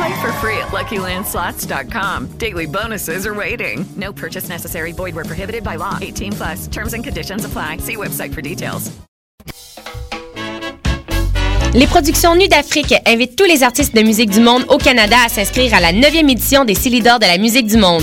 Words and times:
Play 0.00 0.20
for 0.22 0.32
free 0.40 0.56
at 0.56 0.68
LuckyLandSlots.com. 0.68 2.38
Daily 2.38 2.66
bonuses 2.66 3.26
are 3.26 3.34
waiting. 3.34 3.84
No 3.96 4.12
purchase 4.12 4.48
necessary. 4.48 4.92
Void 4.92 5.14
were 5.14 5.24
prohibited 5.24 5.62
by 5.62 5.76
law. 5.76 5.98
18 6.00 6.32
plus. 6.32 6.68
Terms 6.68 6.94
and 6.94 7.04
conditions 7.04 7.44
apply. 7.44 7.78
See 7.78 7.96
website 7.96 8.32
for 8.32 8.40
details. 8.40 8.90
Les 11.74 11.86
productions 11.86 12.34
Nues 12.34 12.48
d'Afrique 12.48 12.94
invitent 13.06 13.36
tous 13.36 13.44
les 13.44 13.62
artistes 13.62 13.94
de 13.94 14.02
musique 14.02 14.30
du 14.30 14.40
monde 14.40 14.64
au 14.70 14.78
Canada 14.78 15.16
à 15.26 15.28
s'inscrire 15.28 15.74
à 15.74 15.80
la 15.80 15.92
9e 15.92 16.30
édition 16.30 16.64
des 16.64 16.74
Célidors 16.74 17.18
de 17.18 17.26
la 17.26 17.36
musique 17.36 17.66
du 17.66 17.76
monde. 17.76 18.02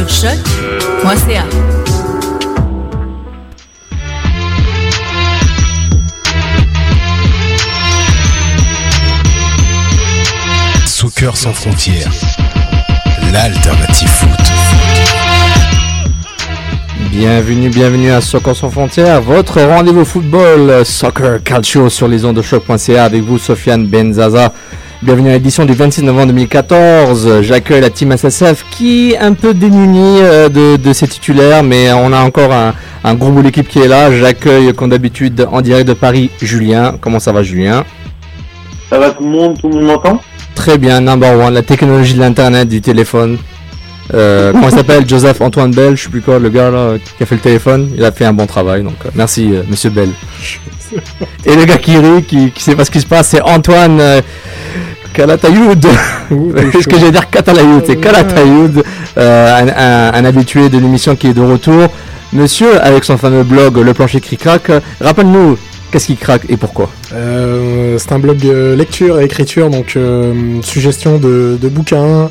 Sur 0.00 0.08
choc.ca. 0.08 1.44
Soccer 10.86 11.36
sans 11.36 11.52
frontières, 11.52 12.10
l'alternative 13.30 14.08
foot. 14.08 14.30
Bienvenue, 17.10 17.68
bienvenue 17.68 18.10
à 18.10 18.22
Soccer 18.22 18.56
sans 18.56 18.70
frontières, 18.70 19.20
votre 19.20 19.60
rendez-vous 19.60 20.06
football, 20.06 20.86
soccer 20.86 21.42
calcio 21.42 21.90
sur 21.90 22.08
les 22.08 22.24
ondes 22.24 22.36
de 22.36 22.42
choc.ca 22.42 23.04
avec 23.04 23.22
vous, 23.22 23.36
Sofiane 23.38 23.86
Benzaza. 23.86 24.54
Bienvenue 25.02 25.30
à 25.30 25.32
l'édition 25.32 25.64
du 25.64 25.72
26 25.72 26.02
novembre 26.02 26.26
2014. 26.26 27.40
J'accueille 27.40 27.80
la 27.80 27.88
team 27.88 28.14
SSF 28.14 28.66
qui 28.70 29.12
est 29.12 29.18
un 29.18 29.32
peu 29.32 29.54
démunie 29.54 30.18
euh, 30.20 30.50
de, 30.50 30.76
de, 30.76 30.92
ses 30.92 31.08
titulaires, 31.08 31.62
mais 31.62 31.90
on 31.92 32.12
a 32.12 32.20
encore 32.20 32.52
un, 32.52 32.74
un 33.02 33.14
gros 33.14 33.30
bout 33.30 33.42
d'équipe 33.42 33.66
qui 33.66 33.78
est 33.78 33.88
là. 33.88 34.10
J'accueille, 34.14 34.74
comme 34.74 34.90
d'habitude, 34.90 35.46
en 35.50 35.62
direct 35.62 35.88
de 35.88 35.94
Paris, 35.94 36.30
Julien. 36.42 36.96
Comment 37.00 37.18
ça 37.18 37.32
va, 37.32 37.42
Julien? 37.42 37.84
Ça 38.90 38.98
va 38.98 39.10
tout 39.12 39.24
le 39.24 39.30
monde 39.30 39.58
Tout 39.58 39.68
le 39.70 39.76
monde 39.76 39.86
m'entend? 39.86 40.20
Très 40.54 40.76
bien, 40.76 41.00
number 41.00 41.34
one, 41.38 41.54
la 41.54 41.62
technologie 41.62 42.12
de 42.12 42.20
l'internet, 42.20 42.68
du 42.68 42.82
téléphone. 42.82 43.38
Euh, 44.12 44.52
comment 44.52 44.68
il 44.68 44.74
s'appelle? 44.74 45.08
Joseph 45.08 45.40
Antoine 45.40 45.70
Bell, 45.70 45.96
je 45.96 46.02
sais 46.02 46.10
plus 46.10 46.20
quoi, 46.20 46.38
le 46.38 46.50
gars 46.50 46.70
là 46.70 46.96
qui 47.16 47.22
a 47.22 47.26
fait 47.26 47.36
le 47.36 47.40
téléphone, 47.40 47.90
il 47.96 48.04
a 48.04 48.12
fait 48.12 48.26
un 48.26 48.34
bon 48.34 48.46
travail, 48.46 48.82
donc 48.82 48.96
euh, 49.06 49.10
merci 49.14 49.48
euh, 49.50 49.62
Monsieur 49.66 49.88
Bell. 49.88 50.10
Et 51.46 51.54
le 51.56 51.64
gars 51.64 51.78
qui 51.78 51.96
rit, 51.96 52.22
qui, 52.24 52.50
qui 52.50 52.62
sait 52.62 52.74
pas 52.74 52.84
ce 52.84 52.90
qui 52.90 53.00
se 53.00 53.06
passe, 53.06 53.28
c'est 53.28 53.40
Antoine 53.42 54.02
euh, 55.20 55.26
Kalatayoud. 55.26 55.86
ce 56.30 56.88
que 56.88 56.96
j'allais 56.98 57.10
dire 57.12 57.28
Katalayoud, 57.30 57.82
c'est 57.86 57.96
Kalatayoud, 57.96 58.82
un, 59.16 59.68
un, 59.68 60.12
un, 60.14 60.24
habitué 60.24 60.68
de 60.68 60.78
l'émission 60.78 61.16
qui 61.16 61.28
est 61.28 61.34
de 61.34 61.40
retour. 61.42 61.88
Monsieur, 62.32 62.80
avec 62.82 63.04
son 63.04 63.16
fameux 63.18 63.42
blog 63.42 63.78
Le 63.78 63.92
Plancher 63.92 64.20
qui 64.20 64.36
craque, 64.36 64.70
rappelle-nous 65.00 65.58
Qu'est-ce 65.90 66.06
qui 66.06 66.16
craque 66.16 66.42
et 66.48 66.56
pourquoi? 66.56 66.88
Euh, 67.12 67.98
C'est 67.98 68.12
un 68.12 68.20
blog 68.20 68.38
euh, 68.44 68.76
lecture 68.76 69.18
et 69.20 69.24
écriture, 69.24 69.70
donc 69.70 69.94
euh, 69.96 70.62
suggestion 70.62 71.18
de, 71.18 71.58
de 71.60 71.68
bouquins 71.68 72.30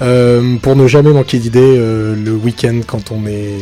euh, 0.00 0.54
pour 0.62 0.76
ne 0.76 0.86
jamais 0.86 1.10
manquer 1.10 1.38
d'idées 1.38 1.76
le 1.76 2.32
week-end 2.32 2.78
quand 2.86 3.10
on 3.10 3.26
est 3.26 3.58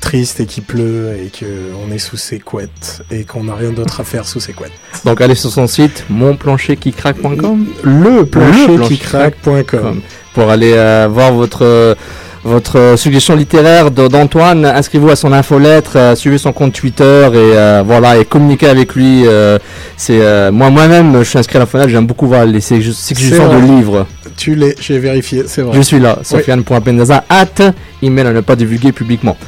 triste 0.00 0.40
et 0.40 0.46
qu'il 0.46 0.62
pleut 0.62 1.16
et 1.16 1.30
qu'on 1.30 1.90
est 1.92 1.98
sous 1.98 2.16
ses 2.16 2.38
couettes 2.38 3.02
et 3.10 3.24
qu'on 3.24 3.44
n'a 3.44 3.54
rien 3.54 3.70
d'autre 3.70 4.00
à 4.00 4.04
faire 4.04 4.26
sous 4.26 4.40
ses 4.40 4.52
couettes. 4.52 4.72
Donc 5.04 5.20
allez 5.20 5.34
sur 5.34 5.50
son 5.50 5.66
site 5.66 6.04
monplancherquicraque.com 6.10 7.66
Le 7.82 8.24
plancherquicraque.com 8.24 10.00
pour 10.34 10.50
aller 10.50 10.72
voir 11.08 11.32
votre 11.32 11.96
votre 12.44 12.96
suggestion 12.98 13.34
littéraire 13.34 13.90
d'Antoine, 13.90 14.66
inscrivez-vous 14.66 15.10
à 15.10 15.16
son 15.16 15.32
infolettre, 15.32 15.92
euh, 15.96 16.14
suivez 16.14 16.36
son 16.36 16.52
compte 16.52 16.74
Twitter 16.74 17.26
et 17.32 17.36
euh, 17.56 17.82
voilà 17.84 18.18
et 18.18 18.26
communiquez 18.26 18.68
avec 18.68 18.94
lui. 18.94 19.22
Euh, 19.26 19.58
c'est 19.96 20.20
moi 20.50 20.68
moi-même, 20.68 21.18
je 21.20 21.24
suis 21.24 21.38
inscrit 21.38 21.56
à 21.56 21.60
l'infolettre, 21.60 21.88
j'aime 21.88 22.06
beaucoup 22.06 22.26
voir 22.26 22.44
les 22.44 22.60
suggestions 22.60 23.48
de 23.48 23.66
livres. 23.66 24.06
Tu 24.36 24.54
l'es, 24.54 24.74
j'ai 24.78 24.98
vérifié, 24.98 25.44
c'est 25.46 25.62
vrai. 25.62 25.74
Je 25.74 25.80
suis 25.80 25.98
là, 25.98 26.18
sofiane.pendaza 26.22 27.24
at 27.30 27.72
email 28.02 28.26
à 28.26 28.32
ne 28.32 28.40
pas 28.42 28.56
divulguer 28.56 28.92
publiquement. 28.92 29.38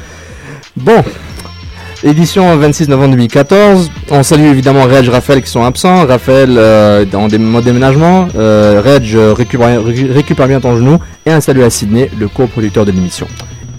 Bon, 0.77 1.03
Édition 2.03 2.55
26 2.55 2.87
novembre 2.89 3.11
2014. 3.11 3.89
On 4.11 4.21
salue 4.21 4.45
évidemment 4.45 4.83
Reg, 4.83 5.09
Raphaël 5.09 5.41
qui 5.41 5.49
sont 5.49 5.63
absents. 5.63 6.05
Raphaël 6.05 6.55
euh, 6.55 7.03
dans 7.03 7.27
des 7.27 7.39
modes 7.39 7.63
déménagement. 7.63 8.27
Euh, 8.37 8.79
Reg 8.85 9.17
récupère, 9.35 9.83
récupère, 9.83 10.47
bien 10.47 10.59
ton 10.59 10.77
genou. 10.77 10.99
Et 11.25 11.31
un 11.31 11.41
salut 11.41 11.63
à 11.63 11.71
Sydney, 11.71 12.11
le 12.19 12.27
coproducteur 12.27 12.85
de 12.85 12.91
l'émission. 12.91 13.27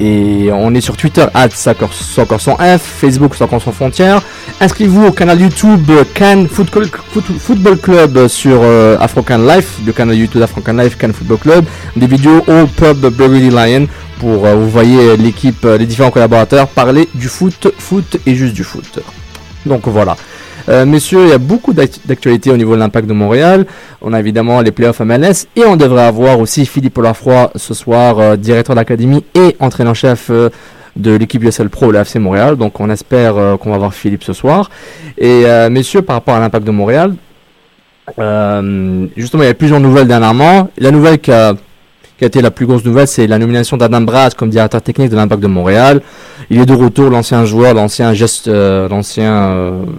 Et 0.01 0.51
on 0.53 0.75
est 0.75 0.81
sur 0.81 0.97
Twitter, 0.97 1.27
at 1.35 1.49
F, 1.49 2.83
Facebook 2.83 3.35
Soccer 3.35 3.61
sans 3.61 3.73
frontières. 3.73 4.23
Inscrivez-vous 4.61 5.07
au 5.07 5.13
canal 5.13 5.41
YouTube 5.41 5.91
Cannes 6.15 6.47
Football, 6.47 6.89
Football 7.41 7.79
Club 7.79 8.29
sur 8.29 8.61
euh, 8.63 8.97
African 9.01 9.39
Life, 9.39 9.79
le 9.85 9.93
canal 9.93 10.17
YouTube 10.17 10.43
African 10.43 10.75
Life 10.75 10.97
Cannes 10.97 11.13
Football 11.13 11.39
Club. 11.39 11.65
Des 11.97 12.07
vidéos 12.07 12.45
au 12.47 12.67
pub 12.67 12.99
Burgundy 13.13 13.51
Lion 13.51 13.89
pour 14.21 14.47
euh, 14.47 14.55
vous 14.55 14.71
voyez 14.71 15.17
l'équipe, 15.17 15.65
euh, 15.65 15.79
les 15.79 15.87
différents 15.87 16.11
collaborateurs 16.11 16.69
parler 16.69 17.09
du 17.15 17.29
foot, 17.29 17.73
foot 17.79 18.19
et 18.25 18.35
juste 18.37 18.55
du 18.55 18.63
foot. 18.63 19.01
Donc 19.67 19.89
voilà. 19.89 20.17
Euh, 20.69 20.85
messieurs, 20.85 21.21
il 21.25 21.29
y 21.31 21.33
a 21.33 21.39
beaucoup 21.39 21.73
d'actualités 21.73 22.51
au 22.51 22.57
niveau 22.57 22.75
de 22.75 22.81
l'impact 22.81 23.09
de 23.09 23.15
Montréal. 23.15 23.65
On 24.03 24.13
a 24.13 24.21
évidemment 24.21 24.61
les 24.61 24.71
playoffs 24.71 25.01
MLS 25.01 25.47
et 25.57 25.65
on 25.65 25.77
devrait 25.77 26.05
avoir 26.05 26.39
aussi 26.41 26.67
Philippe 26.67 26.99
Olafroy 26.99 27.51
ce 27.57 27.73
soir, 27.73 28.19
euh, 28.19 28.37
directeur 28.37 28.77
d'académie 28.77 29.25
et 29.35 29.57
entraîneur-chef 29.61 30.27
euh, 30.31 30.51
de 30.97 31.15
l'équipe 31.15 31.43
USL 31.43 31.71
Pro, 31.71 31.91
la 31.91 32.03
FC 32.03 32.19
Montréal. 32.19 32.57
Donc 32.57 32.81
on 32.81 32.91
espère 32.91 33.35
qu'on 33.61 33.71
va 33.71 33.79
voir 33.79 33.95
Philippe 33.95 34.25
ce 34.25 34.33
soir. 34.33 34.69
Et 35.17 35.45
messieurs, 35.71 36.03
par 36.03 36.17
rapport 36.17 36.35
à 36.35 36.41
l'impact 36.41 36.67
de 36.67 36.73
Montréal, 36.73 37.15
justement, 39.17 39.43
il 39.45 39.47
y 39.47 39.49
a 39.51 39.55
plusieurs 39.55 39.79
nouvelles 39.79 40.09
dernièrement. 40.09 40.69
La 40.77 40.91
nouvelle 40.91 41.21
qui 41.21 41.31
a 41.31 41.55
été 42.21 42.43
la 42.43 42.51
plus 42.51 42.67
grosse 42.67 42.85
nouvelle, 42.85 43.07
c'est 43.07 43.29
la 43.29 43.39
nomination 43.39 43.77
d'Adam 43.77 44.01
Brass 44.01 44.35
comme 44.35 44.51
directeur 44.51 44.83
technique 44.83 45.11
de 45.11 45.15
l'Impact 45.17 45.41
de 45.41 45.47
Montréal. 45.47 46.01
Il 46.51 46.61
est 46.61 46.67
de 46.67 46.75
retour, 46.75 47.11
l'ancien 47.11 47.45
joueur, 47.45 47.75
l'ancien 47.75 48.13
geste, 48.13 48.49
euh, 48.49 48.89
l'ancien, 48.89 49.33
euh, 49.53 49.83
l'an- 49.83 49.93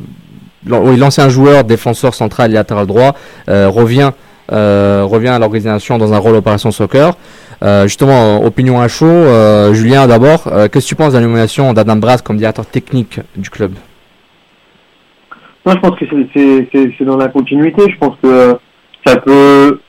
oui, 0.67 0.97
l'ancien 0.97 1.29
joueur, 1.29 1.63
défenseur 1.63 2.13
central 2.13 2.51
et 2.51 2.55
latéral 2.55 2.85
droit, 2.85 3.15
euh, 3.49 3.69
revient, 3.69 4.11
euh, 4.51 5.03
revient 5.05 5.29
à 5.29 5.39
l'organisation 5.39 5.97
dans 5.97 6.13
un 6.13 6.17
rôle 6.17 6.35
opération 6.35 6.71
soccer. 6.71 7.13
Euh, 7.61 7.83
justement, 7.83 8.43
opinion 8.43 8.79
à 8.79 8.87
chaud, 8.87 9.25
Julien 9.73 10.07
d'abord, 10.07 10.43
qu'est-ce 10.71 10.85
que 10.85 10.89
tu 10.89 10.95
penses 10.95 11.13
de 11.13 11.17
la 11.17 11.23
nomination 11.25 11.73
d'Adam 11.73 11.97
Brass 11.97 12.21
comme 12.21 12.37
directeur 12.37 12.65
technique 12.65 13.19
du 13.35 13.49
club? 13.49 13.73
Moi, 15.65 15.75
je 15.75 15.81
pense 15.81 15.99
que 15.99 16.05
c'est- 16.33 17.03
dans 17.03 17.17
la 17.17 17.27
continuité. 17.27 17.83
Je 17.89 17.97
pense 17.97 18.15
que 18.23 18.57
ça 19.05 19.17
peut, 19.17 19.79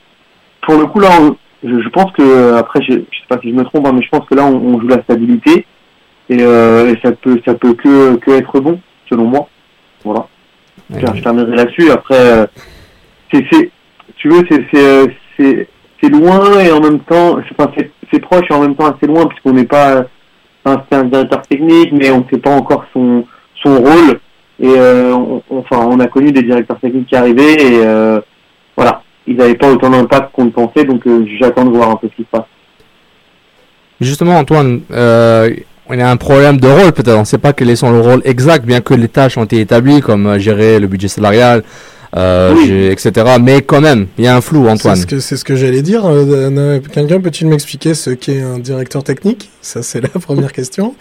pour 0.67 0.75
le 0.77 0.85
coup, 0.85 0.99
là, 0.99 1.09
je, 1.63 1.81
je 1.81 1.89
pense 1.89 2.11
que 2.11 2.53
après, 2.55 2.81
je, 2.81 2.93
je 2.93 2.97
sais 2.97 3.27
pas 3.29 3.39
si 3.41 3.49
je 3.49 3.55
me 3.55 3.63
trompe, 3.63 3.87
hein, 3.87 3.91
mais 3.93 4.01
je 4.03 4.09
pense 4.09 4.27
que 4.27 4.35
là, 4.35 4.45
on, 4.45 4.79
joue 4.79 4.87
la 4.87 5.01
stabilité 5.03 5.65
et, 6.29 6.41
et 6.41 6.99
ça 7.01 7.11
peut, 7.13 7.39
ça 7.45 7.53
peut 7.53 7.73
que, 7.73 8.15
que 8.17 8.31
être 8.31 8.59
bon, 8.59 8.79
selon 9.09 9.25
moi. 9.25 9.47
Voilà. 10.03 10.27
Je, 10.93 11.05
je 11.15 11.21
terminerai 11.23 11.55
là-dessus. 11.55 11.91
Après, 11.91 12.15
euh, 12.19 12.45
c'est, 13.33 13.45
c'est, 13.51 13.69
tu 14.17 14.29
veux, 14.29 14.43
c'est, 14.49 14.65
c'est, 14.73 14.85
euh, 14.85 15.07
c'est, 15.37 15.67
c'est 16.01 16.09
loin 16.09 16.59
et 16.59 16.71
en 16.71 16.81
même 16.81 16.99
temps, 16.99 17.37
c'est, 17.47 17.55
enfin, 17.59 17.71
c'est, 17.77 17.91
c'est 18.11 18.19
proche 18.19 18.45
et 18.49 18.53
en 18.53 18.61
même 18.61 18.75
temps 18.75 18.87
assez 18.93 19.07
loin 19.07 19.25
puisqu'on 19.27 19.53
n'est 19.53 19.65
pas, 19.65 20.03
enfin, 20.65 20.83
c'est 20.91 20.97
un 20.97 21.05
directeur 21.05 21.41
technique, 21.43 21.91
mais 21.93 22.11
on 22.11 22.19
ne 22.19 22.23
sait 22.31 22.39
pas 22.39 22.51
encore 22.51 22.85
son, 22.93 23.25
son 23.63 23.77
rôle. 23.77 24.19
Et 24.59 24.67
euh, 24.77 25.13
on, 25.13 25.41
on- 25.49 25.59
enfin, 25.59 25.77
on 25.89 25.99
a 25.99 26.07
connu 26.07 26.31
des 26.31 26.43
directeurs 26.43 26.79
techniques 26.79 27.07
qui 27.07 27.15
arrivaient 27.15 27.53
et 27.53 27.83
euh, 27.85 28.19
voilà, 28.75 29.01
ils 29.25 29.35
n'avaient 29.35 29.55
pas 29.55 29.71
autant 29.71 29.89
d'impact 29.89 30.31
qu'on 30.33 30.45
le 30.45 30.51
pensait, 30.51 30.83
donc 30.83 31.05
euh, 31.07 31.25
j'attends 31.39 31.65
de 31.65 31.75
voir 31.75 31.89
un 31.89 31.95
peu 31.95 32.07
ce 32.09 32.15
qui 32.15 32.23
se 32.23 32.27
passe. 32.27 32.45
Justement, 33.99 34.37
Antoine, 34.39 34.81
euh, 34.91 35.51
il 35.93 35.99
y 35.99 36.03
a 36.03 36.09
un 36.09 36.17
problème 36.17 36.59
de 36.59 36.67
rôle 36.67 36.91
peut-être. 36.91 37.15
On 37.17 37.21
ne 37.21 37.25
sait 37.25 37.37
pas 37.37 37.53
quel 37.53 37.69
est 37.69 37.75
son 37.75 38.01
rôle 38.01 38.21
exact, 38.25 38.65
bien 38.65 38.81
que 38.81 38.93
les 38.93 39.07
tâches 39.07 39.37
ont 39.37 39.43
été 39.43 39.59
établies, 39.59 40.01
comme 40.01 40.27
euh, 40.27 40.39
gérer 40.39 40.79
le 40.79 40.87
budget 40.87 41.07
salarial, 41.07 41.63
euh, 42.15 42.91
etc. 42.91 43.11
Mais 43.41 43.61
quand 43.61 43.81
même, 43.81 44.07
il 44.17 44.25
y 44.25 44.27
a 44.27 44.35
un 44.35 44.41
flou, 44.41 44.67
Antoine. 44.67 44.95
C'est 44.95 45.01
ce 45.03 45.07
que, 45.07 45.19
c'est 45.19 45.37
ce 45.37 45.45
que 45.45 45.55
j'allais 45.55 45.81
dire. 45.81 46.03
Euh, 46.05 46.79
Quelqu'un 46.93 47.19
peut-il 47.21 47.47
m'expliquer 47.47 47.93
ce 47.93 48.09
qu'est 48.11 48.41
un 48.41 48.59
directeur 48.59 49.03
technique? 49.03 49.49
Ça, 49.61 49.81
c'est 49.83 50.01
la 50.01 50.09
première 50.21 50.51
question. 50.53 50.95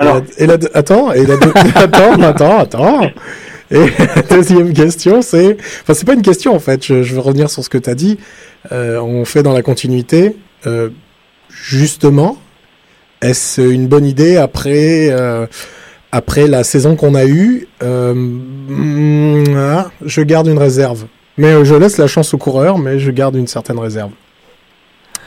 Et 0.00 0.04
la- 0.04 0.22
et 0.38 0.46
la, 0.46 0.56
attends, 0.74 1.12
et 1.12 1.24
la 1.26 1.36
deux- 1.36 1.52
attends, 1.74 2.20
attends, 2.22 2.58
attends. 2.58 3.10
Et 3.70 3.78
la 4.14 4.22
deuxième 4.22 4.72
question, 4.72 5.22
c'est, 5.22 5.56
enfin, 5.82 5.94
c'est 5.94 6.04
pas 6.06 6.12
une 6.14 6.22
question 6.22 6.54
en 6.54 6.60
fait. 6.60 6.84
Je, 6.86 7.02
je 7.02 7.14
veux 7.14 7.20
revenir 7.20 7.50
sur 7.50 7.64
ce 7.64 7.68
que 7.68 7.78
tu 7.78 7.90
as 7.90 7.94
dit. 7.96 8.18
Euh, 8.70 9.00
on 9.00 9.24
fait 9.24 9.42
dans 9.42 9.52
la 9.52 9.62
continuité. 9.62 10.36
Euh, 10.66 10.90
justement, 11.50 12.36
est-ce 13.22 13.60
une 13.60 13.88
bonne 13.88 14.04
idée 14.06 14.36
après 14.36 15.08
euh, 15.10 15.46
après 16.12 16.46
la 16.46 16.64
saison 16.64 16.96
qu'on 16.96 17.14
a 17.14 17.26
eue 17.26 17.66
euh, 17.82 19.44
ah, 19.56 19.86
Je 20.04 20.22
garde 20.22 20.46
une 20.46 20.58
réserve. 20.58 21.06
Mais 21.38 21.48
euh, 21.48 21.64
je 21.64 21.74
laisse 21.74 21.98
la 21.98 22.06
chance 22.06 22.32
aux 22.32 22.38
coureurs, 22.38 22.78
mais 22.78 22.98
je 22.98 23.10
garde 23.10 23.36
une 23.36 23.46
certaine 23.46 23.78
réserve. 23.78 24.12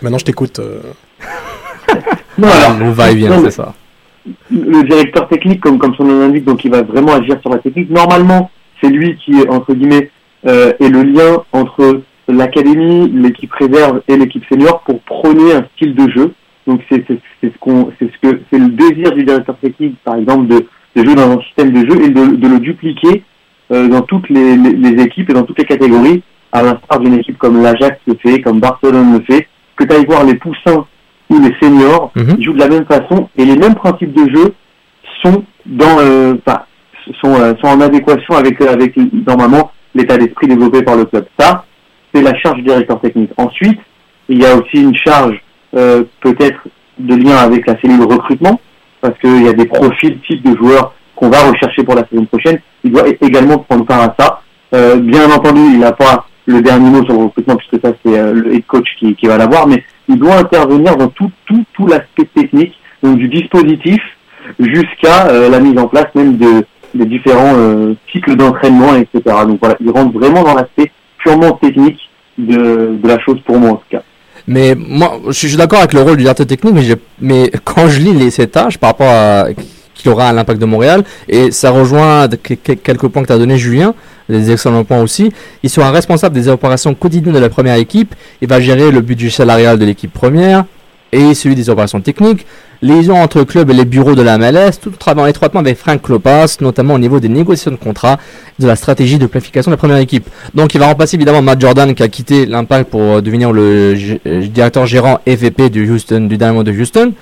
Maintenant, 0.01 0.17
je 0.17 0.25
t'écoute. 0.25 0.59
euh. 0.59 0.81
Non, 2.37 2.47
alors, 2.47 2.77
On 2.81 2.91
va 2.91 3.11
et 3.11 3.15
vient, 3.15 3.39
c'est 3.43 3.51
ça. 3.51 3.73
Le 4.49 4.83
directeur 4.83 5.27
technique, 5.27 5.59
comme, 5.59 5.77
comme 5.77 5.93
son 5.95 6.05
nom 6.05 6.19
l'indique, 6.19 6.45
donc 6.45 6.63
il 6.63 6.71
va 6.71 6.83
vraiment 6.83 7.13
agir 7.13 7.39
sur 7.41 7.49
la 7.49 7.57
technique. 7.57 7.89
Normalement, 7.89 8.49
c'est 8.81 8.89
lui 8.89 9.17
qui, 9.17 9.33
entre 9.49 9.73
guillemets, 9.73 10.09
euh, 10.47 10.73
est 10.79 10.89
le 10.89 11.03
lien 11.03 11.43
entre 11.51 12.01
l'académie, 12.27 13.09
l'équipe 13.09 13.51
réserve 13.53 14.01
et 14.07 14.15
l'équipe 14.15 14.43
senior 14.49 14.81
pour 14.81 15.01
prôner 15.01 15.53
un 15.53 15.65
style 15.75 15.95
de 15.95 16.09
jeu. 16.09 16.33
Donc 16.69 16.81
c'est 16.87 17.03
ce 17.41 17.57
qu'on 17.59 17.91
c'est 17.97 18.11
ce 18.11 18.17
que 18.21 18.41
c'est 18.51 18.59
le 18.59 18.69
désir 18.69 19.11
du 19.11 19.23
directeur 19.23 19.57
technique, 19.57 19.95
par 20.03 20.15
exemple, 20.17 20.45
de, 20.45 20.67
de 20.95 21.03
jouer 21.03 21.15
dans 21.15 21.31
un 21.31 21.41
système 21.41 21.71
de 21.71 21.79
jeu 21.79 22.03
et 22.03 22.09
de, 22.09 22.35
de 22.35 22.47
le 22.47 22.59
dupliquer 22.59 23.23
euh, 23.71 23.87
dans 23.87 24.01
toutes 24.01 24.29
les, 24.29 24.55
les, 24.55 24.73
les 24.73 25.03
équipes 25.03 25.31
et 25.31 25.33
dans 25.33 25.41
toutes 25.41 25.57
les 25.57 25.65
catégories, 25.65 26.21
à 26.51 26.61
l'instar 26.61 26.99
d'une 26.99 27.15
équipe 27.15 27.39
comme 27.39 27.59
l'Ajax 27.63 27.97
le 28.05 28.15
fait, 28.21 28.41
comme 28.41 28.59
Barcelone 28.59 29.13
le 29.13 29.21
fait, 29.21 29.47
que 29.75 29.83
tu 29.83 29.95
ailles 29.95 30.05
voir 30.05 30.23
les 30.23 30.35
poussins 30.35 30.85
ou 31.31 31.39
les 31.39 31.55
seniors, 31.59 32.11
ils 32.15 32.43
jouent 32.43 32.53
de 32.53 32.59
la 32.59 32.69
même 32.69 32.85
façon 32.85 33.29
et 33.35 33.45
les 33.45 33.57
mêmes 33.57 33.75
principes 33.75 34.13
de 34.13 34.29
jeu 34.31 34.53
sont 35.23 35.43
dans 35.65 35.97
euh, 35.99 36.35
sont, 37.23 37.33
euh, 37.33 37.53
sont 37.61 37.67
en 37.67 37.81
adéquation 37.81 38.35
avec 38.35 38.61
euh, 38.61 38.71
avec 38.71 38.95
normalement 39.25 39.71
l'état 39.95 40.17
d'esprit 40.17 40.47
développé 40.47 40.83
par 40.83 40.97
le 40.97 41.05
club. 41.05 41.25
Ça, 41.39 41.65
c'est 42.13 42.21
la 42.21 42.35
charge 42.35 42.57
du 42.57 42.63
directeur 42.63 43.01
technique. 43.01 43.31
Ensuite, 43.37 43.79
il 44.27 44.39
y 44.39 44.45
a 44.45 44.55
aussi 44.55 44.83
une 44.83 44.95
charge 44.95 45.41
euh, 45.75 46.03
peut-être 46.21 46.59
de 46.99 47.15
lien 47.15 47.37
avec 47.37 47.65
la 47.67 47.79
cellule 47.79 48.03
recrutement, 48.03 48.59
parce 49.01 49.17
qu'il 49.19 49.43
y 49.43 49.47
a 49.47 49.53
des 49.53 49.65
profils 49.65 50.19
types 50.21 50.43
de 50.43 50.57
joueurs 50.57 50.93
qu'on 51.15 51.29
va 51.29 51.49
rechercher 51.49 51.83
pour 51.83 51.95
la 51.95 52.05
saison 52.07 52.25
prochaine. 52.25 52.59
Il 52.83 52.91
doit 52.91 53.05
également 53.21 53.57
prendre 53.59 53.85
part 53.85 54.01
à 54.01 54.15
ça. 54.17 54.41
Euh, 54.73 54.97
bien 54.97 55.29
entendu, 55.31 55.61
il 55.73 55.79
n'a 55.79 55.91
pas 55.91 56.25
le 56.45 56.61
dernier 56.61 56.89
mot 56.89 57.03
sur 57.03 57.13
le 57.13 57.25
recrutement, 57.25 57.55
puisque 57.55 57.85
ça 57.85 57.93
c'est 58.03 58.17
euh, 58.17 58.33
le 58.33 58.53
head 58.53 58.65
coach 58.65 58.87
qui, 58.99 59.15
qui 59.15 59.27
va 59.27 59.37
l'avoir, 59.37 59.67
mais 59.67 59.83
il 60.07 60.17
doit 60.17 60.35
intervenir 60.35 60.95
dans 60.95 61.09
tout, 61.09 61.31
tout, 61.45 61.63
tout 61.73 61.87
l'aspect 61.87 62.25
technique, 62.35 62.73
donc 63.03 63.17
du 63.17 63.27
dispositif 63.27 64.01
jusqu'à 64.59 65.27
euh, 65.27 65.49
la 65.49 65.59
mise 65.59 65.77
en 65.77 65.87
place 65.87 66.07
même 66.15 66.37
de, 66.37 66.65
des 66.95 67.05
différents 67.05 67.53
cycles 68.11 68.35
d'entraînement, 68.35 68.95
etc. 68.95 69.21
Donc 69.45 69.59
voilà, 69.59 69.75
il 69.79 69.91
rentre 69.91 70.17
vraiment 70.17 70.43
dans 70.43 70.55
l'aspect 70.55 70.91
purement 71.19 71.51
technique 71.53 71.99
de, 72.37 72.97
de 73.01 73.07
la 73.07 73.19
chose 73.19 73.39
pour 73.45 73.59
moi 73.59 73.71
en 73.71 73.75
tout 73.75 73.89
cas. 73.91 74.01
Mais 74.49 74.73
moi, 74.75 75.19
je 75.27 75.47
suis 75.47 75.55
d'accord 75.55 75.77
avec 75.77 75.93
le 75.93 76.01
rôle 76.01 76.17
du 76.17 76.23
directeur 76.23 76.47
technique, 76.47 76.73
mais, 76.73 76.97
mais 77.21 77.51
quand 77.63 77.87
je 77.87 77.99
lis 77.99 78.13
les, 78.13 78.31
tâches 78.47 78.79
par 78.79 78.89
rapport 78.89 79.07
à 79.07 79.45
qu'il 79.93 80.09
aura 80.09 80.29
à 80.29 80.33
l'impact 80.33 80.59
de 80.59 80.65
Montréal, 80.65 81.03
et 81.27 81.51
ça 81.51 81.69
rejoint 81.69 82.27
quelques 82.27 83.07
points 83.09 83.21
que 83.21 83.27
tu 83.27 83.33
as 83.33 83.37
donné 83.37 83.59
Julien, 83.59 83.93
des 84.27 84.49
excellents 84.49 84.83
points 84.83 85.03
aussi, 85.03 85.31
il 85.61 85.69
sera 85.69 85.91
responsable 85.91 86.33
des 86.33 86.47
opérations 86.47 86.95
quotidiennes 86.95 87.35
de 87.35 87.39
la 87.39 87.49
première 87.49 87.75
équipe, 87.75 88.15
il 88.41 88.47
va 88.47 88.59
gérer 88.59 88.89
le 88.89 89.01
budget 89.01 89.29
salarial 89.29 89.77
de 89.77 89.85
l'équipe 89.85 90.11
première 90.11 90.65
et 91.11 91.33
celui 91.33 91.55
des 91.55 91.69
opérations 91.69 92.01
techniques, 92.01 92.45
les 92.81 93.09
entre 93.09 93.39
le 93.39 93.45
club 93.45 93.69
et 93.69 93.73
les 93.73 93.85
bureaux 93.85 94.15
de 94.15 94.21
la 94.21 94.37
MLS, 94.37 94.79
tout 94.81 94.91
travaillant 94.91 95.27
étroitement 95.27 95.59
avec 95.59 95.77
Frank 95.77 96.01
Klopas, 96.01 96.57
notamment 96.61 96.93
au 96.93 96.99
niveau 96.99 97.19
des 97.19 97.27
négociations 97.27 97.71
de 97.71 97.75
contrats, 97.75 98.17
de 98.57 98.67
la 98.67 98.75
stratégie 98.75 99.17
de 99.17 99.25
planification 99.25 99.69
de 99.69 99.73
la 99.73 99.77
première 99.77 99.97
équipe. 99.97 100.29
Donc 100.53 100.73
il 100.75 100.79
va 100.79 100.87
remplacer 100.87 101.17
évidemment 101.17 101.41
Matt 101.41 101.59
Jordan 101.59 101.93
qui 101.93 102.03
a 102.03 102.07
quitté 102.07 102.45
l'impact 102.45 102.89
pour 102.89 103.01
euh, 103.01 103.21
devenir 103.21 103.51
le 103.51 103.95
euh, 104.25 104.47
directeur 104.47 104.85
gérant 104.85 105.19
EVP 105.25 105.69
du 105.69 105.85
du 105.85 106.37
Dynamo 106.37 106.63
de 106.63 106.71
Houston. 106.71 107.13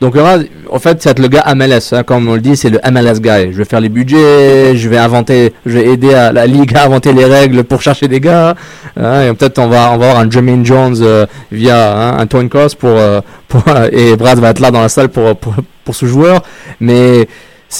Donc 0.00 0.14
aura- 0.14 0.38
en 0.70 0.78
fait, 0.78 1.00
c'est 1.02 1.18
le 1.18 1.28
gars 1.28 1.44
MLS, 1.54 1.92
hein, 1.92 2.02
comme 2.02 2.28
on 2.28 2.34
le 2.34 2.40
dit, 2.40 2.54
c'est 2.56 2.68
le 2.68 2.78
MLS 2.90 3.18
guy. 3.20 3.50
Je 3.52 3.56
vais 3.58 3.64
faire 3.64 3.80
les 3.80 3.88
budgets, 3.88 4.76
je 4.76 4.88
vais 4.90 4.98
inventer, 4.98 5.54
je 5.64 5.78
vais 5.78 5.86
aider 5.88 6.10
la 6.10 6.46
ligue 6.46 6.76
à 6.76 6.84
inventer 6.84 7.12
les 7.14 7.24
règles 7.24 7.64
pour 7.64 7.80
chercher 7.80 8.06
des 8.06 8.20
gars. 8.20 8.54
hein, 8.98 9.22
et 9.22 9.32
peut-être 9.32 9.58
on 9.58 9.68
va, 9.68 9.86
avoir 9.88 10.18
un 10.18 10.30
Jermaine 10.30 10.66
Jones 10.66 10.96
euh, 11.00 11.24
via 11.50 11.96
hein, 11.96 12.18
un 12.18 12.26
Tony 12.26 12.48
Cross 12.50 12.74
pour, 12.74 12.90
euh, 12.90 13.20
et 13.92 14.16
Brad 14.16 14.38
va 14.38 14.50
être 14.50 14.60
là 14.60 14.70
dans 14.70 14.82
la 14.82 14.88
salle 14.90 15.08
pour 15.08 15.34
pour, 15.36 15.54
pour 15.84 15.94
ce 15.94 16.04
joueur. 16.06 16.42
Mais 16.80 17.26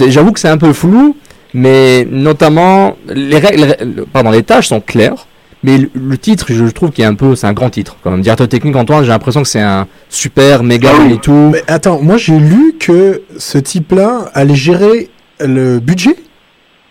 j'avoue 0.09 0.33
que 0.33 0.41
c'est 0.41 0.49
un 0.49 0.59
peu 0.59 0.73
flou, 0.73 1.17
mais 1.53 2.07
notamment 2.11 2.97
les 3.09 3.39
règles, 3.39 3.77
pardon, 4.13 4.31
les 4.31 4.43
tâches 4.43 4.69
sont 4.69 4.81
claires. 4.81 5.27
Mais 5.67 5.79
le, 5.79 5.91
le 5.95 6.17
titre, 6.17 6.47
je 6.51 6.65
trouve 6.67 6.91
qu'il 6.93 7.03
est 7.05 7.07
un 7.09 7.15
peu, 7.15 7.35
c'est 7.35 7.47
un 7.47 7.53
grand 7.53 7.69
titre. 7.71 7.97
Quand 8.03 8.11
même, 8.13 8.23
directeur 8.23 8.49
technique 8.49 8.77
Antoine, 8.77 9.03
j'ai 9.03 9.11
l'impression 9.11 9.43
que 9.43 9.49
c'est 9.49 9.61
un 9.61 9.87
super 10.09 10.63
méga 10.63 10.91
et 11.11 11.19
tout. 11.19 11.51
Mais 11.53 11.63
attends, 11.67 12.01
moi 12.01 12.17
j'ai 12.17 12.39
lu 12.39 12.77
que 12.79 13.23
ce 13.37 13.59
type-là 13.59 14.31
allait 14.33 14.55
gérer 14.55 15.11
le 15.41 15.79
budget. 15.81 16.17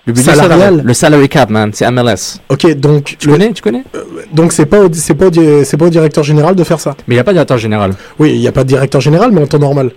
Le 0.08 0.14
budget 0.14 0.32
salarial. 0.32 0.60
salarial. 0.60 0.86
Le 0.86 0.94
salary 0.94 1.30
cap, 1.30 1.50
man, 1.50 1.72
c'est 1.74 1.90
MLS. 1.90 2.40
Ok, 2.50 2.70
donc 2.76 3.16
Tu 3.18 3.28
connais, 3.28 3.54
tu 3.54 3.62
connais? 3.64 3.84
Donc 4.34 4.52
c'est 4.52 4.68
pas 4.68 4.82
au- 4.82 4.94
c'est 4.94 5.16
pas 5.16 5.30
c'est 5.64 5.78
pas 5.78 5.86
au 5.86 5.90
directeur 5.90 6.24
général 6.24 6.54
de 6.54 6.64
faire 6.64 6.80
ça. 6.80 6.96
Mais 7.08 7.16
il 7.16 7.18
n'y 7.18 7.22
a 7.22 7.24
pas 7.24 7.32
de 7.32 7.38
directeur 7.38 7.58
général. 7.58 7.94
Oui, 8.20 8.34
il 8.36 8.40
n'y 8.40 8.48
a 8.48 8.52
pas 8.52 8.64
de 8.64 8.68
directeur 8.70 9.02
général, 9.02 9.32
mais 9.32 9.42
en 9.42 9.48
temps 9.48 9.58
normal. 9.58 9.92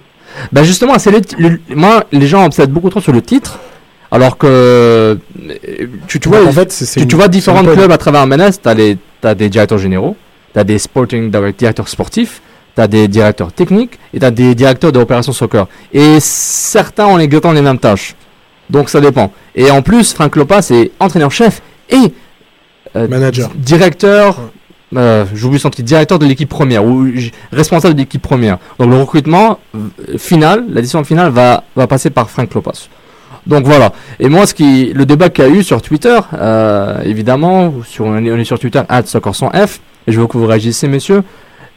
Bah 0.52 0.62
justement, 0.62 0.98
c'est 0.98 1.10
le, 1.10 1.20
le- 1.38 1.60
moi, 1.74 2.04
les 2.12 2.26
gens 2.26 2.46
obsèdent 2.46 2.70
beaucoup 2.70 2.88
trop 2.90 3.00
sur 3.00 3.12
le 3.12 3.20
titre, 3.20 3.58
alors 4.10 4.38
que 4.38 4.46
euh, 4.46 5.14
tu, 6.06 6.20
tu 6.20 6.28
vois, 6.28 6.38
En 6.46 6.52
fait, 6.52 6.72
tu, 7.00 7.06
tu 7.06 7.16
différents 7.28 7.62
clubs 7.74 7.92
à 7.92 7.98
travers 7.98 8.26
t'as 8.62 8.74
les, 8.74 8.96
t'as 9.20 9.34
des 9.34 9.48
directeurs 9.48 9.78
généraux, 9.78 10.16
t'as 10.54 10.64
des 10.64 10.78
sporting 10.78 11.30
direct- 11.30 11.58
directeurs 11.58 11.88
sportifs, 11.88 12.40
t'as 12.74 12.86
des 12.86 13.08
directeurs 13.08 13.52
techniques 13.52 13.98
et 14.14 14.18
t'as 14.20 14.30
des 14.30 14.54
directeurs 14.54 14.92
d'opérations 14.92 15.32
soccer. 15.32 15.66
Et 15.92 16.20
certains 16.20 17.06
ont 17.06 17.18
exactement 17.18 17.52
les 17.52 17.62
mêmes 17.62 17.78
tâches. 17.78 18.14
Donc 18.70 18.88
ça 18.88 19.00
dépend. 19.00 19.32
Et 19.54 19.70
en 19.70 19.82
plus, 19.82 20.12
Frank 20.12 20.34
Lopa, 20.36 20.62
c'est 20.62 20.90
entraîneur-chef 21.00 21.62
et 21.90 22.12
euh, 22.96 23.08
Manager. 23.08 23.50
directeur, 23.56 24.38
euh, 24.96 25.24
j'oublie 25.34 25.58
son 25.58 25.70
titre, 25.70 25.86
directeur 25.86 26.18
de 26.18 26.26
l'équipe 26.26 26.48
première 26.48 26.84
ou 26.84 27.06
j- 27.14 27.32
responsable 27.52 27.94
de 27.94 28.00
l'équipe 28.00 28.22
première. 28.22 28.58
Donc 28.78 28.90
le 28.90 28.96
recrutement 28.96 29.58
euh, 29.74 30.16
final, 30.18 30.64
la 30.68 30.80
décision 30.80 31.02
finale 31.04 31.30
va, 31.30 31.64
va 31.76 31.86
passer 31.86 32.10
par 32.10 32.30
Frank 32.30 32.52
Lopas. 32.54 32.88
Donc 33.48 33.64
voilà. 33.64 33.92
Et 34.20 34.28
moi, 34.28 34.46
ce 34.46 34.54
qui, 34.54 34.92
le 34.94 35.06
débat 35.06 35.30
qu'il 35.30 35.44
y 35.44 35.48
a 35.48 35.50
eu 35.50 35.62
sur 35.62 35.80
Twitter, 35.80 36.18
euh, 36.34 37.00
évidemment, 37.02 37.72
sur, 37.84 38.04
on 38.04 38.16
est 38.16 38.44
sur 38.44 38.58
Twitter, 38.58 38.82
at 38.88 39.02
F, 39.02 39.80
et 40.06 40.12
je 40.12 40.20
veux 40.20 40.26
que 40.26 40.36
vous 40.36 40.46
réagissez, 40.46 40.86
messieurs. 40.86 41.22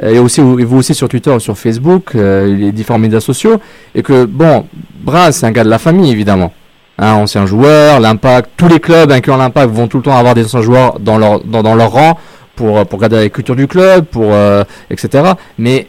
et 0.04 0.20
aussi 0.20 0.42
vous 0.42 0.78
aussi 0.78 0.94
sur 0.94 1.08
Twitter, 1.08 1.38
sur 1.40 1.58
Facebook, 1.58 2.16
euh, 2.16 2.54
les 2.56 2.72
différents 2.72 3.00
médias 3.00 3.22
sociaux, 3.22 3.60
et 3.96 4.04
que 4.04 4.26
bon, 4.26 4.66
Braz 5.02 5.32
c'est 5.32 5.46
un 5.46 5.52
gars 5.52 5.64
de 5.64 5.70
la 5.70 5.80
famille 5.80 6.12
évidemment, 6.12 6.54
un 6.98 7.14
ancien 7.14 7.46
joueur, 7.46 8.00
l'Impact, 8.00 8.50
tous 8.58 8.68
les 8.68 8.80
clubs 8.80 9.12
incluant 9.12 9.38
l'Impact 9.38 9.72
vont 9.72 9.88
tout 9.88 9.98
le 9.98 10.04
temps 10.04 10.18
avoir 10.18 10.34
des 10.34 10.46
anciens 10.46 10.62
joueurs 10.62 11.00
dans 11.00 11.18
leur 11.18 11.44
dans, 11.44 11.64
dans 11.64 11.76
leur 11.76 11.92
rang 11.92 12.18
pour 12.56 12.86
pour 12.88 13.00
garder 13.00 13.18
la 13.18 13.30
culture 13.30 13.56
du 13.56 13.68
club, 13.68 14.06
pour 14.06 14.34
euh, 14.34 14.64
etc. 14.90 15.34
Mais 15.58 15.88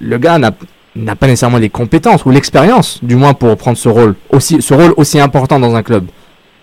le 0.00 0.18
gars 0.18 0.38
n'a 0.38 0.52
n'a 0.96 1.14
pas 1.16 1.26
nécessairement 1.26 1.58
les 1.58 1.68
compétences 1.70 2.24
ou 2.24 2.30
l'expérience, 2.30 2.98
du 3.02 3.16
moins 3.16 3.34
pour 3.34 3.56
prendre 3.56 3.76
ce 3.78 3.88
rôle 3.88 4.14
aussi 4.30 4.60
ce 4.62 4.74
rôle 4.74 4.94
aussi 4.96 5.20
important 5.20 5.58
dans 5.60 5.74
un 5.74 5.82
club. 5.82 6.06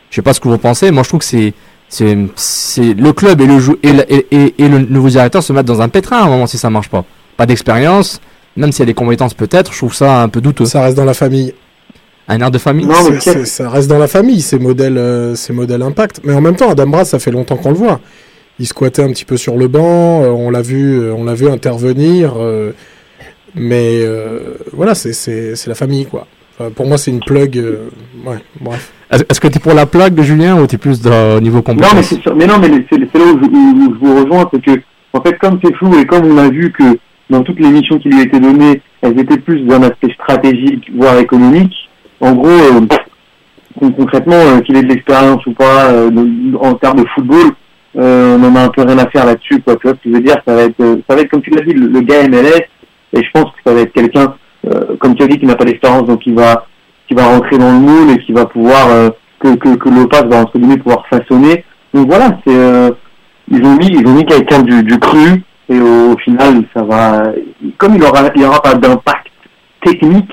Je 0.10 0.16
sais 0.16 0.22
pas 0.22 0.34
ce 0.34 0.40
que 0.40 0.48
vous 0.48 0.58
pensez, 0.58 0.92
moi 0.92 1.04
je 1.04 1.10
trouve 1.10 1.20
que 1.20 1.26
c'est 1.26 1.54
c'est 1.90 2.18
c'est 2.36 2.94
le 2.94 3.14
club 3.14 3.42
et 3.42 3.46
le 3.46 3.60
jou- 3.60 3.78
et, 3.84 3.94
le- 3.94 4.12
et, 4.14 4.26
et- 4.32 4.56
et 4.64 4.68
le 4.68 4.80
nouveau 4.80 5.10
directeur 5.10 5.44
se 5.44 5.54
mettent 5.54 5.66
dans 5.68 5.82
un 5.82 5.90
pétrin 5.90 6.18
à 6.18 6.24
un 6.24 6.28
moment 6.28 6.48
si 6.48 6.58
ça 6.58 6.70
marche 6.70 6.90
pas. 6.90 7.06
Pas 7.38 7.46
d'expérience, 7.46 8.20
même 8.58 8.72
s'il 8.72 8.82
y 8.82 8.84
a 8.84 8.86
des 8.88 8.94
compétences 8.94 9.34
peut-être, 9.34 9.72
je 9.72 9.78
trouve 9.78 9.94
ça 9.94 10.22
un 10.24 10.30
peu 10.30 10.42
douteux. 10.42 10.66
Ça 10.66 10.82
reste 10.84 10.98
dans 10.98 11.06
la 11.06 11.14
famille. 11.14 11.54
Un 12.28 12.40
air 12.40 12.52
de 12.52 12.58
famille. 12.58 12.86
C'est- 13.04 13.20
c'est- 13.34 13.46
ça 13.46 13.70
reste 13.70 13.90
dans 13.90 13.98
la 14.00 14.08
famille, 14.08 14.42
ces 14.42 14.58
modèles, 14.58 14.98
euh, 14.98 15.36
ces 15.36 15.52
modèles 15.52 15.82
impact. 15.82 16.22
Mais 16.24 16.34
en 16.34 16.40
même 16.42 16.56
temps, 16.56 16.70
Adam 16.70 16.88
Brass, 16.88 17.10
ça 17.10 17.20
fait 17.20 17.32
longtemps 17.32 17.58
qu'on 17.58 17.70
le 17.72 17.76
voit. 17.76 18.00
Il 18.60 18.66
squattait 18.68 19.04
un 19.04 19.10
petit 19.10 19.26
peu 19.26 19.36
sur 19.36 19.58
le 19.58 19.68
banc, 19.68 20.22
euh, 20.24 20.30
on 20.30 20.50
l'a 20.50 20.62
vu, 20.62 21.00
euh, 21.02 21.14
on 21.16 21.26
l'a 21.26 21.34
vu 21.34 21.50
intervenir. 21.50 22.34
Mais 23.56 24.00
euh, 24.02 24.58
voilà, 24.72 24.96
c'est- 24.96 25.14
c'est 25.14 25.56
c'est 25.56 25.70
la 25.70 25.76
famille, 25.76 26.06
quoi. 26.06 26.28
Enfin, 26.60 26.70
pour 26.72 26.86
moi, 26.88 26.98
c'est 26.98 27.12
une 27.12 27.20
plug. 27.20 27.58
euh, 27.58 27.90
ouais, 28.26 28.38
bref. 28.62 28.92
Est-ce 29.12 29.40
que 29.40 29.48
tu 29.48 29.58
es 29.58 29.60
pour 29.60 29.74
la 29.74 29.86
plaque 29.86 30.16
de 30.16 30.24
Julien 30.24 30.60
ou 30.62 30.68
tu 30.68 30.76
es 30.76 30.78
plus 30.78 31.02
dans- 31.02 31.38
au 31.38 31.40
niveau 31.40 31.58
Non, 31.58 31.64
compétence 31.64 31.94
mais 31.96 32.04
c'est 32.04 32.22
sûr. 32.22 32.36
Mais 32.36 32.46
non, 32.48 32.56
mais 32.60 32.68
c'est 32.92 33.00
c'est 33.12 33.20
là 33.20 33.26
où 33.26 33.40
je, 33.40 33.46
où- 33.46 33.90
où 33.90 33.96
je 33.96 34.00
vous 34.06 34.24
rejoins, 34.24 34.50
c'est 34.54 34.62
que, 34.64 34.80
en 35.14 35.22
fait, 35.22 35.38
comme 35.40 35.60
c'est 35.64 35.74
flou 35.76 35.98
et 36.00 36.06
comme 36.06 36.26
on 36.32 36.38
a 36.38 36.50
vu 36.50 36.72
que 36.72 36.84
dans 37.30 37.42
toutes 37.44 37.60
les 37.60 37.70
missions 37.70 37.98
qui 38.00 38.10
lui 38.10 38.22
étaient 38.22 38.40
données, 38.40 38.82
elles 39.02 39.20
étaient 39.20 39.38
plus 39.38 39.62
d'un 39.62 39.82
aspect 39.84 40.12
stratégique, 40.14 40.92
voire 40.96 41.18
économique, 41.20 41.74
en 42.20 42.34
gros, 42.34 42.48
euh, 42.48 42.82
con- 43.80 43.92
concrètement, 43.92 44.36
euh, 44.36 44.60
qu'il 44.62 44.76
ait 44.78 44.84
de 44.84 44.90
l'expérience 44.90 45.46
ou 45.46 45.54
pas 45.54 45.92
euh, 45.92 46.10
en 46.60 46.74
termes 46.76 47.00
de 47.02 47.08
football, 47.16 47.52
euh, 47.98 48.38
on 48.38 48.44
en 48.44 48.56
a 48.56 48.62
un 48.66 48.70
peu 48.70 48.82
rien 48.84 48.98
à 48.98 49.08
faire 49.10 49.26
là-dessus, 49.26 49.62
quoi. 49.62 49.76
Tu 49.76 49.88
vois 49.88 49.96
ce 49.98 50.04
que 50.04 50.10
je 50.10 50.16
veux 50.16 50.22
dire 50.24 50.38
Ça 50.48 50.56
va 50.56 50.64
être, 50.64 51.00
ça 51.08 51.16
va 51.16 51.22
être 51.22 51.30
comme 51.30 51.42
tu 51.42 51.50
l'as 51.52 51.62
dit, 51.62 51.74
le, 51.74 51.88
le 51.88 52.02
gars 52.02 52.28
MLS, 52.28 52.66
et 53.14 53.24
je 53.24 53.30
pense 53.32 53.46
que 53.52 53.58
ça 53.66 53.74
va 53.74 53.82
être 53.82 53.94
quelqu'un, 53.94 54.34
euh, 54.66 54.96
comme 55.00 55.16
tu 55.16 55.24
as 55.24 55.28
dit, 55.28 55.38
qui 55.38 55.46
n'a 55.46 55.56
pas 55.56 55.66
d'expérience, 55.66 56.06
donc 56.06 56.26
il 56.26 56.34
va, 56.34 56.66
qui 57.08 57.14
va 57.14 57.26
rentrer 57.26 57.58
dans 57.58 57.72
le 57.72 57.80
moule 57.80 58.12
et 58.12 58.20
qui 58.26 58.32
va 58.32 58.46
pouvoir 58.46 58.90
euh, 58.90 59.10
que 59.40 59.56
que 59.56 60.28
va 60.28 60.38
entre 60.38 60.58
guillemets 60.58 60.78
pouvoir 60.78 61.06
façonner. 61.08 61.64
Donc 61.94 62.08
voilà, 62.08 62.38
c'est 62.46 62.56
euh, 62.56 62.92
ils 63.52 63.64
ont 63.64 63.76
mis 63.76 63.88
ils 63.88 64.08
ont 64.08 64.14
mis 64.14 64.26
quelqu'un 64.26 64.62
du, 64.64 64.84
du 64.84 64.98
cru 65.00 65.44
et 65.70 65.80
au, 65.80 66.18
final 66.18 66.64
ça 66.74 66.84
va 66.84 67.24
comme 67.78 67.96
il 67.96 68.04
aura 68.04 68.22
il 68.36 68.44
aura 68.46 68.62
pas 68.62 68.74
d'impact 68.76 69.28
technique. 69.84 70.32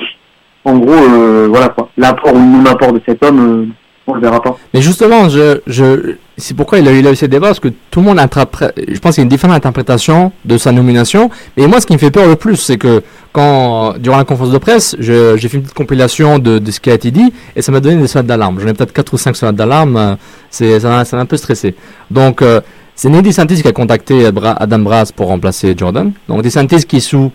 En 0.65 0.77
gros, 0.77 1.49
voilà 1.49 1.71
quoi. 1.71 1.89
L'apport 1.97 2.35
ou 2.35 2.39
le 2.39 2.59
non-apport 2.59 2.93
de 2.93 3.01
cet 3.07 3.25
homme, 3.25 3.73
on 4.07 4.15
le 4.15 4.21
verra 4.21 4.43
pas. 4.43 4.57
Mais 4.75 4.83
justement, 4.83 5.29
je, 5.31 5.61
je, 5.67 6.17
c'est 6.41 6.55
pourquoi 6.55 6.79
il 6.79 6.89
a 6.89 6.93
eu, 6.93 7.17
ces 7.17 7.29
débats, 7.29 7.49
parce 7.49 7.61
que 7.61 7.69
tout 7.91 8.01
le 8.01 8.07
monde 8.07 8.19
interprète, 8.19 8.75
je 8.77 8.99
pense 8.99 9.15
qu'il 9.15 9.23
y 9.23 9.23
a 9.23 9.25
une 9.25 9.29
différente 9.29 9.57
interprétation 9.57 10.33
de 10.45 10.59
sa 10.59 10.73
nomination. 10.73 11.31
Mais 11.57 11.67
moi, 11.67 11.81
ce 11.81 11.87
qui 11.87 11.93
me 11.93 11.99
fait 11.99 12.11
peur 12.11 12.27
le 12.27 12.37
plus, 12.37 12.57
c'est 12.57 12.79
que 12.79 13.03
quand, 13.33 13.95
durant 13.99 14.17
la 14.17 14.25
conférence 14.25 14.53
de 14.53 14.59
presse, 14.59 14.97
j'ai 14.99 15.37
fait 15.39 15.57
une 15.57 15.63
petite 15.63 15.77
compilation 15.77 16.39
de, 16.39 16.61
ce 16.71 16.81
qui 16.81 16.91
a 16.91 16.95
été 16.95 17.11
dit, 17.11 17.33
et 17.55 17.63
ça 17.63 17.71
m'a 17.73 17.81
donné 17.81 17.97
des 18.01 18.09
sonnettes 18.09 18.27
d'alarme. 18.27 18.59
J'en 18.61 18.69
ai 18.69 18.75
peut-être 18.75 18.93
4 18.93 19.13
ou 19.15 19.19
5 19.19 19.37
sonnettes 19.37 19.57
d'alarme, 19.57 19.97
euh, 19.97 20.15
c'est, 20.51 20.81
ça 20.81 20.89
m'a 20.89 21.19
un 21.21 21.27
peu 21.27 21.37
stressé. 21.37 21.75
Donc, 22.11 22.43
euh, 22.43 22.61
c'est 22.95 23.09
Neddy 23.09 23.33
Santis 23.33 23.63
qui 23.63 23.69
a 23.69 23.73
contacté 23.73 24.27
Adam 24.27 24.79
Brass 24.81 25.13
pour 25.13 25.29
remplacer 25.29 25.75
Jordan. 25.77 26.13
Donc, 26.29 26.39
Neddy 26.39 26.51
Santis 26.51 26.85
qui 26.85 26.97
est 26.97 27.01
sous, 27.01 27.33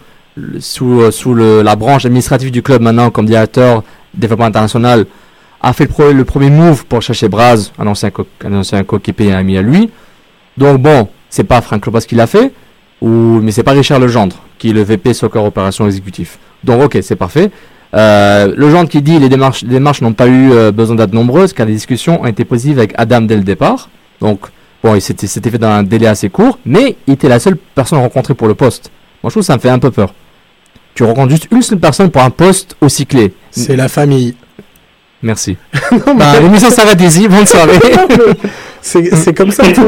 euh, 0.81 1.63
la 1.63 1.75
branche 1.75 2.05
administrative 2.05 2.51
du 2.51 2.61
club 2.61 2.81
maintenant 2.81 3.09
comme 3.09 3.25
directeur 3.25 3.83
développement 4.13 4.45
international, 4.45 5.05
a 5.65 5.73
fait 5.73 5.89
le, 6.13 6.23
premier 6.25 6.51
move 6.51 6.85
pour 6.85 7.01
chercher 7.01 7.27
Braz, 7.27 7.71
un 7.79 7.87
ancien, 7.87 8.11
un 8.43 8.53
ancien 8.53 8.83
coéquipier 8.83 9.29
et 9.29 9.33
un 9.33 9.39
ami 9.39 9.57
à 9.57 9.63
lui. 9.63 9.89
Donc 10.57 10.79
bon, 10.79 11.07
c'est 11.27 11.43
pas 11.43 11.59
Frank 11.61 11.83
Lopez 11.83 12.05
qui 12.07 12.13
l'a 12.13 12.27
fait, 12.27 12.53
ou, 13.01 13.09
mais 13.41 13.51
c'est 13.51 13.63
pas 13.63 13.71
Richard 13.71 13.99
Legendre, 13.99 14.35
qui 14.59 14.69
est 14.69 14.73
le 14.73 14.83
VP 14.83 15.15
Soccer 15.15 15.43
Opération 15.43 15.87
Exécutif. 15.87 16.37
Donc 16.63 16.83
ok, 16.83 16.99
c'est 17.01 17.15
parfait. 17.15 17.49
Euh, 17.95 18.53
Legendre 18.55 18.89
qui 18.89 19.01
dit 19.01 19.17
les 19.17 19.27
démarches, 19.27 19.63
les 19.63 19.69
démarches 19.69 20.01
n'ont 20.01 20.13
pas 20.13 20.27
eu 20.27 20.51
euh, 20.51 20.71
besoin 20.71 20.97
d'être 20.97 21.13
nombreuses, 21.13 21.51
car 21.51 21.65
les 21.65 21.73
discussions 21.73 22.21
ont 22.21 22.27
été 22.27 22.45
positives 22.45 22.77
avec 22.77 22.93
Adam 22.95 23.21
dès 23.21 23.35
le 23.35 23.43
départ. 23.43 23.89
Donc 24.21 24.41
bon, 24.83 24.93
il 24.93 25.01
s'était 25.01 25.49
fait 25.49 25.57
dans 25.57 25.69
un 25.69 25.81
délai 25.81 26.05
assez 26.05 26.29
court, 26.29 26.59
mais 26.63 26.95
il 27.07 27.15
était 27.15 27.27
la 27.27 27.39
seule 27.39 27.57
personne 27.57 27.99
rencontrée 27.99 28.35
pour 28.35 28.47
le 28.47 28.53
poste. 28.53 28.91
Moi 29.23 29.29
je 29.29 29.33
trouve 29.33 29.41
que 29.41 29.47
ça 29.47 29.55
me 29.55 29.61
fait 29.61 29.69
un 29.69 29.79
peu 29.79 29.89
peur. 29.89 30.13
Tu 30.93 31.03
rencontres 31.03 31.31
juste 31.31 31.47
une 31.51 31.63
seule 31.63 31.79
personne 31.79 32.11
pour 32.11 32.21
un 32.21 32.29
poste 32.29 32.77
aussi 32.81 33.07
clé. 33.07 33.33
C'est 33.49 33.75
la 33.75 33.87
famille. 33.89 34.35
Merci. 35.25 35.57
Bah, 36.17 36.39
l'émission 36.39 36.69
s'arrête 36.69 37.01
ici. 37.01 37.27
Bonne 37.27 37.47
soirée. 37.47 37.79
C'est 38.81 39.33
comme 39.35 39.49
ça, 39.49 39.63
que- 39.71 39.81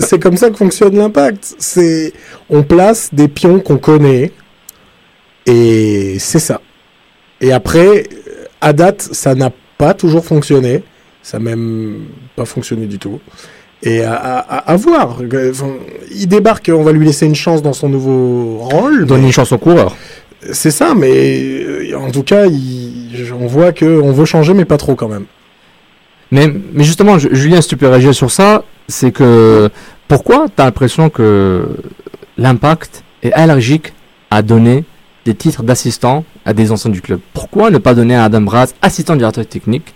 c'est- 0.00 0.18
comme 0.18 0.36
ça 0.36 0.50
que 0.50 0.56
fonctionne 0.56 0.96
l'impact. 0.96 1.54
C'est 1.60 2.12
on 2.48 2.64
place 2.64 3.10
des 3.12 3.28
pions 3.28 3.60
qu'on 3.60 3.76
connaît 3.78 4.32
et 5.46 6.16
c'est 6.18 6.40
ça. 6.40 6.60
Et 7.40 7.52
après, 7.52 8.08
à 8.60 8.72
date, 8.72 9.02
ça 9.12 9.36
n'a 9.36 9.50
pas 9.78 9.94
toujours 9.94 10.24
fonctionné. 10.24 10.82
Ça 11.22 11.38
n'a 11.38 11.44
même 11.50 12.06
pas 12.34 12.44
fonctionné 12.44 12.86
du 12.86 12.98
tout. 12.98 13.20
Et 13.84 14.02
à, 14.02 14.14
à- 14.14 14.76
voir. 14.76 15.18
Enfin, 15.50 15.70
il 16.10 16.26
débarque, 16.26 16.70
on 16.74 16.82
va 16.82 16.90
lui 16.90 17.06
laisser 17.06 17.26
une 17.26 17.36
chance 17.36 17.62
dans 17.62 17.72
son 17.72 17.88
nouveau 17.88 18.58
rôle. 18.58 19.06
Donner 19.06 19.20
mais- 19.20 19.26
une 19.28 19.32
chance 19.32 19.52
au 19.52 19.58
coureur. 19.58 19.96
C'est 20.52 20.70
ça, 20.72 20.94
mais 20.94 21.12
euh, 21.62 21.94
en 21.98 22.10
tout 22.10 22.22
cas, 22.24 22.46
il- 22.46 22.89
on 23.32 23.46
voit 23.46 23.72
que 23.72 24.00
on 24.00 24.12
veut 24.12 24.24
changer, 24.24 24.54
mais 24.54 24.64
pas 24.64 24.76
trop 24.76 24.94
quand 24.94 25.08
même. 25.08 25.24
Mais, 26.32 26.48
justement, 26.76 27.18
Ju- 27.18 27.30
Julien, 27.32 27.60
si 27.60 27.68
tu 27.68 27.76
peux 27.76 27.88
réagir 27.88 28.14
sur 28.14 28.30
ça, 28.30 28.62
c'est 28.88 29.10
que 29.10 29.68
pourquoi 30.08 30.46
tu 30.54 30.62
as 30.62 30.64
l'impression 30.66 31.10
que 31.10 31.68
l'impact 32.38 33.02
est 33.22 33.32
allergique 33.32 33.92
à 34.30 34.42
donner 34.42 34.84
des 35.24 35.34
titres 35.34 35.62
d'assistant 35.62 36.24
à 36.44 36.52
des 36.52 36.70
anciens 36.72 36.90
du 36.90 37.00
club? 37.02 37.20
Pourquoi 37.34 37.70
ne 37.70 37.78
pas 37.78 37.94
donner 37.94 38.14
à 38.14 38.24
Adam 38.24 38.42
Braz 38.42 38.74
assistant 38.80 39.16
directeur 39.16 39.46
technique? 39.46 39.92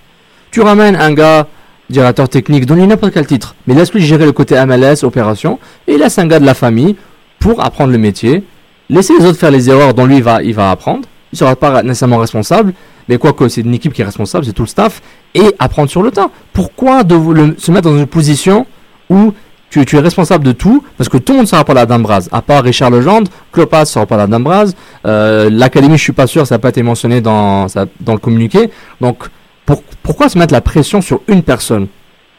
Tu 0.51 0.61
ramènes 0.61 0.97
un 0.97 1.13
gars 1.13 1.47
directeur 1.91 2.29
technique, 2.29 2.67
donne-lui 2.67 2.87
n'importe 2.87 3.13
quel 3.13 3.27
titre, 3.27 3.55
mais 3.67 3.75
laisse-lui 3.75 4.01
gérer 4.03 4.25
le 4.25 4.33
côté 4.33 4.55
MLS, 4.67 5.05
opération, 5.05 5.59
et 5.87 5.99
laisse 5.99 6.19
un 6.19 6.27
gars 6.27 6.41
de 6.41 6.47
la 6.47 6.55
famille 6.55 6.97
pour 7.39 7.63
apprendre 7.63 7.93
le 7.93 7.99
métier. 7.99 8.43
Laissez 8.89 9.13
les 9.19 9.25
autres 9.27 9.39
faire 9.39 9.51
les 9.51 9.69
erreurs 9.71 9.95
dont 9.95 10.07
lui 10.07 10.21
va, 10.21 10.43
il 10.43 10.55
va 10.55 10.71
apprendre. 10.71 11.07
Il 11.35 11.43
ne 11.43 11.49
sera 11.49 11.57
pas 11.57 11.83
nécessairement 11.83 12.19
responsable, 12.19 12.75
mais 13.09 13.19
quoique 13.19 13.49
c'est 13.49 13.63
une 13.63 13.75
équipe 13.75 13.93
qui 13.93 14.03
est 14.03 14.05
responsable, 14.05 14.45
c'est 14.45 14.53
tout 14.53 14.63
le 14.63 14.69
staff, 14.69 15.03
et 15.35 15.43
apprendre 15.59 15.91
sur 15.91 16.01
le 16.01 16.13
tas. 16.13 16.29
Pourquoi 16.53 17.01
se 17.01 17.71
mettre 17.73 17.91
dans 17.91 17.99
une 17.99 18.07
position 18.07 18.67
où 19.11 19.33
tu, 19.69 19.81
es 19.81 19.99
responsable 19.99 20.45
de 20.45 20.53
tout, 20.53 20.85
parce 20.97 21.09
que 21.09 21.19
tout 21.19 21.33
le 21.33 21.39
monde 21.39 21.49
sera 21.49 21.65
pas 21.65 21.75
là 21.75 21.87
d'Ambraz, 21.87 22.29
à 22.31 22.41
part 22.41 22.63
Richard 22.63 22.91
Legendre, 22.91 23.29
Clopas 23.51 23.87
sera 23.87 24.07
pas 24.07 24.17
là 24.17 24.29
d'Ambraz, 24.29 24.75
euh, 25.07 25.51
l'académie 25.51 25.97
je 25.99 26.03
suis 26.05 26.13
pas 26.13 26.29
sûr, 26.29 26.47
ça 26.47 26.55
n'a 26.55 26.59
pas 26.61 26.69
été 26.69 26.85
mentionné 26.85 27.21
dans, 27.21 27.67
dans 28.01 28.13
le 28.13 28.19
communiqué, 28.21 28.71
donc 29.01 29.25
pour- 29.67 29.83
pourquoi 30.05 30.29
se 30.29 30.39
mettre 30.39 30.55
la 30.55 30.61
pression 30.61 31.01
sur 31.01 31.21
une 31.27 31.43
personne 31.43 31.89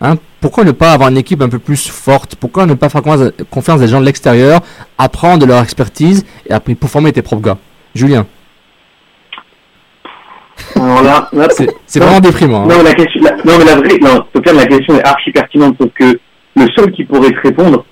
Hein, 0.02 0.16
pourquoi 0.42 0.66
ne 0.66 0.72
pas 0.72 0.92
avoir 0.92 1.08
une 1.08 1.18
équipe 1.18 1.42
un 1.42 1.48
peu 1.48 1.58
plus 1.58 1.88
forte? 1.88 2.36
Pourquoi 2.36 2.66
ne 2.66 2.74
pas 2.74 2.90
faire 2.90 3.02
confiance 3.02 3.78
à- 3.78 3.80
des 3.80 3.88
gens 3.88 4.02
de 4.02 4.06
l'extérieur, 4.06 4.62
apprendre 4.98 5.40
de 5.40 5.46
leur 5.46 5.64
expertise 5.64 6.26
et 6.50 6.76
pour 6.76 6.90
former 6.90 7.14
tes 7.14 7.22
propres 7.22 7.42
gars? 7.42 7.58
Julien, 7.96 8.26
Alors 10.76 11.04
là, 11.04 11.30
là 11.34 11.48
c'est 11.86 12.00
vraiment 12.00 12.20
déprimant. 12.20 12.64
hein. 12.64 12.68
Non, 12.70 12.76
mais 12.78 12.84
la 12.84 12.94
question, 12.94 13.22
la- 13.24 13.32
non, 13.38 13.58
mais 13.60 13.66
la 13.66 13.76
vraie, 13.76 13.98
non, 14.02 14.24
Sofiane, 14.36 14.58
la 14.58 14.66
question 14.66 14.96
est 14.98 15.08
archi 15.08 15.32
pertinente, 15.32 15.76
sauf 15.80 15.90
que 15.94 16.20
le 16.56 16.68
seul 16.76 16.92
qui 16.92 17.04
pourrait 17.06 17.32
te 17.32 17.40
répondre, 17.42 17.86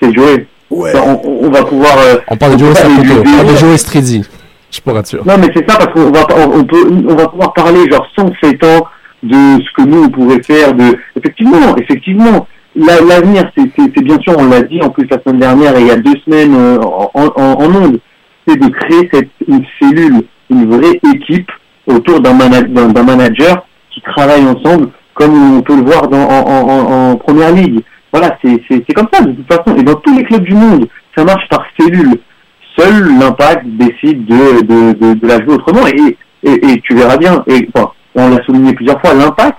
c'est 0.00 0.12
Joey. 0.14 0.46
Ouais. 0.70 0.92
On, 0.96 1.20
on 1.46 1.50
va 1.50 1.62
pouvoir. 1.64 1.96
euh, 1.98 2.16
On 2.28 2.36
parle 2.36 2.52
de 2.56 2.58
peut 2.58 2.64
Joe 2.66 2.80
pas 2.82 2.88
lui- 2.88 2.96
Sakoto, 2.96 3.22
lui- 3.22 3.36
pas 3.36 3.44
de 3.52 3.56
Joe 3.56 3.76
Strizzi. 3.76 4.22
Je 4.70 4.80
pourrais 4.80 5.00
être 5.00 5.06
sûr. 5.06 5.24
Non, 5.26 5.34
mais 5.38 5.48
c'est 5.54 5.68
ça, 5.70 5.76
parce 5.78 5.92
qu'on 5.92 6.10
va, 6.10 6.24
pas- 6.24 6.34
on, 6.36 6.60
on 6.60 6.64
peut, 6.64 6.84
on 7.08 7.14
va 7.14 7.28
pouvoir 7.28 7.52
parler, 7.52 7.88
genre, 7.90 8.06
sans 8.16 8.24
ans 8.24 8.86
de 9.22 9.34
ce 9.62 9.72
que 9.76 9.82
nous, 9.88 10.04
on 10.04 10.08
pourrait 10.08 10.42
faire, 10.42 10.74
de, 10.74 10.96
effectivement, 11.16 11.76
effectivement, 11.76 12.46
la- 12.74 13.00
l'avenir, 13.00 13.50
c'est, 13.56 13.64
c'est, 13.76 13.92
c'est 13.94 14.02
bien 14.02 14.18
sûr, 14.20 14.34
on 14.36 14.46
l'a 14.48 14.62
dit, 14.62 14.80
en 14.82 14.88
plus, 14.90 15.06
la 15.10 15.18
semaine 15.22 15.38
dernière, 15.40 15.76
et 15.76 15.80
il 15.82 15.86
y 15.86 15.90
a 15.90 15.96
deux 15.96 16.16
semaines, 16.24 16.54
euh, 16.56 16.78
en, 16.82 17.10
en, 17.14 17.32
en 17.36 17.74
ondes, 17.74 17.98
c'est 18.46 18.56
de 18.58 18.68
créer 18.68 19.08
cette, 19.12 19.28
une 19.46 19.64
cellule, 19.80 20.22
une 20.50 20.68
vraie 20.76 20.98
équipe 21.14 21.50
autour 21.86 22.20
d'un, 22.20 22.32
mana- 22.34 22.62
d'un, 22.62 22.88
d'un 22.88 23.02
manager 23.02 23.66
qui 23.90 24.00
travaille 24.02 24.44
ensemble, 24.46 24.88
comme 25.14 25.58
on 25.58 25.62
peut 25.62 25.76
le 25.76 25.84
voir 25.84 26.08
dans, 26.08 26.22
en, 26.22 26.46
en, 26.46 27.10
en, 27.12 27.16
première 27.16 27.52
ligue. 27.52 27.80
Voilà, 28.12 28.36
c'est, 28.42 28.60
comme 28.94 29.08
ça, 29.12 29.22
de 29.22 29.32
toute 29.32 29.52
façon. 29.52 29.76
Et 29.76 29.82
dans 29.82 29.94
tous 29.96 30.14
les 30.16 30.24
clubs 30.24 30.44
du 30.44 30.54
monde, 30.54 30.86
ça 31.16 31.24
marche 31.24 31.48
par 31.48 31.64
cellule 31.78 32.14
seul 32.76 33.18
l'impact 33.18 33.64
décide 33.66 34.24
de, 34.26 34.60
de, 34.62 34.92
de, 34.98 35.14
de 35.14 35.26
la 35.26 35.36
jouer 35.36 35.54
autrement 35.54 35.86
et, 35.86 36.16
et, 36.42 36.52
et 36.52 36.80
tu 36.80 36.96
verras 36.96 37.16
bien 37.16 37.44
et 37.46 37.68
enfin, 37.72 37.92
on 38.16 38.30
l'a 38.30 38.42
souligné 38.44 38.72
plusieurs 38.72 39.00
fois 39.00 39.14
l'impact 39.14 39.58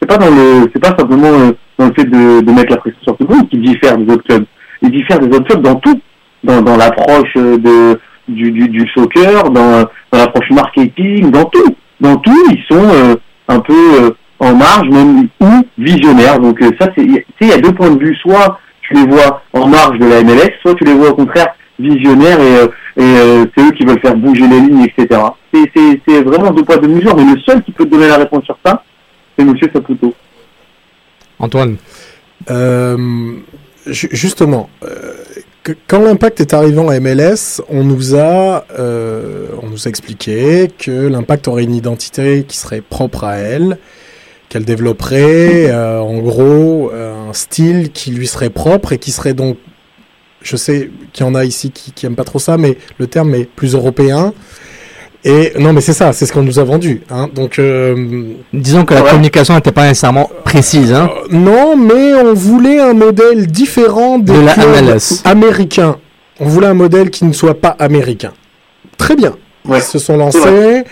c'est 0.00 0.08
pas 0.08 0.16
dans 0.16 0.30
le 0.30 0.70
c'est 0.72 0.80
pas 0.80 0.94
simplement 0.96 1.26
euh, 1.26 1.52
dans 1.76 1.86
le 1.86 1.92
fait 1.94 2.04
de, 2.04 2.40
de 2.40 2.52
mettre 2.52 2.70
la 2.70 2.76
pression 2.76 3.00
sur 3.02 3.16
tout 3.16 3.26
le 3.28 3.34
monde 3.34 3.48
qui 3.48 3.58
diffère 3.58 3.96
des 3.98 4.12
autres 4.12 4.22
clubs 4.22 4.44
il 4.80 4.90
diffère 4.92 5.18
des 5.18 5.26
autres 5.36 5.46
clubs 5.48 5.62
dans 5.62 5.74
tout 5.74 6.00
dans, 6.44 6.62
dans 6.62 6.76
l'approche 6.76 7.34
de 7.34 7.98
du, 8.28 8.50
du, 8.50 8.68
du 8.68 8.88
soccer, 8.94 9.50
dans, 9.50 9.82
dans 9.82 10.18
l'approche 10.18 10.50
marketing, 10.50 11.30
dans 11.30 11.44
tout. 11.46 11.74
Dans 12.00 12.16
tout, 12.16 12.44
ils 12.50 12.62
sont 12.70 12.82
euh, 12.88 13.14
un 13.48 13.60
peu 13.60 14.02
euh, 14.02 14.10
en 14.40 14.54
marge, 14.56 14.88
même 14.88 15.28
ou 15.40 15.46
visionnaires. 15.78 16.38
Donc 16.40 16.60
euh, 16.62 16.70
ça, 16.80 16.88
c'est, 16.96 17.04
tu 17.04 17.12
sais, 17.14 17.22
il 17.42 17.48
y 17.48 17.52
a 17.52 17.58
deux 17.58 17.72
points 17.72 17.90
de 17.90 17.98
vue. 18.04 18.14
Soit 18.16 18.58
tu 18.82 18.94
les 18.94 19.06
vois 19.06 19.42
en 19.52 19.68
marge 19.68 19.98
de 19.98 20.06
la 20.06 20.22
MLS, 20.22 20.52
soit 20.62 20.74
tu 20.74 20.84
les 20.84 20.94
vois 20.94 21.10
au 21.10 21.14
contraire 21.14 21.54
visionnaires 21.78 22.38
et, 22.40 23.02
et 23.02 23.14
c'est 23.56 23.64
eux 23.64 23.70
qui 23.72 23.84
veulent 23.84 24.00
faire 24.00 24.14
bouger 24.16 24.46
les 24.46 24.60
lignes, 24.60 24.84
etc. 24.84 25.20
C'est, 25.52 25.70
c'est, 25.74 26.00
c'est 26.06 26.22
vraiment 26.22 26.50
deux 26.50 26.64
points 26.64 26.76
de 26.76 26.86
mesure. 26.86 27.16
Mais 27.16 27.24
le 27.24 27.40
seul 27.40 27.62
qui 27.62 27.72
peut 27.72 27.84
te 27.84 27.90
donner 27.90 28.08
la 28.08 28.18
réponse 28.18 28.44
sur 28.44 28.56
ça, 28.64 28.84
c'est 29.36 29.44
Monsieur 29.44 29.68
Saputo. 29.74 30.14
Antoine. 31.38 31.76
Euh, 32.50 32.96
ju- 33.86 34.08
justement, 34.12 34.68
euh, 34.84 35.12
quand 35.86 36.00
l'impact 36.00 36.40
est 36.40 36.54
arrivé 36.54 36.78
en 36.78 36.90
MLS, 37.00 37.62
on 37.68 37.84
nous 37.84 38.16
a, 38.16 38.64
euh, 38.78 39.46
on 39.62 39.68
nous 39.68 39.86
a 39.86 39.88
expliqué 39.88 40.68
que 40.76 40.90
l'impact 40.90 41.46
aurait 41.48 41.62
une 41.62 41.74
identité 41.74 42.44
qui 42.44 42.56
serait 42.56 42.80
propre 42.80 43.24
à 43.24 43.36
elle, 43.36 43.78
qu'elle 44.48 44.64
développerait 44.64 45.70
euh, 45.70 46.00
en 46.00 46.18
gros 46.18 46.90
euh, 46.92 47.30
un 47.30 47.32
style 47.32 47.92
qui 47.92 48.10
lui 48.10 48.26
serait 48.26 48.50
propre 48.50 48.92
et 48.92 48.98
qui 48.98 49.12
serait 49.12 49.34
donc, 49.34 49.56
je 50.42 50.56
sais 50.56 50.90
qu'il 51.12 51.24
y 51.24 51.28
en 51.28 51.34
a 51.34 51.44
ici 51.44 51.70
qui, 51.70 51.92
qui 51.92 52.06
aiment 52.06 52.16
pas 52.16 52.24
trop 52.24 52.40
ça, 52.40 52.58
mais 52.58 52.76
le 52.98 53.06
terme 53.06 53.34
est 53.34 53.44
plus 53.44 53.74
européen. 53.74 54.34
Et 55.24 55.52
non, 55.58 55.72
mais 55.72 55.80
c'est 55.80 55.92
ça, 55.92 56.12
c'est 56.12 56.26
ce 56.26 56.32
qu'on 56.32 56.42
nous 56.42 56.58
a 56.58 56.64
vendu. 56.64 57.02
Hein. 57.10 57.28
Donc, 57.32 57.58
euh, 57.58 58.34
Disons 58.52 58.84
que 58.84 58.94
la 58.94 59.02
communication 59.02 59.54
n'était 59.54 59.70
pas 59.70 59.86
nécessairement 59.86 60.28
précise. 60.44 60.92
Hein. 60.92 61.10
non, 61.30 61.76
mais 61.76 62.14
on 62.14 62.34
voulait 62.34 62.80
un 62.80 62.92
modèle 62.92 63.46
différent 63.46 64.18
des 64.18 64.32
De 64.32 64.40
la 64.40 64.56
MLS. 64.56 65.22
américains. 65.24 65.96
On 66.40 66.46
voulait 66.46 66.66
un 66.66 66.74
modèle 66.74 67.10
qui 67.10 67.24
ne 67.24 67.32
soit 67.32 67.60
pas 67.60 67.76
américain. 67.78 68.32
Très 68.98 69.14
bien. 69.14 69.36
Ils 69.68 69.80
se 69.80 70.00
sont 70.00 70.16
lancés. 70.16 70.84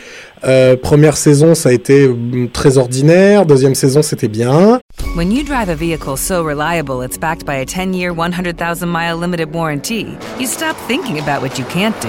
Euh, 0.44 0.76
première 0.76 1.16
saison, 1.16 1.54
ça 1.54 1.68
a 1.68 1.72
été 1.72 2.08
mm, 2.08 2.48
très 2.52 2.78
ordinaire. 2.78 3.44
Deuxième 3.44 3.74
saison, 3.74 4.00
c'était 4.00 4.28
bien. 4.28 4.80
When 5.16 5.32
you 5.32 5.42
drive 5.42 5.68
a 5.68 5.74
vehicle 5.74 6.16
so 6.16 6.42
reliable 6.42 7.04
it's 7.04 7.18
backed 7.18 7.44
by 7.44 7.56
a 7.60 7.66
10 7.66 7.92
year, 7.92 8.12
100,000 8.12 8.88
mile 8.88 9.18
limited 9.18 9.52
warranty, 9.52 10.06
you 10.38 10.46
stop 10.46 10.76
thinking 10.88 11.18
about 11.18 11.42
what 11.42 11.58
you 11.58 11.64
can't 11.68 11.94
do 12.00 12.08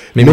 Mais 0.15 0.25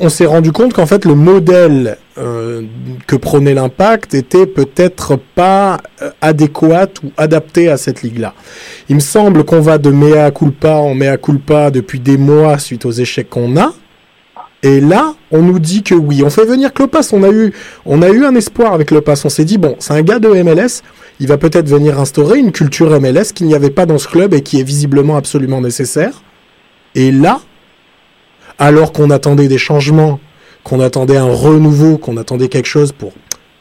on 0.00 0.08
s'est 0.08 0.26
rendu, 0.26 0.52
compte 0.52 0.72
qu'en 0.72 0.86
fait, 0.86 1.04
le 1.04 1.14
modèle 1.14 1.98
euh, 2.16 2.62
que 3.06 3.16
prenait 3.16 3.54
l'impact 3.54 4.14
était 4.14 4.46
peut-être 4.46 5.16
pas 5.34 5.78
euh, 6.02 6.10
adéquat 6.20 6.88
ou 7.04 7.10
adapté 7.16 7.68
à 7.68 7.76
cette 7.76 8.02
ligue-là. 8.02 8.34
Il 8.88 8.96
me 8.96 9.00
semble 9.00 9.44
qu'on 9.44 9.60
va 9.60 9.78
de 9.78 9.90
mea 9.90 10.30
culpa 10.30 10.76
en 10.76 10.94
mea 10.94 11.16
culpa 11.18 11.70
depuis 11.70 12.00
des 12.00 12.16
mois 12.16 12.58
suite 12.58 12.86
aux 12.86 12.92
échecs 12.92 13.28
qu'on 13.28 13.56
a. 13.56 13.72
Et 14.62 14.80
là, 14.80 15.14
on 15.30 15.42
nous 15.42 15.58
dit 15.60 15.82
que 15.82 15.94
oui, 15.94 16.22
on 16.24 16.30
fait 16.30 16.44
venir 16.44 16.72
Klopas. 16.72 17.10
On 17.12 17.22
a 17.22 17.30
eu, 17.30 17.52
on 17.86 18.02
a 18.02 18.08
eu 18.08 18.24
un 18.24 18.34
espoir 18.34 18.72
avec 18.72 18.88
Klopas. 18.88 19.22
On 19.24 19.28
s'est 19.28 19.44
dit 19.44 19.58
bon, 19.58 19.76
c'est 19.78 19.92
un 19.92 20.02
gars 20.02 20.18
de 20.18 20.28
MLS. 20.28 20.82
Il 21.20 21.28
va 21.28 21.36
peut-être 21.36 21.68
venir 21.68 22.00
instaurer 22.00 22.38
une 22.38 22.52
culture 22.52 23.00
MLS 23.00 23.32
qu'il 23.34 23.46
n'y 23.46 23.54
avait 23.54 23.70
pas 23.70 23.86
dans 23.86 23.98
ce 23.98 24.08
club 24.08 24.34
et 24.34 24.42
qui 24.42 24.58
est 24.58 24.64
visiblement 24.64 25.16
absolument 25.16 25.60
nécessaire. 25.60 26.22
Et 26.94 27.12
là, 27.12 27.40
alors 28.58 28.92
qu'on 28.92 29.10
attendait 29.10 29.48
des 29.48 29.58
changements, 29.58 30.20
qu'on 30.64 30.80
attendait 30.80 31.16
un 31.16 31.32
renouveau, 31.32 31.98
qu'on 31.98 32.16
attendait 32.16 32.48
quelque 32.48 32.66
chose 32.66 32.92
pour 32.92 33.12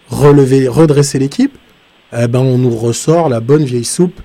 relever, 0.09 0.67
redresser 0.67 1.19
l'équipe, 1.19 1.57
eh 2.17 2.27
ben 2.27 2.39
on 2.39 2.57
nous 2.57 2.75
ressort 2.75 3.29
la 3.29 3.39
bonne 3.39 3.63
vieille 3.63 3.85
soupe 3.85 4.19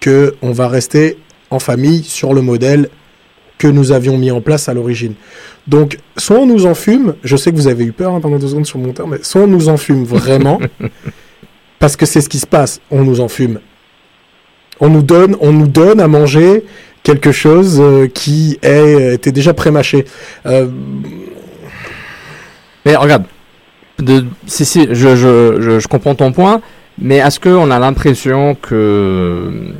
que 0.00 0.34
on 0.42 0.52
va 0.52 0.68
rester 0.68 1.18
en 1.50 1.58
famille 1.58 2.02
sur 2.02 2.34
le 2.34 2.42
modèle 2.42 2.88
que 3.58 3.68
nous 3.68 3.92
avions 3.92 4.18
mis 4.18 4.32
en 4.32 4.40
place 4.40 4.68
à 4.68 4.74
l'origine. 4.74 5.14
Donc, 5.68 5.98
soit 6.16 6.38
on 6.38 6.46
nous 6.46 6.66
en 6.66 6.74
fume, 6.74 7.14
je 7.22 7.36
sais 7.36 7.52
que 7.52 7.56
vous 7.56 7.68
avez 7.68 7.84
eu 7.84 7.92
peur 7.92 8.12
hein, 8.12 8.20
pendant 8.20 8.38
deux 8.38 8.48
secondes 8.48 8.66
sur 8.66 8.78
mon 8.78 8.92
terme, 8.92 9.10
mais 9.10 9.22
soit 9.22 9.42
on 9.42 9.46
nous 9.46 9.68
en 9.68 9.76
fume 9.76 10.02
vraiment, 10.02 10.58
parce 11.78 11.94
que 11.94 12.04
c'est 12.04 12.20
ce 12.20 12.28
qui 12.28 12.40
se 12.40 12.46
passe, 12.46 12.80
on 12.90 13.04
nous 13.04 13.20
en 13.20 13.28
fume. 13.28 13.60
On 14.80 14.88
nous 14.88 15.02
donne, 15.02 15.36
on 15.40 15.52
nous 15.52 15.68
donne 15.68 16.00
à 16.00 16.08
manger 16.08 16.64
quelque 17.02 17.32
chose 17.32 17.78
euh, 17.80 18.06
qui 18.06 18.58
est, 18.62 19.14
était 19.14 19.32
déjà 19.32 19.54
prémâché. 19.54 20.04
Euh, 20.46 20.68
Mais 22.84 22.96
regarde, 22.96 23.24
de, 23.98 24.24
si, 24.46 24.64
si, 24.64 24.86
je, 24.90 25.16
je, 25.16 25.60
je, 25.60 25.78
je 25.80 25.88
comprends 25.88 26.14
ton 26.14 26.32
point, 26.32 26.60
mais 27.00 27.16
est-ce 27.16 27.38
qu'on 27.40 27.70
a 27.70 27.78
l'impression 27.78 28.54
que. 28.54 29.72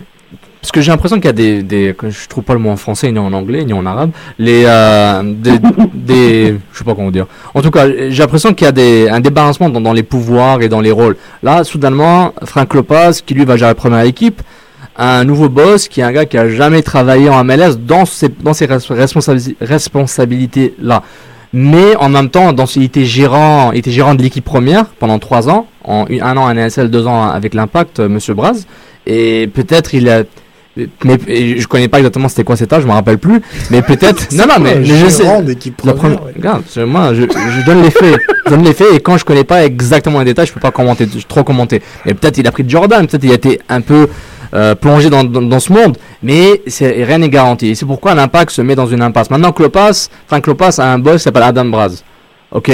Parce 0.61 0.71
que 0.71 0.81
j'ai 0.81 0.93
l'impression 0.93 1.17
qu'il 1.17 1.25
y 1.27 1.29
a 1.29 1.33
des, 1.33 1.63
des. 1.65 1.97
Je 2.09 2.29
trouve 2.29 2.45
pas 2.45 2.53
le 2.53 2.61
mot 2.61 2.71
en 2.71 2.77
français, 2.77 3.11
ni 3.11 3.19
en 3.19 3.33
anglais, 3.33 3.65
ni 3.65 3.73
en 3.73 3.85
arabe. 3.85 4.13
Les. 4.39 4.63
euh, 4.65 5.23
des, 5.25 5.59
des. 5.93 6.55
Je 6.73 6.79
sais 6.79 6.85
pas 6.85 6.95
comment 6.95 7.11
dire. 7.11 7.27
En 7.53 7.63
tout 7.63 7.73
cas, 7.73 7.89
j'ai 7.89 8.23
l'impression 8.23 8.55
qu'il 8.55 8.67
y 8.67 8.69
a 8.69 8.73
des, 8.73 9.09
un 9.09 9.19
débalancement 9.19 9.69
dans, 9.71 9.81
dans 9.81 9.93
les 9.93 10.05
pouvoirs 10.05 10.63
et 10.63 10.69
dans 10.69 10.81
les 10.81 10.93
rôles. 10.93 11.17
Là, 11.43 11.65
soudainement, 11.65 12.33
Frank 12.45 12.73
Lopez, 12.75 13.11
qui 13.27 13.35
lui 13.35 13.45
va 13.45 13.57
gérer 13.57 13.71
la 13.71 13.75
première 13.75 14.03
équipe, 14.03 14.41
un 14.97 15.25
nouveau 15.25 15.49
boss 15.49 15.89
qui 15.89 16.01
est 16.01 16.05
un 16.05 16.13
gars 16.13 16.27
qui 16.27 16.37
a 16.39 16.49
jamais 16.49 16.83
travaillé 16.83 17.29
en 17.29 17.43
MLS 17.45 17.77
dans 17.79 18.05
ses, 18.05 18.29
dans 18.29 18.53
ses 18.53 18.67
responsabili- 18.67 19.57
responsabilités-là. 19.61 21.03
Mais 21.55 21.97
en 21.97 22.09
même 22.09 22.31
temps, 22.31 22.53
dans, 22.53 22.65
il 22.65 22.85
était 22.85 23.05
gérant, 23.05 23.73
était 23.73 23.91
gérant 23.91 24.15
de 24.15 24.23
l'équipe 24.23 24.45
première 24.45 24.87
pendant 24.87 25.19
trois 25.19 25.51
ans, 25.51 25.67
en 25.85 26.07
un 26.09 26.37
an 26.37 26.47
à 26.47 26.55
NSL, 26.55 26.89
deux 26.91 27.07
ans 27.07 27.25
avec 27.29 27.53
l'Impact, 27.55 28.01
euh, 28.01 28.09
Monsieur 28.09 28.35
Braz. 28.35 28.67
Et 29.07 29.49
peut-être 29.53 29.95
il 29.95 30.09
a, 30.09 30.23
mais 30.77 31.19
et 31.29 31.59
je 31.59 31.67
connais 31.69 31.89
pas 31.89 31.99
exactement 31.99 32.29
c'était 32.29 32.45
quoi 32.45 32.57
cet 32.57 32.73
âge, 32.73 32.83
je 32.83 32.87
me 32.89 32.93
rappelle 32.93 33.19
plus. 33.19 33.43
Mais 33.71 33.83
peut-être, 33.83 34.33
non 34.33 34.45
non 34.49 34.59
mais, 34.61 34.85
je 34.85 35.09
sais. 35.09 35.25
La 35.85 35.93
première, 35.95 36.21
regarde, 36.35 36.63
moi 36.87 37.13
je, 37.15 37.23
je 37.23 37.67
donne 37.67 37.83
les 37.83 37.91
faits, 37.91 38.17
je 38.47 38.51
donne 38.51 38.65
les 38.65 38.73
faits 38.73 38.89
et 38.95 39.01
quand 39.01 39.17
je 39.19 39.25
connais 39.25 39.45
pas 39.45 39.65
exactement 39.65 40.21
les 40.21 40.25
détails, 40.27 40.47
je 40.47 40.53
peux 40.53 40.61
pas 40.61 40.71
commenter, 40.71 41.07
trop 41.29 41.45
commenter. 41.45 41.83
Mais 42.07 42.15
peut-être 42.15 42.39
il 42.39 42.47
a 42.47 42.53
pris 42.53 42.65
de 42.65 42.71
Jordan, 42.71 43.07
peut-être 43.07 43.25
il 43.25 43.31
a 43.31 43.35
été 43.35 43.61
un 43.69 43.81
peu 43.83 44.09
euh, 44.55 44.75
plongé 44.75 45.09
dans, 45.11 45.25
dans, 45.25 45.43
dans 45.43 45.61
ce 45.61 45.73
monde, 45.73 45.97
mais 46.23 46.63
c'est, 46.67 47.05
rien 47.05 47.19
n'est 47.19 47.29
garanti. 47.31 47.69
Et 47.69 47.75
c'est 47.75 47.87
pourquoi 47.87 48.15
l'impact 48.15 48.51
se 48.53 48.63
met 48.63 48.75
dans 48.75 48.87
une 48.87 49.03
impasse. 49.03 49.31
Maintenant 49.31 49.53
que 49.53 49.63
Lopas, 49.63 50.09
Frank 50.27 50.47
Lopas 50.47 50.77
a 50.79 50.85
un 50.85 50.99
boss 50.99 51.17
qui 51.17 51.23
s'appelle 51.25 51.43
Adam 51.43 51.65
Braz. 51.67 52.03
Ok? 52.51 52.71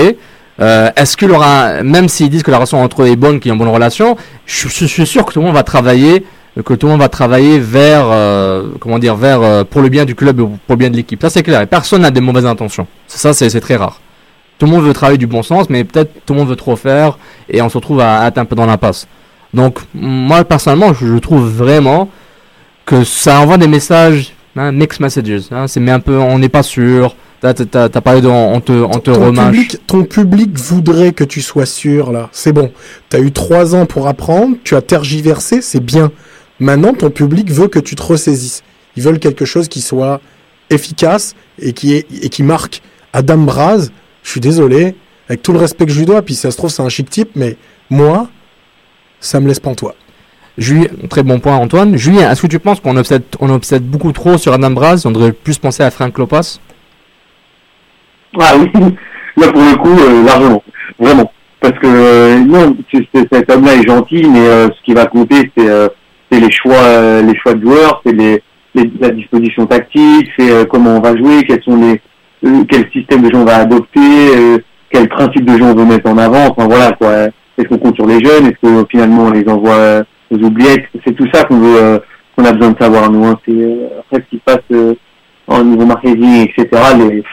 Euh, 0.61 0.91
Est-ce 0.97 1.17
qu'il 1.17 1.31
aura, 1.31 1.85
même 1.85 2.09
s'ils 2.09 2.31
disent 2.31 2.43
que 2.43 2.51
la 2.51 2.57
relation 2.57 2.83
entre 2.83 3.03
eux 3.05 3.07
est 3.07 3.15
bonne, 3.17 3.39
qu'il 3.39 3.49
y 3.49 3.53
a 3.53 3.55
une 3.55 3.61
bonne 3.61 3.69
relation, 3.73 4.17
je, 4.45 4.69
je 4.69 4.87
suis 4.87 5.07
sûr 5.07 5.25
que 5.25 5.33
tout 5.33 5.39
le 5.39 5.47
monde 5.47 5.55
va 5.55 5.63
travailler, 5.63 6.25
que 6.65 6.75
tout 6.75 6.87
le 6.87 6.93
monde 6.93 7.01
va 7.01 7.09
travailler 7.09 7.59
vers, 7.59 8.07
euh, 8.11 8.69
comment 8.81 8.99
dire, 8.99 9.15
vers 9.15 9.43
euh, 9.43 9.65
pour 9.65 9.81
le 9.81 9.89
bien 9.89 10.05
du 10.05 10.15
club 10.15 10.37
pour 10.39 10.49
le 10.71 10.77
bien 10.77 10.91
de 10.91 10.97
l'équipe. 10.97 11.21
Ça 11.23 11.31
c'est 11.31 11.43
clair. 11.43 11.61
Et 11.63 11.67
personne 11.67 12.03
n'a 12.03 12.11
des 12.11 12.21
mauvaises 12.21 12.47
intentions. 12.47 12.87
Ça 13.07 13.33
c'est 13.33 13.61
très 13.61 13.77
rare. 13.77 14.01
Tout 14.59 14.67
le 14.67 14.73
monde 14.73 14.85
veut 14.85 14.93
travailler 14.93 15.19
du 15.19 15.29
bon 15.29 15.43
sens, 15.43 15.71
mais 15.71 15.85
peut-être 15.85 16.11
tout 16.27 16.33
le 16.35 16.41
monde 16.41 16.49
veut 16.49 16.57
trop 16.57 16.75
faire 16.75 17.19
et 17.49 17.63
on 17.63 17.69
se 17.69 17.77
retrouve 17.77 18.01
à, 18.01 18.21
à 18.21 18.29
être 18.29 18.39
un 18.39 18.45
peu 18.45 18.57
dans 18.57 18.67
l'impasse. 18.67 19.07
Donc 19.55 19.79
moi 19.95 20.45
personnellement, 20.45 20.93
je, 20.95 21.07
je 21.07 21.19
trouve 21.19 21.49
vraiment 21.49 22.09
que 22.85 23.05
ça 23.05 23.41
envoie 23.41 23.59
des 23.59 23.69
messages, 23.69 24.35
hein, 24.57 24.73
mixed 24.73 25.01
messages. 25.01 25.45
Hein, 25.53 25.69
c'est 25.69 25.79
mais 25.81 25.93
un 25.93 26.01
peu, 26.01 26.17
on 26.19 26.39
n'est 26.39 26.49
pas 26.49 26.63
sûr. 26.63 27.15
T'as, 27.41 27.55
t'as 27.55 28.01
parlé 28.01 28.21
de, 28.21 28.27
on 28.27 28.55
on 28.55 28.61
te, 28.61 28.73
on 28.73 28.99
te 28.99 29.13
ton 29.13 29.27
remâche. 29.27 29.53
public, 29.53 29.77
ton 29.87 30.03
public 30.03 30.59
voudrait 30.59 31.13
que 31.13 31.23
tu 31.23 31.41
sois 31.41 31.67
sûr 31.67 32.11
là. 32.11 32.29
C'est 32.33 32.53
bon. 32.53 32.73
T'as 33.11 33.21
eu 33.21 33.31
trois 33.31 33.77
ans 33.77 33.87
pour 33.87 34.09
apprendre, 34.09 34.57
tu 34.65 34.75
as 34.75 34.83
tergiversé, 34.83 35.63
c'est 35.63 35.79
bien. 35.79 36.11
Maintenant, 36.61 36.93
ton 36.93 37.11
public 37.11 37.51
veut 37.51 37.69
que 37.69 37.79
tu 37.79 37.95
te 37.95 38.03
ressaisisses. 38.03 38.63
Ils 38.97 39.03
veulent 39.03 39.19
quelque 39.19 39.45
chose 39.45 39.69
qui 39.69 39.81
soit 39.81 40.21
efficace 40.71 41.35
et 41.61 41.73
qui 41.73 41.95
est 41.95 42.07
et 42.23 42.29
qui 42.29 42.43
marque. 42.43 42.83
Adam 43.13 43.39
Braz, 43.39 43.91
je 44.23 44.31
suis 44.31 44.41
désolé, 44.41 44.95
avec 45.29 45.43
tout 45.43 45.53
le 45.53 45.59
respect 45.59 45.87
que 45.87 45.93
je 45.93 45.99
lui 45.99 46.07
dois, 46.07 46.23
puis 46.23 46.35
si 46.35 46.41
ça 46.43 46.51
se 46.51 46.57
trouve 46.57 46.71
c'est 46.71 46.83
un 46.83 46.89
chic 46.89 47.09
type, 47.09 47.31
mais 47.35 47.57
moi, 47.91 48.29
ça 49.21 49.41
me 49.41 49.49
laisse 49.49 49.61
pantois. 49.61 49.95
Julien, 50.59 50.89
très 51.09 51.23
bon 51.23 51.39
point 51.39 51.57
Antoine. 51.57 51.97
Julien, 51.97 52.31
est-ce 52.31 52.43
que 52.43 52.49
tu 52.49 52.59
penses 52.59 52.81
qu'on 52.81 52.97
obsède, 52.97 53.23
on 53.39 53.49
obsède 53.51 53.85
beaucoup 53.85 54.13
trop 54.13 54.37
sur 54.37 54.53
Adam 54.53 54.71
Braz? 54.71 55.07
On 55.07 55.13
devrait 55.13 55.33
plus 55.33 55.59
penser 55.59 55.85
à 55.85 55.91
Frank 55.91 56.19
Lopas 56.19 56.59
Ah 58.39 58.55
oui, 58.59 58.71
là 59.37 59.53
pour 59.53 59.63
le 59.63 59.77
coup, 59.77 59.99
euh, 60.01 60.25
largement, 60.25 60.63
vraiment. 60.99 61.33
Parce 61.61 61.79
que 61.79 61.87
euh, 61.87 62.39
non, 62.39 62.77
cet 62.93 63.51
homme-là 63.51 63.75
est 63.77 63.87
gentil, 63.87 64.25
mais 64.29 64.47
euh, 64.47 64.69
ce 64.69 64.85
qui 64.85 64.95
va 64.95 65.07
compter, 65.07 65.51
c'est 65.57 65.69
euh, 65.69 65.89
c'est 66.31 66.41
les 66.41 66.51
choix, 66.51 66.75
euh, 66.75 67.23
les 67.23 67.37
choix 67.39 67.55
de 67.55 67.65
joueurs, 67.65 68.01
c'est 68.05 68.13
les, 68.13 68.43
les- 68.75 68.91
la 69.01 69.11
disposition 69.11 69.67
tactique, 69.67 70.29
c'est 70.39 70.51
euh, 70.51 70.65
comment 70.65 70.97
on 70.97 71.01
va 71.01 71.17
jouer, 71.17 71.43
quels 71.47 71.63
sont 71.63 71.77
les, 71.77 72.01
euh, 72.45 72.65
quel 72.71 72.91
système 72.93 73.23
de 73.23 73.31
jeu 73.33 73.37
on 73.41 73.45
va 73.45 73.57
adopter, 73.57 74.61
quel 74.91 75.09
principe 75.09 75.45
de 75.45 75.57
jeu 75.59 75.65
on 75.65 75.75
veut 75.75 75.85
mettre 75.85 76.11
en 76.11 76.19
avant. 76.19 76.49
Enfin 76.51 76.67
voilà 76.67 76.93
quoi. 76.93 77.13
est-ce 77.57 77.69
qu'on 77.69 77.79
compte 77.79 77.97
sur 77.97 78.07
les 78.07 78.23
jeunes, 78.25 78.47
est-ce 78.47 78.61
que 78.63 78.87
finalement 78.91 79.25
on 79.25 79.31
les 79.31 79.49
envoie 79.49 80.03
aux 80.31 80.39
oubliettes, 80.39 80.85
c'est 81.07 81.15
tout 81.15 81.27
ça 81.33 81.45
qu'on 81.45 81.59
veut, 81.59 82.01
qu'on 82.37 82.45
a 82.45 82.53
besoin 82.53 82.71
de 82.73 82.79
savoir 82.83 83.11
nous. 83.11 83.25
Hein. 83.27 83.39
C'est 83.47 83.79
après 83.99 84.25
ce 84.25 84.31
qui 84.31 84.37
se 84.37 84.43
passe 84.45 84.95
en 85.47 85.65
niveau 85.65 85.87
marketing, 85.87 86.47
etc. 86.49 86.69
Les, 86.99 87.25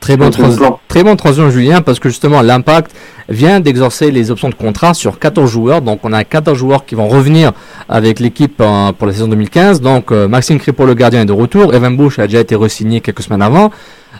Très 0.00 0.16
bon, 0.16 0.32
C'est 0.32 0.42
un 0.42 0.56
plan. 0.56 0.80
très 0.88 1.04
bon 1.04 1.14
transition, 1.14 1.50
Julien, 1.50 1.82
parce 1.82 1.98
que 1.98 2.08
justement, 2.08 2.40
l'impact 2.40 2.92
vient 3.28 3.60
d'exorcer 3.60 4.10
les 4.10 4.30
options 4.30 4.48
de 4.48 4.54
contrat 4.54 4.94
sur 4.94 5.18
14 5.18 5.48
joueurs. 5.50 5.82
Donc, 5.82 6.00
on 6.04 6.12
a 6.14 6.24
14 6.24 6.56
joueurs 6.56 6.86
qui 6.86 6.94
vont 6.94 7.06
revenir 7.06 7.52
avec 7.88 8.18
l'équipe 8.18 8.60
euh, 8.62 8.92
pour 8.92 9.06
la 9.06 9.12
saison 9.12 9.28
2015. 9.28 9.82
Donc, 9.82 10.10
euh, 10.10 10.26
Maxime 10.26 10.58
Crépeau, 10.58 10.86
le 10.86 10.94
gardien, 10.94 11.20
est 11.20 11.26
de 11.26 11.32
retour. 11.32 11.74
Evan 11.74 11.94
Bush 11.96 12.18
a 12.18 12.26
déjà 12.26 12.40
été 12.40 12.54
re-signé 12.56 13.00
quelques 13.02 13.22
semaines 13.22 13.42
avant. 13.42 13.70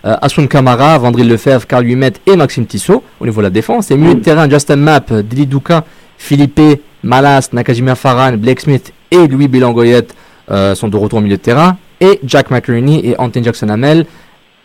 Euh, 0.05 0.17
Asun 0.21 0.47
Kamara, 0.47 0.99
Vandril 0.99 1.29
Lefebvre, 1.29 1.67
Carl 1.67 1.87
Humet 1.87 2.13
et 2.27 2.37
Maxime 2.37 2.67
Tissot 2.67 3.03
au 3.19 3.25
niveau 3.25 3.41
de 3.41 3.47
la 3.47 3.51
défense. 3.51 3.91
Et 3.91 3.97
milieu 3.97 4.15
de 4.15 4.21
terrain, 4.21 4.49
Justin 4.49 4.77
Mapp, 4.77 5.13
Dili 5.13 5.47
Duka, 5.47 5.85
Philippe, 6.19 6.83
Malas, 7.03 7.49
Nakajima 7.53 7.95
Farhan, 7.95 8.37
Blake 8.37 8.61
Smith 8.61 8.93
et 9.11 9.27
Louis 9.27 9.49
Bilangoyet 9.49 10.07
euh, 10.51 10.75
sont 10.75 10.89
de 10.89 10.97
retour 10.97 11.19
au 11.19 11.23
milieu 11.23 11.37
de 11.37 11.43
terrain. 11.43 11.77
Et 12.01 12.19
Jack 12.25 12.51
McInerney 12.51 13.01
et 13.05 13.19
Anthony 13.19 13.45
Jackson 13.45 13.69
Hamel 13.69 14.07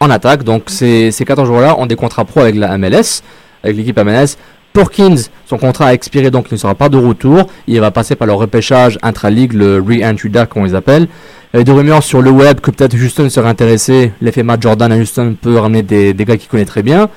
en 0.05 0.09
attaque. 0.09 0.43
Donc 0.43 0.63
ces, 0.67 1.11
ces 1.11 1.25
14 1.25 1.47
joueurs-là 1.47 1.79
ont 1.79 1.85
des 1.85 1.95
contrats 1.95 2.25
pro 2.25 2.41
avec 2.41 2.55
la 2.55 2.77
MLS, 2.77 3.21
avec 3.63 3.75
l'équipe 3.77 3.99
MLS. 3.99 4.37
Porkins, 4.73 5.15
son 5.45 5.57
contrat 5.57 5.87
a 5.87 5.93
expiré 5.93 6.31
donc 6.31 6.47
il 6.51 6.55
ne 6.55 6.59
sera 6.59 6.75
pas 6.75 6.89
de 6.89 6.97
retour. 6.97 7.47
Il 7.67 7.79
va 7.79 7.91
passer 7.91 8.15
par 8.15 8.27
le 8.27 8.33
repêchage 8.33 8.99
intra-league, 9.01 9.53
le 9.53 9.79
re-entry 9.79 10.29
DAC 10.29 10.49
comme 10.49 10.63
on 10.63 10.65
les 10.65 10.75
appelle. 10.75 11.07
Il 11.53 11.57
y 11.57 11.61
a 11.61 11.63
des 11.63 11.71
rumeurs 11.71 12.03
sur 12.03 12.21
le 12.21 12.29
web 12.29 12.59
que 12.59 12.71
peut-être 12.71 12.93
Houston 12.93 13.29
serait 13.29 13.47
intéressé. 13.47 14.11
L'effet 14.19 14.43
Matt 14.43 14.61
Jordan 14.61 14.91
à 14.91 14.97
Houston 14.97 15.37
peut 15.41 15.57
ramener 15.57 15.81
des 15.83 16.13
gars 16.13 16.35
qu'il 16.35 16.49
connaît 16.49 16.65
très 16.65 16.83
bien. 16.83 17.09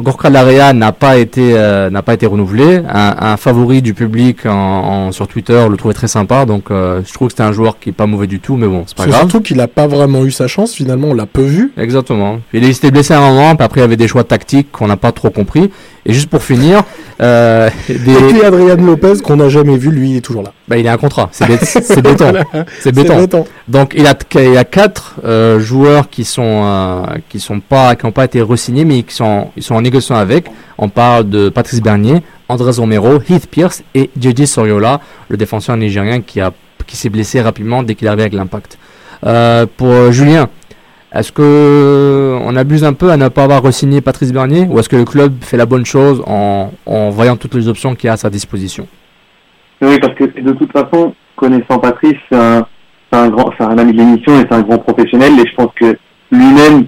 Gorka 0.00 0.30
Larea 0.30 0.72
n'a 0.72 0.92
pas 0.92 1.16
été 1.18 1.54
euh, 1.54 1.90
n'a 1.90 2.02
pas 2.02 2.14
été 2.14 2.26
renouvelé. 2.26 2.82
Un, 2.88 3.16
un 3.20 3.36
favori 3.36 3.82
du 3.82 3.94
public 3.94 4.46
en, 4.46 4.52
en- 4.52 5.12
sur 5.12 5.26
Twitter 5.26 5.66
le 5.68 5.76
trouvait 5.76 5.94
très 5.94 6.06
sympa. 6.08 6.44
Donc 6.46 6.70
euh, 6.70 7.02
je 7.04 7.12
trouve 7.12 7.28
que 7.28 7.32
c'était 7.32 7.42
un 7.42 7.52
joueur 7.52 7.78
qui 7.78 7.88
est 7.90 7.92
pas 7.92 8.06
mauvais 8.06 8.26
du 8.28 8.38
tout, 8.40 8.56
mais 8.56 8.66
bon, 8.68 8.84
c'est 8.86 8.96
pas 8.96 9.06
grave. 9.06 9.20
surtout 9.20 9.40
qu'il 9.40 9.60
a 9.60 9.66
pas 9.68 9.86
vraiment 9.86 10.24
eu 10.24 10.30
sa 10.30 10.46
chance, 10.46 10.72
finalement, 10.74 11.08
on 11.08 11.14
l'a 11.14 11.26
peu 11.26 11.42
vu. 11.42 11.72
Exactement. 11.76 12.38
Il 12.52 12.74
s'était 12.74 12.90
blessé 12.90 13.14
à 13.14 13.18
un 13.20 13.28
moment, 13.28 13.56
puis 13.56 13.64
après 13.64 13.80
il 13.80 13.82
y 13.82 13.84
avait 13.84 13.96
des 13.96 14.08
choix 14.08 14.24
tactiques 14.24 14.70
qu'on 14.70 14.86
n'a 14.86 14.96
pas 14.96 15.12
trop 15.12 15.30
compris. 15.30 15.70
Et 16.06 16.12
juste 16.12 16.30
pour 16.30 16.42
finir, 16.42 16.82
euh, 17.20 17.68
des... 17.88 17.94
Et 17.94 18.28
puis 18.28 18.42
Adrian 18.42 18.76
Lopez, 18.76 19.14
qu'on 19.22 19.36
n'a 19.36 19.48
jamais 19.48 19.76
vu, 19.76 19.90
lui, 19.90 20.10
il 20.12 20.16
est 20.16 20.20
toujours 20.20 20.42
là. 20.42 20.52
bah, 20.68 20.76
il 20.78 20.86
a 20.88 20.92
un 20.92 20.96
contrat, 20.96 21.28
c'est 21.32 21.46
bé- 21.46 21.58
c'est 21.62 22.00
béton. 22.02 22.32
C'est 22.80 22.92
béton. 22.94 23.44
Donc 23.66 23.92
il 23.96 24.06
a, 24.06 24.14
il 24.36 24.52
y 24.54 24.56
a 24.56 24.64
quatre 24.64 25.16
euh, 25.24 25.58
joueurs 25.60 26.08
qui 26.08 26.24
sont 26.24 26.62
euh, 26.64 27.02
qui 27.28 27.40
sont 27.40 27.60
pas 27.60 27.94
qui 27.96 28.06
n'ont 28.06 28.12
pas 28.12 28.24
été 28.24 28.40
re-signés, 28.40 28.84
mais 28.84 29.02
qui 29.02 29.14
sont 29.14 29.48
ils 29.56 29.62
sont 29.62 29.74
en 29.74 29.82
négociation 29.82 30.14
avec. 30.16 30.46
On 30.78 30.88
parle 30.88 31.28
de 31.28 31.48
Patrice 31.48 31.82
Bernier, 31.82 32.22
Andrés 32.48 32.72
Romero, 32.78 33.18
Heath 33.28 33.48
Pierce 33.50 33.82
et 33.94 34.10
JJ 34.18 34.44
Soriola, 34.46 35.00
le 35.28 35.36
défenseur 35.36 35.76
nigérien 35.76 36.20
qui 36.22 36.40
a 36.40 36.52
qui 36.86 36.96
s'est 36.96 37.10
blessé 37.10 37.40
rapidement 37.42 37.82
dès 37.82 37.94
qu'il 37.94 38.06
est 38.06 38.08
arrivé 38.08 38.22
avec 38.22 38.32
l'Impact. 38.34 38.78
Euh, 39.26 39.66
pour 39.76 39.88
euh, 39.88 40.10
Julien, 40.12 40.48
est-ce 41.14 41.32
que 41.32 42.38
on 42.44 42.54
abuse 42.56 42.84
un 42.84 42.92
peu 42.92 43.10
à 43.10 43.16
ne 43.16 43.28
pas 43.28 43.44
avoir 43.44 43.62
re-signé 43.62 44.00
Patrice 44.00 44.32
Bernier 44.32 44.66
ou 44.68 44.78
est-ce 44.78 44.88
que 44.88 44.96
le 44.96 45.04
club 45.04 45.32
fait 45.40 45.56
la 45.56 45.66
bonne 45.66 45.86
chose 45.86 46.22
en, 46.26 46.70
en 46.86 47.10
voyant 47.10 47.36
toutes 47.36 47.54
les 47.54 47.68
options 47.68 47.94
qu'il 47.94 48.10
a 48.10 48.14
à 48.14 48.16
sa 48.16 48.30
disposition? 48.30 48.86
Oui, 49.80 49.98
parce 50.00 50.14
que 50.14 50.24
de 50.24 50.52
toute 50.52 50.72
façon, 50.72 51.14
connaissant 51.36 51.78
Patrice, 51.78 52.16
c'est 52.30 52.36
un, 52.38 52.66
un 53.12 53.28
grand, 53.28 53.50
c'est 53.56 53.64
un 53.64 53.78
ami 53.78 53.92
de 53.92 53.98
l'émission 53.98 54.34
et 54.38 54.40
c'est 54.42 54.54
un 54.54 54.62
grand 54.62 54.78
professionnel. 54.78 55.32
Et 55.38 55.48
je 55.48 55.54
pense 55.54 55.72
que 55.80 55.96
lui-même, 56.30 56.86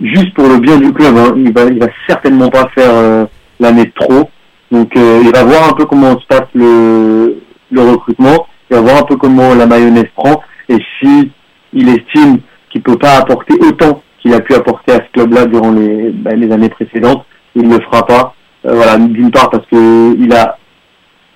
juste 0.00 0.34
pour 0.34 0.48
le 0.48 0.58
bien 0.58 0.76
du 0.78 0.92
club, 0.92 1.16
hein, 1.16 1.32
il 1.36 1.52
va, 1.52 1.64
il 1.64 1.78
va 1.78 1.86
certainement 2.08 2.50
pas 2.50 2.68
faire 2.74 2.90
euh, 2.92 3.24
l'année 3.60 3.90
trop. 3.98 4.28
Donc, 4.70 4.96
euh, 4.96 5.20
il 5.22 5.30
va 5.32 5.44
voir 5.44 5.70
un 5.70 5.72
peu 5.74 5.86
comment 5.86 6.18
se 6.18 6.26
passe 6.26 6.48
le, 6.54 7.40
le 7.70 7.80
recrutement. 7.80 8.46
Il 8.70 8.76
va 8.76 8.82
voir 8.82 8.98
un 9.02 9.04
peu 9.04 9.16
comment 9.16 9.54
la 9.54 9.66
mayonnaise 9.66 10.10
prend. 10.16 10.42
Et 10.68 10.78
si 11.00 11.30
il 11.72 11.88
estime 11.88 12.38
qu'il 12.74 12.82
peut 12.82 12.98
pas 12.98 13.18
apporter 13.18 13.54
autant 13.64 14.02
qu'il 14.20 14.34
a 14.34 14.40
pu 14.40 14.52
apporter 14.52 14.92
à 14.92 14.96
ce 14.96 15.12
club-là 15.12 15.46
durant 15.46 15.70
les, 15.70 16.10
les 16.10 16.52
années 16.52 16.68
précédentes, 16.68 17.24
il 17.54 17.68
ne 17.68 17.76
le 17.76 17.84
fera 17.84 18.04
pas. 18.04 18.34
Euh, 18.66 18.74
voilà, 18.74 18.98
d'une 18.98 19.30
part 19.30 19.48
parce 19.48 19.64
que 19.66 20.16
il 20.18 20.32
a 20.34 20.58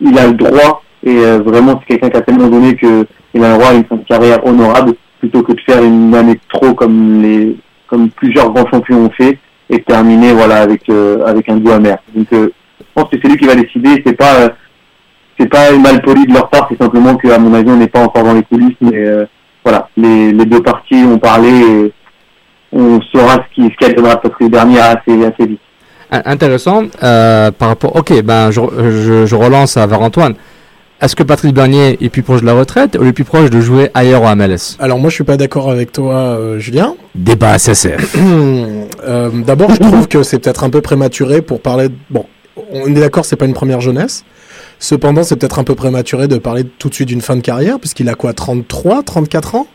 il 0.00 0.18
a 0.18 0.26
le 0.26 0.32
droit 0.32 0.82
et 1.04 1.16
euh, 1.18 1.38
vraiment 1.38 1.78
c'est 1.80 1.94
quelqu'un 1.94 2.10
qui 2.10 2.16
a 2.16 2.22
tellement 2.22 2.48
donné 2.48 2.74
que 2.74 3.06
il 3.34 3.44
a 3.44 3.52
le 3.52 3.58
droit 3.58 3.70
à 3.70 3.74
une 3.74 4.04
carrière 4.04 4.44
honorable 4.44 4.94
plutôt 5.20 5.42
que 5.42 5.52
de 5.52 5.60
faire 5.60 5.82
une 5.82 6.12
année 6.14 6.40
trop 6.52 6.74
comme 6.74 7.22
les 7.22 7.56
comme 7.86 8.10
plusieurs 8.10 8.50
grands 8.50 8.68
champions 8.68 9.04
ont 9.04 9.10
fait 9.10 9.38
et 9.70 9.80
terminer 9.82 10.32
voilà 10.32 10.62
avec 10.62 10.88
euh, 10.88 11.24
avec 11.24 11.48
un 11.48 11.58
goût 11.58 11.70
amer. 11.70 11.98
Donc 12.16 12.26
je 12.32 12.48
pense 12.94 13.10
que 13.10 13.16
c'est 13.22 13.28
lui 13.28 13.36
qui 13.36 13.46
va 13.46 13.54
décider. 13.54 14.02
C'est 14.04 14.16
pas 14.16 14.50
c'est 15.38 15.48
pas 15.48 15.70
mal 15.76 16.02
poli 16.02 16.26
de 16.26 16.32
leur 16.32 16.48
part. 16.48 16.66
C'est 16.68 16.82
simplement 16.82 17.14
que 17.14 17.28
à 17.28 17.38
mon 17.38 17.54
avis 17.54 17.70
on 17.70 17.76
n'est 17.76 17.86
pas 17.86 18.02
encore 18.02 18.24
dans 18.24 18.34
les 18.34 18.42
coulisses, 18.42 18.76
mais 18.80 19.04
voilà 19.68 19.88
les, 19.96 20.32
les 20.32 20.44
deux 20.46 20.62
parties 20.62 21.04
ont 21.04 21.18
parlé. 21.18 21.50
Et 21.50 21.92
on 22.72 23.00
saura 23.12 23.36
ce 23.36 23.54
qui 23.54 23.74
ce 23.80 23.86
adviendra 23.86 24.20
parce 24.20 24.34
que 24.34 24.44
le 24.44 24.50
dernier 24.50 24.78
assez 24.80 25.24
assez 25.24 25.46
vite. 25.46 25.60
In- 26.10 26.22
Intéressant. 26.24 26.82
Euh, 27.02 27.50
par 27.50 27.68
rapport. 27.68 27.96
Ok, 27.96 28.12
ben 28.22 28.50
je, 28.50 28.60
je, 28.78 29.26
je 29.26 29.34
relance 29.34 29.76
à 29.76 29.86
vers 29.86 30.00
Antoine. 30.02 30.34
Est-ce 31.00 31.14
que 31.14 31.22
Patrice 31.22 31.52
Bernier 31.52 31.96
est 32.04 32.08
plus 32.08 32.22
proche 32.22 32.40
de 32.40 32.46
la 32.46 32.54
retraite 32.54 32.96
ou 33.00 33.04
est 33.04 33.12
plus 33.12 33.22
proche 33.24 33.50
de 33.50 33.60
jouer 33.60 33.88
ailleurs 33.94 34.22
au 34.22 34.34
MLS 34.34 34.76
Alors 34.80 34.98
moi 34.98 35.10
je 35.10 35.14
suis 35.14 35.22
pas 35.24 35.36
d'accord 35.36 35.70
avec 35.70 35.92
toi 35.92 36.14
euh, 36.14 36.58
Julien. 36.58 36.94
Débat 37.14 37.58
SSF. 37.58 38.16
Euh, 39.06 39.30
D'abord 39.46 39.70
je 39.70 39.76
trouve 39.80 40.08
que 40.08 40.22
c'est 40.24 40.38
peut-être 40.40 40.64
un 40.64 40.70
peu 40.70 40.80
prématuré 40.80 41.40
pour 41.40 41.60
parler... 41.62 41.88
de- 41.88 41.94
Bon, 42.10 42.26
on 42.72 42.86
est 42.88 43.00
d'accord 43.00 43.24
c'est 43.24 43.36
pas 43.36 43.44
une 43.46 43.54
première 43.54 43.80
jeunesse. 43.80 44.24
Cependant 44.78 45.22
c'est 45.24 45.36
peut-être 45.36 45.58
un 45.58 45.64
peu 45.64 45.74
prématuré 45.74 46.28
de 46.28 46.38
parler 46.38 46.64
tout 46.64 46.88
de 46.88 46.94
suite 46.94 47.08
d'une 47.08 47.20
fin 47.20 47.36
de 47.36 47.40
carrière 47.40 47.78
puisqu'il 47.78 48.08
a 48.08 48.14
quoi 48.14 48.32
33, 48.32 49.02
34 49.02 49.54
ans 49.56 49.66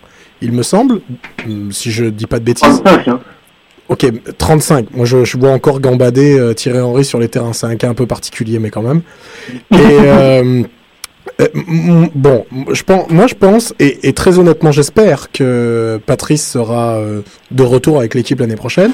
il 0.42 0.52
me 0.52 0.64
semble, 0.64 1.02
Hum, 1.46 1.72
si 1.72 1.90
je 1.92 2.06
dis 2.06 2.26
pas 2.28 2.40
de 2.40 2.44
bêtises. 2.44 2.82
35, 2.84 3.08
hein. 3.08 3.20
Ok, 3.90 4.06
35. 4.38 4.88
Moi, 4.94 5.06
je, 5.06 5.24
je 5.24 5.38
vois 5.38 5.52
encore 5.52 5.80
gambader 5.80 6.38
euh, 6.38 6.54
Thierry 6.54 6.80
Henry 6.80 7.06
sur 7.06 7.20
les 7.20 7.28
terrains. 7.28 7.54
C'est 7.54 7.66
un 7.66 7.76
cas 7.76 7.90
un 7.90 7.94
peu 7.94 8.06
particulier, 8.08 8.60
mais 8.60 8.70
quand 8.70 8.82
même. 8.82 9.02
Et 9.72 9.76
euh, 11.44 12.08
bon, 12.16 12.46
je 12.72 12.84
pense, 12.84 13.10
moi, 13.10 13.28
je 13.28 13.36
pense, 13.36 13.74
et, 13.80 14.14
très 14.14 14.40
honnêtement, 14.40 14.72
j'espère 14.72 15.32
que 15.32 16.00
Patrice 16.06 16.48
sera 16.48 16.98
euh, 16.98 17.22
de 17.52 17.64
retour 17.64 18.00
avec 18.00 18.16
l'équipe 18.16 18.40
l'année 18.40 18.56
prochaine. 18.56 18.92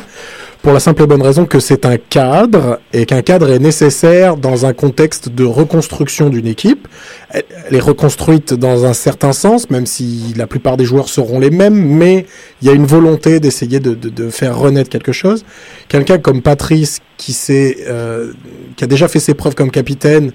Pour 0.61 0.73
la 0.73 0.81
simple 0.81 1.03
et 1.03 1.07
bonne 1.07 1.21
raison 1.21 1.45
que 1.45 1.61
c'est 1.61 1.85
un 1.85 1.95
cadre 1.95 2.81
et 2.91 3.05
qu'un 3.05 3.21
cadre 3.21 3.49
est 3.49 3.59
nécessaire 3.59 4.35
dans 4.35 4.65
un 4.65 4.73
contexte 4.73 5.29
de 5.29 5.45
reconstruction 5.45 6.29
d'une 6.29 6.47
équipe. 6.47 6.85
Elle, 7.31 7.43
est 7.71 7.79
reconstruite 7.79 8.53
dans 8.53 8.83
un 8.83 8.91
certain 8.91 9.31
sens, 9.31 9.69
même 9.69 9.85
si 9.85 10.33
la 10.35 10.47
plupart 10.47 10.75
des 10.75 10.83
joueurs 10.83 11.07
seront 11.07 11.39
les 11.39 11.49
mêmes, 11.49 11.75
mais 11.75 12.25
il 12.61 12.67
y 12.67 12.71
a 12.71 12.73
une 12.73 12.85
volonté 12.85 13.39
d'essayer 13.39 13.79
de, 13.79 13.93
de, 13.93 14.29
faire 14.29 14.57
renaître 14.57 14.89
quelque 14.89 15.13
chose. 15.13 15.45
Quelqu'un 15.87 16.17
comme 16.17 16.41
Patrice 16.41 16.99
qui 17.15 17.37
euh, 17.51 18.33
qui 18.75 18.83
a 18.83 18.87
déjà 18.87 19.07
fait 19.07 19.19
ses 19.19 19.35
preuves 19.35 19.55
comme 19.55 19.71
capitaine. 19.71 20.33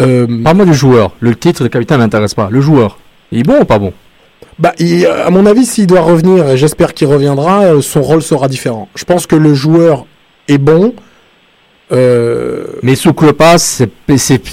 Euh, 0.00 0.26
Parle-moi 0.44 0.66
du 0.66 0.74
joueur. 0.74 1.12
Le 1.20 1.34
titre 1.34 1.62
de 1.62 1.68
capitaine 1.68 1.98
m'intéresse 1.98 2.34
pas. 2.34 2.48
Le 2.50 2.60
joueur. 2.60 2.98
Il 3.32 3.40
est 3.40 3.42
bon 3.42 3.60
ou 3.60 3.64
pas 3.64 3.78
bon? 3.78 3.92
Bah, 4.58 4.72
il- 4.78 5.06
à 5.06 5.30
mon 5.30 5.46
avis, 5.46 5.64
s'il 5.66 5.86
doit 5.86 6.00
revenir, 6.02 6.48
et 6.50 6.56
j'espère 6.56 6.92
qu'il 6.94 7.08
reviendra, 7.08 7.62
euh, 7.64 7.80
son 7.80 8.02
rôle 8.02 8.22
sera 8.22 8.46
différent. 8.48 8.88
Je 8.94 9.04
pense 9.04 9.26
que 9.26 9.36
le 9.36 9.54
joueur 9.54 10.06
est 10.48 10.58
bon. 10.58 10.94
Euh, 11.92 12.64
Mais 12.82 12.94
sous 12.94 13.12
Klopas, 13.12 13.80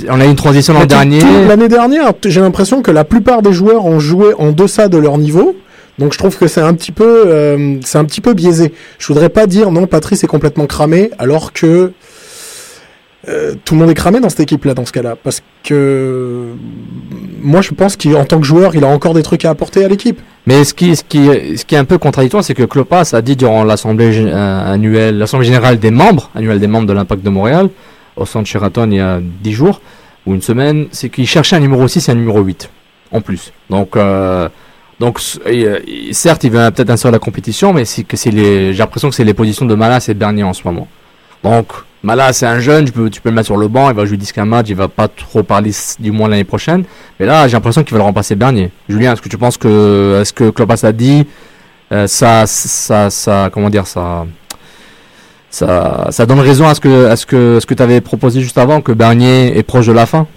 on 0.09 0.19
a 0.19 0.25
eu 0.25 0.29
une 0.29 0.35
transition 0.35 0.73
l'an 0.73 0.85
dernier. 0.85 1.19
L'année 1.47 1.67
dernière, 1.67 2.13
j'ai 2.25 2.41
l'impression 2.41 2.81
que 2.81 2.89
la 2.89 3.03
plupart 3.03 3.41
des 3.43 3.53
joueurs 3.53 3.85
ont 3.85 3.99
joué 3.99 4.33
en 4.39 4.51
deçà 4.51 4.87
de 4.87 4.97
leur 4.97 5.17
niveau. 5.19 5.55
Donc 5.99 6.13
je 6.13 6.17
trouve 6.17 6.35
que 6.37 6.47
c'est 6.47 6.61
un 6.61 6.73
petit 6.73 6.91
peu, 6.91 7.23
euh, 7.27 7.75
c'est 7.83 7.97
un 7.97 8.05
petit 8.05 8.21
peu 8.21 8.33
biaisé. 8.33 8.71
Je 8.99 9.07
voudrais 9.07 9.29
pas 9.29 9.45
dire 9.47 9.71
non, 9.71 9.87
Patrice 9.87 10.23
est 10.23 10.27
complètement 10.27 10.65
cramé, 10.67 11.09
alors 11.19 11.53
que 11.53 11.91
euh, 13.27 13.55
tout 13.65 13.73
le 13.75 13.81
monde 13.81 13.89
est 13.89 13.93
cramé 13.93 14.19
dans 14.19 14.29
cette 14.29 14.39
équipe-là, 14.39 14.73
dans 14.73 14.85
ce 14.85 14.91
cas-là, 14.91 15.15
parce 15.21 15.41
que 15.63 16.45
moi 17.41 17.61
je 17.61 17.71
pense 17.71 17.97
qu'en 17.97 18.23
tant 18.25 18.39
que 18.39 18.45
joueur, 18.45 18.75
il 18.75 18.83
a 18.83 18.87
encore 18.87 19.13
des 19.13 19.23
trucs 19.23 19.43
à 19.45 19.49
apporter 19.49 19.83
à 19.83 19.87
l'équipe. 19.87 20.19
Mais 20.45 20.63
ce 20.63 20.73
qui, 20.73 20.89
est 20.89 21.77
un 21.77 21.85
peu 21.85 21.97
contradictoire, 21.97 22.43
c'est 22.43 22.53
que 22.53 22.63
Klopas 22.63 23.13
a 23.13 23.21
dit 23.21 23.35
durant 23.35 23.65
l'assemblée 23.65 24.25
euh, 24.25 24.73
annuelle, 24.73 25.17
l'assemblée 25.17 25.45
générale 25.45 25.77
des 25.77 25.91
membres, 25.91 26.29
annuelle 26.35 26.59
des 26.59 26.67
membres 26.67 26.87
de 26.87 26.93
l'Impact 26.93 27.21
de 27.21 27.29
Montréal, 27.29 27.69
au 28.15 28.25
centre 28.25 28.47
Sheraton 28.47 28.89
il 28.89 28.97
y 28.97 28.99
a 29.01 29.19
10 29.21 29.51
jours, 29.51 29.81
ou 30.25 30.33
une 30.33 30.41
semaine, 30.41 30.87
c'est 30.91 31.09
qu'il 31.09 31.27
cherchait 31.27 31.57
un 31.57 31.59
numéro 31.59 31.85
6 31.85 32.07
et 32.07 32.11
un 32.13 32.15
numéro 32.15 32.41
8, 32.41 32.69
en 33.11 33.19
plus. 33.19 33.51
Donc, 33.69 33.97
euh, 33.97 34.47
donc 34.99 35.19
euh, 35.45 35.79
certes, 36.11 36.45
il 36.45 36.51
veut 36.51 36.71
peut-être 36.71 36.89
insérer 36.89 37.11
la 37.11 37.19
compétition, 37.19 37.73
mais 37.73 37.83
j'ai 37.85 38.73
l'impression 38.73 39.09
que 39.09 39.15
c'est 39.15 39.25
les 39.25 39.33
positions 39.33 39.65
de 39.65 39.75
Malas 39.75 40.05
et 40.07 40.13
Bernier 40.13 40.43
en 40.43 40.53
ce 40.53 40.61
moment. 40.63 40.87
Donc, 41.43 41.67
Malas, 42.03 42.33
c'est 42.33 42.45
un 42.45 42.59
jeune, 42.59 42.85
tu 42.85 42.91
peux, 42.91 43.09
tu 43.09 43.21
peux 43.21 43.29
le 43.29 43.35
mettre 43.35 43.47
sur 43.47 43.57
le 43.57 43.67
banc, 43.67 43.89
il 43.89 43.95
va 43.95 44.05
jouer 44.05 44.17
10-15 44.17 44.45
matchs, 44.45 44.69
il 44.69 44.75
va 44.75 44.87
pas 44.87 45.07
trop 45.07 45.43
parler, 45.43 45.71
du 45.99 46.11
moins 46.11 46.29
l'année 46.29 46.43
prochaine. 46.43 46.83
Mais 47.19 47.25
là, 47.25 47.47
j'ai 47.47 47.53
l'impression 47.53 47.83
qu'il 47.83 47.93
va 47.93 47.99
le 47.99 48.03
remplacer 48.03 48.35
Bernier. 48.35 48.71
Julien, 48.87 49.13
est-ce 49.13 49.21
que 49.21 49.29
tu 49.29 49.37
penses 49.37 49.57
que, 49.57 50.19
est-ce 50.21 50.33
que 50.33 50.49
Klopas 50.49 50.85
a 50.85 50.91
dit, 50.91 51.25
ça, 52.05 52.45
ça, 52.45 53.09
ça, 53.09 53.49
comment 53.51 53.69
dire, 53.69 53.87
ça, 53.87 54.25
ça, 55.49 56.07
ça 56.11 56.25
donne 56.25 56.39
raison 56.39 56.67
à 56.67 56.75
ce 56.75 56.79
que, 56.79 57.05
à 57.07 57.15
ce 57.15 57.25
que, 57.25 57.59
ce 57.59 57.65
que 57.65 57.73
tu 57.73 57.83
avais 57.83 58.01
proposé 58.01 58.41
juste 58.41 58.57
avant, 58.57 58.81
que 58.81 58.91
Bernier 58.91 59.57
est 59.57 59.63
proche 59.63 59.87
de 59.87 59.93
la 59.93 60.05
fin? 60.05 60.27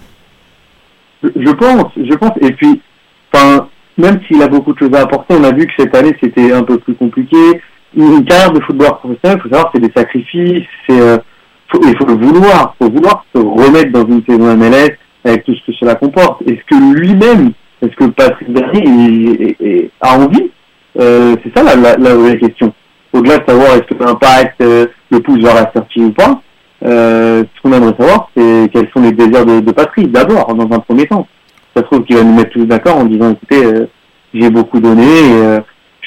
Je, 1.23 1.29
je 1.35 1.51
pense, 1.51 1.91
je 1.95 2.13
pense. 2.15 2.31
Et 2.41 2.51
puis, 2.53 2.81
enfin, 3.31 3.67
même 3.97 4.19
s'il 4.27 4.41
a 4.41 4.47
beaucoup 4.47 4.73
de 4.73 4.79
choses 4.79 4.93
à 4.93 5.01
apporter, 5.01 5.35
on 5.35 5.43
a 5.43 5.51
vu 5.51 5.67
que 5.67 5.73
cette 5.77 5.95
année 5.95 6.15
c'était 6.21 6.51
un 6.51 6.63
peu 6.63 6.77
plus 6.79 6.95
compliqué. 6.95 7.61
Une, 7.95 8.23
carrière 8.25 8.51
de 8.51 8.61
footballeur 8.61 8.99
professionnel, 8.99 9.37
il 9.39 9.41
faut 9.41 9.53
savoir, 9.55 9.71
c'est 9.73 9.81
des 9.81 9.91
sacrifices, 9.95 10.67
c'est, 10.87 10.99
euh, 10.99 11.17
il 11.83 11.97
faut 11.97 12.05
le 12.05 12.13
vouloir, 12.13 12.75
faut 12.81 12.89
vouloir 12.89 13.25
se 13.33 13.39
remettre 13.41 13.91
dans 13.91 14.05
une 14.07 14.23
saison 14.27 14.55
MLS 14.55 14.97
avec 15.23 15.43
tout 15.45 15.53
ce 15.53 15.65
que 15.71 15.77
cela 15.77 15.95
comporte. 15.95 16.41
Est-ce 16.43 16.63
que 16.69 16.93
lui-même, 16.99 17.51
est-ce 17.81 17.95
que 17.95 18.05
Patrick 18.05 18.49
Bernier 18.51 18.83
est- 18.83 19.41
est- 19.41 19.61
est- 19.67 19.91
a 20.01 20.17
envie? 20.17 20.49
Euh, 20.99 21.35
C'est 21.43 21.57
ça 21.57 21.63
la, 21.63 21.75
la, 21.75 21.97
la 21.97 22.15
vraie 22.15 22.37
question. 22.37 22.73
Au-delà 23.13 23.39
de 23.39 23.45
savoir 23.49 23.73
est-ce 23.75 23.93
que 23.93 24.03
l'impact 24.03 24.61
euh, 24.61 24.85
le 25.09 25.19
pousse 25.19 25.41
vers 25.43 25.55
la 25.55 25.71
sortie 25.73 26.01
ou 26.01 26.11
pas, 26.11 26.41
euh, 26.85 27.43
ce 27.55 27.61
qu'on 27.61 27.73
aimerait 27.73 27.95
savoir, 27.99 28.29
c'est 28.35 28.69
quels 28.73 28.89
sont 28.95 29.01
les 29.01 29.11
désirs 29.11 29.45
de, 29.45 29.59
de 29.59 29.71
Patrick, 29.71 30.11
d'abord, 30.11 30.53
dans 30.55 30.75
un 30.75 30.79
premier 30.79 31.05
temps. 31.07 31.27
Ça 31.75 31.81
se 31.83 31.87
trouve 31.87 32.03
qu'il 32.03 32.15
va 32.17 32.23
nous 32.23 32.33
mettre 32.35 32.51
tous 32.51 32.65
d'accord 32.65 32.97
en 32.97 33.05
disant, 33.05 33.31
écoutez, 33.31 33.63
euh, 33.65 33.85
j'ai 34.33 34.49
beaucoup 34.49 34.79
donné, 34.79 35.03
et 35.03 35.33
euh, 35.43 35.59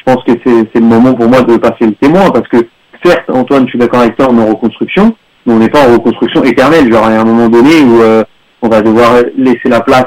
pense 0.04 0.22
que 0.24 0.32
c'est 0.44 0.80
le 0.80 0.86
moment 0.86 1.14
pour 1.14 1.28
moi 1.28 1.42
de 1.42 1.56
passer 1.56 1.86
le 1.86 1.94
témoin, 1.94 2.30
parce 2.30 2.48
que 2.48 2.58
certes, 3.04 3.28
Antoine, 3.28 3.64
je 3.64 3.70
suis 3.70 3.78
d'accord 3.78 4.00
avec 4.00 4.16
toi, 4.16 4.28
on 4.30 4.38
est 4.38 4.42
en 4.42 4.48
reconstruction, 4.48 5.14
mais 5.46 5.52
on 5.52 5.58
n'est 5.58 5.68
pas 5.68 5.88
en 5.88 5.92
reconstruction 5.92 6.44
éternelle. 6.44 6.92
Genre, 6.92 7.04
il 7.08 7.14
y 7.14 7.16
a 7.16 7.20
un 7.20 7.24
moment 7.24 7.48
donné 7.48 7.82
où 7.82 8.00
euh, 8.00 8.22
on 8.62 8.68
va 8.68 8.80
devoir 8.82 9.22
laisser 9.36 9.68
la 9.68 9.80
place 9.80 10.06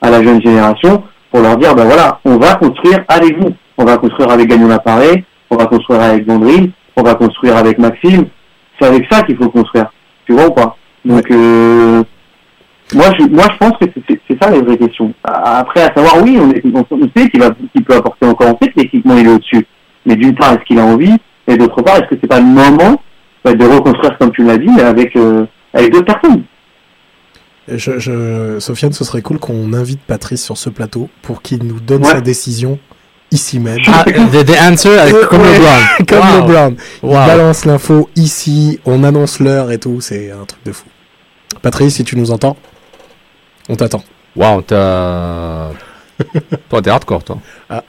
à 0.00 0.10
la 0.10 0.22
jeune 0.22 0.40
génération 0.42 1.02
pour 1.30 1.40
leur 1.40 1.56
dire, 1.56 1.74
ben 1.74 1.84
voilà, 1.84 2.20
on 2.24 2.36
va 2.36 2.54
construire 2.54 3.04
avec 3.08 3.38
vous. 3.38 3.50
On 3.78 3.84
va 3.84 3.98
construire 3.98 4.30
avec 4.30 4.48
Gagnon 4.48 4.70
Appareil, 4.70 5.24
on 5.50 5.56
va 5.56 5.66
construire 5.66 6.00
avec 6.00 6.26
Gondry, 6.26 6.72
on 6.96 7.02
va 7.02 7.14
construire 7.14 7.56
avec 7.56 7.78
Maxime. 7.78 8.26
C'est 8.80 8.86
avec 8.86 9.04
ça 9.10 9.22
qu'il 9.22 9.36
faut 9.36 9.50
construire. 9.50 9.86
Tu 10.26 10.32
vois 10.32 10.46
ou 10.46 10.52
pas? 10.52 10.76
Donc, 11.04 11.30
euh, 11.30 12.02
moi, 12.94 13.06
je, 13.18 13.24
moi, 13.26 13.44
je 13.52 13.56
pense 13.58 13.72
que 13.78 13.86
c'est- 14.08 14.20
ça 14.42 14.50
la 14.50 14.60
vraie 14.60 14.76
question. 14.78 15.12
A- 15.24 15.58
Après, 15.60 15.82
à 15.82 15.92
savoir, 15.94 16.22
oui, 16.22 16.38
on, 16.40 16.50
est, 16.50 16.62
on, 16.72 16.84
on 16.90 17.10
sait 17.16 17.28
qu'il 17.30 17.40
va- 17.40 17.54
qu'il 17.72 17.84
peut 17.84 17.94
apporter 17.94 18.26
encore, 18.26 18.48
on 18.54 18.64
sait 18.64 18.70
que 18.72 18.80
techniquement 18.80 19.16
il 19.16 19.26
est 19.26 19.30
au-dessus. 19.30 19.66
Mais 20.04 20.14
d'une 20.16 20.34
part, 20.34 20.52
est-ce 20.52 20.64
qu'il 20.64 20.78
a 20.78 20.84
envie? 20.84 21.14
Et 21.48 21.56
d'autre 21.56 21.82
part, 21.82 21.96
est-ce 21.96 22.06
que 22.10 22.16
c'est 22.20 22.26
pas 22.28 22.38
le 22.40 22.46
moment 22.46 23.00
bah, 23.44 23.54
de 23.54 23.64
reconstruire, 23.64 24.16
comme 24.18 24.30
tu 24.32 24.42
l'as 24.44 24.58
dit, 24.58 24.68
mais 24.74 24.82
avec, 24.82 25.14
euh, 25.16 25.44
avec 25.72 25.92
d'autres 25.92 26.06
personnes? 26.14 26.42
Je, 27.68 27.98
je, 27.98 28.58
Sofiane, 28.60 28.92
ce 28.92 29.04
serait 29.04 29.22
cool 29.22 29.38
qu'on 29.38 29.72
invite 29.72 30.00
Patrice 30.00 30.42
sur 30.44 30.56
ce 30.56 30.70
plateau 30.70 31.08
pour 31.22 31.42
qu'il 31.42 31.64
nous 31.64 31.80
donne 31.80 32.04
Ouais. 32.04 32.12
sa 32.12 32.20
décision 32.20 32.78
ici 33.32 33.58
même. 33.58 33.78
Ah, 33.88 34.04
the, 34.04 34.44
the 34.44 34.56
answer, 34.62 34.90
euh, 34.90 35.26
comme 35.26 35.40
Ouais, 35.40 35.52
LeBron. 35.58 36.04
comme 36.08 36.18
Wow. 36.18 36.46
LeBron. 36.46 36.76
Il 37.02 37.08
Wow. 37.08 37.14
balance 37.26 37.64
l'info 37.64 38.08
ici, 38.14 38.78
on 38.84 39.02
annonce 39.02 39.40
l'heure 39.40 39.72
et 39.72 39.78
tout, 39.78 40.00
c'est 40.00 40.30
un 40.30 40.44
truc 40.44 40.62
de 40.64 40.70
fou. 40.70 40.86
Patrice, 41.60 41.96
si 41.96 42.04
tu 42.04 42.16
nous 42.16 42.30
entends, 42.30 42.56
on 43.68 43.76
t'attend. 43.76 44.02
Waouh, 44.34 44.62
t'as. 44.62 45.70
toi, 46.68 46.82
t'es 46.82 46.90
hardcore, 46.90 47.24
toi. 47.24 47.38
Ah. 47.70 47.82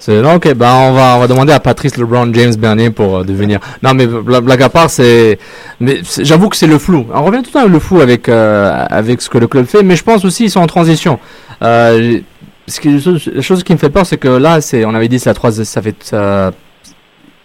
C'est 0.00 0.22
non, 0.22 0.34
ok, 0.34 0.54
ben 0.54 0.72
on 0.72 0.92
va 0.92 1.16
on 1.16 1.18
va 1.18 1.26
demander 1.26 1.52
à 1.52 1.58
Patrice 1.58 1.96
LeBron 1.96 2.32
James 2.32 2.54
Bernier 2.54 2.90
pour 2.90 3.18
euh, 3.18 3.24
devenir. 3.24 3.58
Non, 3.82 3.94
mais 3.94 4.06
bla- 4.06 4.40
blague 4.40 4.62
à 4.62 4.68
part, 4.68 4.90
c'est. 4.90 5.40
Mais 5.80 6.02
j'avoue 6.20 6.48
que 6.48 6.56
c'est 6.56 6.68
le 6.68 6.78
flou. 6.78 7.06
On 7.12 7.24
revient 7.24 7.38
tout 7.38 7.46
le 7.48 7.52
temps 7.52 7.60
avec 7.60 7.72
le 7.72 7.80
flou 7.80 8.00
avec 8.00 8.28
euh, 8.28 8.86
avec 8.90 9.20
ce 9.20 9.28
que 9.28 9.38
le 9.38 9.48
club 9.48 9.66
fait, 9.66 9.82
mais 9.82 9.96
je 9.96 10.04
pense 10.04 10.24
aussi 10.24 10.44
ils 10.44 10.50
sont 10.50 10.60
en 10.60 10.68
transition. 10.68 11.18
Euh, 11.62 12.20
ce 12.68 12.78
qui, 12.80 13.00
la 13.34 13.42
chose 13.42 13.64
qui 13.64 13.72
me 13.72 13.78
fait 13.78 13.90
peur, 13.90 14.06
c'est 14.06 14.18
que 14.18 14.28
là, 14.28 14.60
c'est 14.60 14.84
on 14.84 14.94
avait 14.94 15.08
dit 15.08 15.18
ça 15.18 15.34
trois, 15.34 15.50
ça 15.50 15.82
fait 15.82 15.96
ça, 16.00 16.52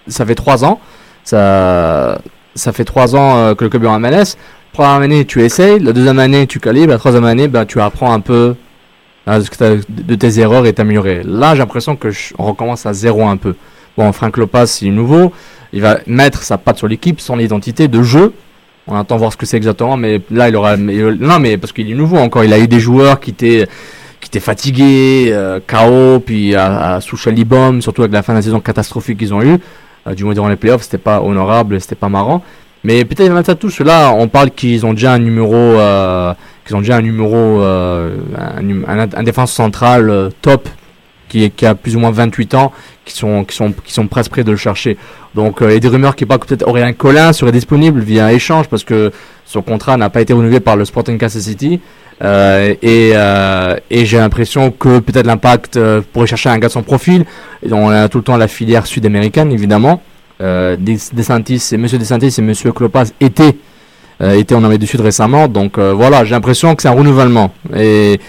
ça 0.08 0.24
fait 0.26 0.36
trois 0.36 0.64
ans, 0.64 0.80
ça 1.24 2.20
ça 2.54 2.72
fait 2.72 2.86
trois 2.86 3.16
ans 3.16 3.38
euh, 3.38 3.56
que 3.56 3.64
le 3.64 3.70
club 3.72 3.86
est 3.86 3.88
en 3.88 4.00
MLS. 4.00 4.36
Première 4.74 4.92
année, 5.02 5.26
tu 5.26 5.42
essayes. 5.44 5.80
La 5.80 5.94
deuxième 5.94 6.18
année, 6.20 6.48
tu 6.48 6.60
calibres. 6.60 6.92
La 6.94 6.98
troisième 6.98 7.26
année, 7.26 7.48
ben, 7.48 7.66
tu 7.66 7.80
apprends 7.80 8.12
un 8.12 8.20
peu 8.20 8.56
hein, 9.28 9.40
de 9.40 10.16
tes 10.16 10.40
erreurs 10.40 10.66
et 10.66 10.74
t'améliorer. 10.74 11.22
Là, 11.24 11.54
j'ai 11.54 11.60
l'impression 11.60 11.96
que 11.96 12.10
je- 12.10 12.34
recommence 12.38 12.86
à 12.86 12.94
zéro 12.94 13.24
un 13.28 13.38
peu. 13.38 13.54
Bon, 13.98 14.12
Frank 14.12 14.36
Lopez, 14.38 14.66
il 14.82 14.88
est 14.88 14.92
nouveau. 14.92 15.32
Il 15.74 15.82
va 15.82 16.00
mettre 16.08 16.42
sa 16.44 16.58
patte 16.58 16.78
sur 16.80 16.88
l'équipe, 16.88 17.22
son 17.22 17.38
identité 17.40 17.88
de 17.88 18.02
jeu. 18.02 18.34
On 18.88 18.96
attend 18.96 19.18
voir 19.18 19.32
ce 19.32 19.38
que 19.38 19.46
c'est 19.46 19.58
exactement, 19.58 19.96
mais 19.96 20.22
là, 20.32 20.50
il 20.50 20.56
aura. 20.56 20.76
mais, 20.76 20.98
euh, 20.98 21.16
non, 21.20 21.40
mais 21.40 21.58
parce 21.58 21.72
qu'il 21.72 21.90
est 21.90 21.96
nouveau 21.96 22.18
encore. 22.18 22.44
Il 22.44 22.52
a 22.52 22.60
eu 22.60 22.68
des 22.68 22.80
joueurs 22.80 23.20
qui 23.20 23.30
étaient 23.32 23.68
qui 24.20 24.28
étaient 24.30 24.40
fatigués, 24.40 25.30
euh, 25.34 25.60
KO, 25.68 26.20
puis 26.22 26.56
à, 26.56 26.96
à 26.96 27.00
Libom, 27.32 27.82
surtout 27.82 28.04
avec 28.04 28.14
la 28.14 28.24
fin 28.24 28.32
de 28.34 28.38
la 28.38 28.42
saison 28.42 28.62
catastrophique 28.62 29.18
qu'ils 29.20 29.34
ont 29.34 29.42
eu. 29.44 29.58
Euh, 30.08 30.14
du 30.16 30.24
moins 30.24 30.34
durant 30.34 30.48
les 30.48 30.56
playoffs, 30.56 30.84
c'était 30.84 30.98
pas 30.98 31.22
honorable, 31.22 31.80
c'était 31.82 31.96
pas 31.96 32.08
marrant. 32.10 32.42
Mais 32.84 33.06
peut-être 33.06 33.54
tous 33.54 33.80
là, 33.80 34.12
on 34.12 34.28
parle 34.28 34.52
qu'ils 34.52 34.86
ont 34.86 34.94
déjà 34.94 35.14
un 35.14 35.20
numéro, 35.20 35.56
euh, 35.56 36.34
qu'ils 36.66 36.76
ont 36.76 36.80
déjà 36.80 36.98
un 36.98 37.02
numéro, 37.02 37.62
euh, 37.62 38.18
un, 38.38 39.00
un, 39.00 39.10
un 39.14 39.24
défense 39.24 39.54
central 39.54 40.10
euh, 40.10 40.30
top 40.42 40.68
qui, 41.30 41.50
qui 41.52 41.66
a 41.66 41.76
plus 41.76 41.96
ou 41.96 42.00
moins 42.00 42.12
28 42.12 42.54
ans, 42.56 42.72
qui 43.06 43.14
sont, 43.14 43.44
qui 43.44 43.56
sont, 43.56 43.72
qui 43.72 43.94
sont 43.94 44.08
presque 44.08 44.32
prêts 44.32 44.44
de 44.44 44.52
le 44.52 44.58
chercher. 44.58 44.98
Donc 45.34 45.62
euh, 45.62 45.72
il 45.72 45.74
y 45.74 45.78
a 45.78 45.80
des 45.80 45.88
rumeurs 45.88 46.16
qui 46.16 46.26
parlent 46.26 46.40
que 46.40 46.46
peut-être 46.46 46.68
Aurélien 46.68 46.94
Collin 46.94 47.34
serait 47.34 47.52
disponible 47.52 48.02
via 48.02 48.32
échange 48.32 48.68
parce 48.68 48.84
que 48.84 49.12
son 49.46 49.62
contrat 49.62 49.98
n'a 49.98 50.10
pas 50.10 50.22
été 50.22 50.34
renouvelé 50.34 50.60
par 50.60 50.76
le 50.76 50.86
Sporting 50.86 51.18
Kansas 51.18 51.44
City. 51.44 51.80
Euh, 52.22 52.76
et 52.82 53.12
euh, 53.16 53.76
et 53.90 54.06
j'ai 54.06 54.18
l'impression 54.18 54.72
que 54.72 55.00
peut-être 55.00 55.26
l'impact 55.26 55.78
euh, 55.78 56.02
pourrait 56.14 56.28
chercher 56.28 56.50
un 56.50 56.60
gars 56.60 56.68
de 56.68 56.74
son 56.74 56.84
profil. 56.84 57.26
On 57.70 57.90
a 57.90 58.08
tout 58.08 58.20
le 58.20 58.24
temps 58.24 58.38
la 58.38 58.48
filière 58.48 58.86
sud-américaine 58.86 59.52
évidemment. 59.52 60.02
Euh, 60.42 60.76
Des- 60.78 60.98
DeSantis 61.14 61.70
et 61.72 61.78
Monsieur 61.78 61.98
DeSantis 61.98 62.36
et 62.38 62.42
Monsieur 62.42 62.72
Klopas 62.72 63.12
étaient 63.22 63.56
euh, 64.22 64.34
étaient 64.34 64.56
en 64.56 64.64
Amérique 64.64 64.82
du 64.82 64.88
Sud 64.88 65.02
récemment. 65.02 65.48
Donc 65.48 65.78
euh, 65.78 65.94
voilà, 65.94 66.24
j'ai 66.26 66.32
l'impression 66.32 66.76
que 66.76 66.82
c'est 66.82 66.88
un 66.90 66.92
renouvellement. 66.92 67.52
Et 67.76 68.20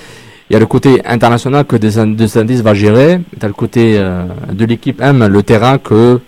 il 0.50 0.52
y 0.52 0.56
a 0.56 0.58
le 0.58 0.66
côté 0.66 1.00
international 1.06 1.64
que 1.64 1.76
Desan- 1.76 2.14
DeSantis 2.14 2.60
va 2.62 2.74
gérer. 2.74 3.20
Tu 3.38 3.44
as 3.44 3.48
le 3.48 3.54
côté 3.54 3.96
euh, 3.98 4.24
de 4.52 4.64
l'équipe 4.66 5.00
M, 5.00 5.26
le 5.26 5.42
terrain 5.42 5.78
que 5.78 6.20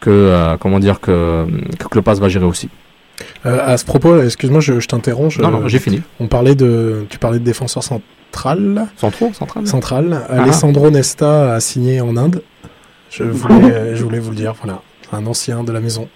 que 0.00 0.56
comment 0.60 0.80
dire 0.80 1.00
que 1.00 1.46
que 1.78 1.88
Klopas 1.88 2.14
va 2.14 2.28
gérer 2.28 2.44
aussi. 2.46 2.68
Euh, 3.46 3.60
à 3.64 3.76
ce 3.76 3.84
propos, 3.84 4.20
excuse-moi, 4.22 4.60
je, 4.60 4.80
je 4.80 4.88
t'interromps. 4.88 5.38
Non, 5.38 5.50
non, 5.50 5.68
j'ai 5.68 5.78
fini. 5.78 6.00
On 6.18 6.26
parlait 6.26 6.54
de, 6.56 7.06
tu 7.08 7.18
parlais 7.18 7.38
de 7.38 7.44
défenseur 7.44 7.82
central. 7.84 8.86
Centraux, 8.96 9.32
central. 9.32 9.66
Central. 9.66 10.22
Ah. 10.28 10.42
Alessandro 10.42 10.90
Nesta 10.90 11.54
a 11.54 11.60
signé 11.60 12.00
en 12.00 12.16
Inde. 12.16 12.42
Je 13.10 13.22
voulais, 13.24 13.94
je 13.94 14.02
voulais 14.02 14.18
vous 14.18 14.30
le 14.30 14.36
dire. 14.36 14.54
Voilà, 14.62 14.80
un 15.14 15.26
ancien 15.26 15.64
de 15.64 15.72
la 15.72 15.80
maison 15.80 16.08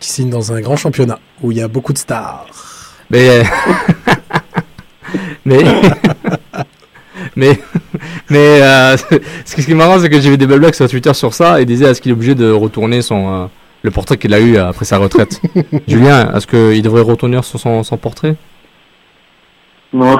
qui 0.00 0.08
signe 0.10 0.30
dans 0.30 0.52
un 0.52 0.60
grand 0.60 0.76
championnat 0.76 1.18
où 1.42 1.52
il 1.52 1.58
y 1.58 1.62
a 1.62 1.68
beaucoup 1.68 1.92
de 1.92 1.98
stars. 1.98 2.46
Mais 3.10 3.42
mais 5.44 5.62
mais 7.36 7.58
mais 8.30 8.62
euh, 8.62 8.96
ce 9.44 9.54
qui 9.56 9.70
est 9.70 9.74
marrant, 9.74 9.98
c'est 9.98 10.08
que 10.08 10.20
j'ai 10.20 10.30
vu 10.30 10.38
des 10.38 10.46
belles 10.46 10.60
blagues 10.60 10.74
sur 10.74 10.88
Twitter 10.88 11.14
sur 11.14 11.34
ça 11.34 11.60
et 11.60 11.64
disaient 11.64 11.86
est-ce 11.86 12.00
qu'il 12.00 12.10
est 12.10 12.14
obligé 12.14 12.34
de 12.34 12.50
retourner 12.50 13.02
son 13.02 13.28
euh, 13.28 13.46
le 13.82 13.90
portrait 13.90 14.16
qu'il 14.16 14.32
a 14.34 14.40
eu 14.40 14.56
après 14.56 14.84
sa 14.84 14.98
retraite? 14.98 15.40
Julien, 15.88 16.32
est-ce 16.34 16.46
qu'il 16.46 16.82
devrait 16.82 17.02
retourner 17.02 17.42
sur 17.42 17.60
son, 17.60 17.82
son 17.82 17.96
portrait? 17.96 18.36
Non. 19.92 20.18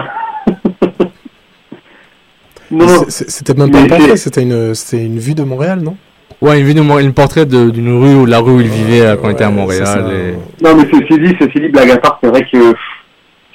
C'était 3.08 3.54
même 3.54 3.70
pas 3.70 3.80
un 3.80 3.86
portrait, 3.86 4.16
c'était 4.16 4.42
une, 4.42 4.74
c'était 4.74 5.04
une 5.04 5.18
vue 5.18 5.34
de 5.34 5.42
Montréal, 5.42 5.80
non? 5.80 5.96
Ouais, 6.40 6.60
une, 6.60 6.78
une 7.00 7.12
portrait 7.14 7.46
de- 7.46 7.70
d'une 7.70 7.98
rue 8.02 8.14
ou 8.14 8.26
la 8.26 8.38
rue 8.40 8.52
où 8.52 8.60
il 8.60 8.68
vivait 8.68 9.00
euh, 9.02 9.16
quand 9.16 9.28
il 9.28 9.32
était 9.32 9.44
à 9.44 9.50
Montréal. 9.50 10.04
et- 10.12 10.64
Non, 10.64 10.74
mais 10.76 10.84
ceci 10.92 11.18
dit, 11.20 11.34
ceci 11.40 11.60
dit, 11.60 11.68
blague 11.68 11.90
à 11.90 11.96
part, 11.98 12.18
c'est 12.22 12.28
vrai 12.28 12.42
que 12.52 12.58
pff, 12.72 12.78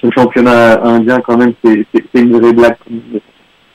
ce 0.02 0.08
championnat 0.14 0.82
indien, 0.84 1.20
quand 1.20 1.36
même, 1.36 1.52
c'est 1.64 1.84
une 2.14 2.40
vraie 2.40 2.52
blague. 2.52 2.76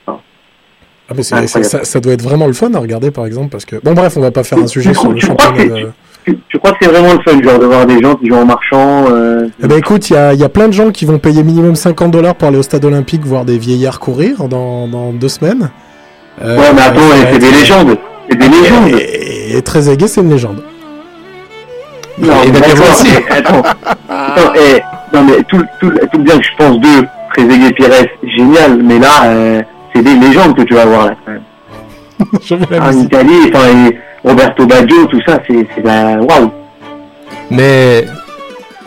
Ah, 0.08 1.14
mais 1.16 1.22
ça, 1.22 1.84
ça 1.84 2.00
doit 2.00 2.14
être 2.14 2.24
vraiment 2.24 2.48
le 2.48 2.54
fun 2.54 2.74
à 2.74 2.80
regarder, 2.80 3.12
par 3.12 3.28
exemple, 3.28 3.50
parce 3.50 3.64
que... 3.66 3.76
Bon, 3.84 3.94
bref, 3.94 4.18
on 4.18 4.22
va 4.22 4.32
pas 4.32 4.44
faire 4.44 4.58
un 4.58 4.66
sujet 4.68 4.90
Tu- 4.92 5.00
sur 5.00 5.10
le 5.10 5.16
tu 5.16 5.26
championnat 5.28 5.64
que- 5.64 5.82
de... 5.86 5.92
Tu, 6.26 6.36
tu 6.50 6.58
crois 6.58 6.72
que 6.72 6.78
c'est 6.82 6.90
vraiment 6.90 7.14
le 7.14 7.20
fun, 7.20 7.40
genre, 7.44 7.60
de 7.60 7.66
voir 7.68 7.86
des 7.86 8.02
gens 8.02 8.16
qui 8.16 8.28
jouent 8.28 8.38
en 8.38 8.46
marchant 8.48 9.06
euh, 9.12 9.46
Eh 9.64 9.68
ben 9.68 9.78
écoute, 9.78 10.10
il 10.10 10.14
y 10.14 10.16
a, 10.18 10.34
il 10.34 10.40
y 10.40 10.44
a 10.44 10.50
plein 10.50 10.68
de 10.68 10.74
gens 10.74 10.90
qui 10.90 11.06
vont 11.06 11.20
payer 11.20 11.44
minimum 11.44 11.76
50 11.76 12.10
dollars 12.10 12.34
pour 12.34 12.48
aller 12.48 12.58
au 12.58 12.64
stade 12.64 12.84
olympique 12.84 13.22
voir 13.24 13.46
des 13.46 13.60
vieillards 13.60 14.00
courir 14.00 14.48
dans, 14.48 14.88
dans 14.88 15.12
deux 15.14 15.28
semaines. 15.30 15.70
Euh, 16.44 16.58
Ouais, 16.58 16.74
mais 16.76 16.82
attends, 16.82 17.02
c'est 17.32 17.38
des 17.38 17.52
légendes. 17.52 17.98
C'est 18.30 18.38
des 18.38 18.48
légendes. 18.50 18.90
Et, 18.90 19.58
et 19.58 19.62
Trezeguet, 19.62 20.08
c'est 20.08 20.22
une 20.22 20.30
légende. 20.32 20.64
Non, 22.18 22.44
Et 22.44 22.52
mais 22.52 22.60
d'accord, 22.62 22.86
aussi. 22.92 23.10
attends. 23.30 23.62
Attends, 24.10 24.54
eh, 24.56 24.82
non, 25.14 25.24
mais 25.26 25.44
tout, 25.48 25.62
tout, 25.80 25.90
tout 25.92 26.18
le 26.18 26.24
bien 26.24 26.38
que 26.38 26.44
je 26.46 26.50
pense 26.58 26.80
d'eux, 26.80 27.06
Trezeguet, 27.36 27.72
Pires, 27.74 27.90
génial, 28.38 28.82
mais 28.82 29.00
là, 29.00 29.26
euh, 29.26 29.62
c'est 29.94 30.02
des 30.02 30.16
légendes 30.16 30.56
que 30.56 30.62
tu 30.64 30.74
vas 30.74 30.86
voir 30.86 31.06
là. 31.08 31.16
quand 31.26 31.32
même. 31.32 31.42
En. 32.82 32.92
Italie, 33.02 33.52
enfin, 33.54 33.68
et 33.90 33.98
Roberto 34.28 34.66
Baggio, 34.66 35.06
tout 35.08 35.20
ça, 35.28 35.40
c'est 35.46 35.68
c'est 35.76 35.84
la... 35.84 36.18
Waouh 36.22 36.50
Mais 37.52 38.06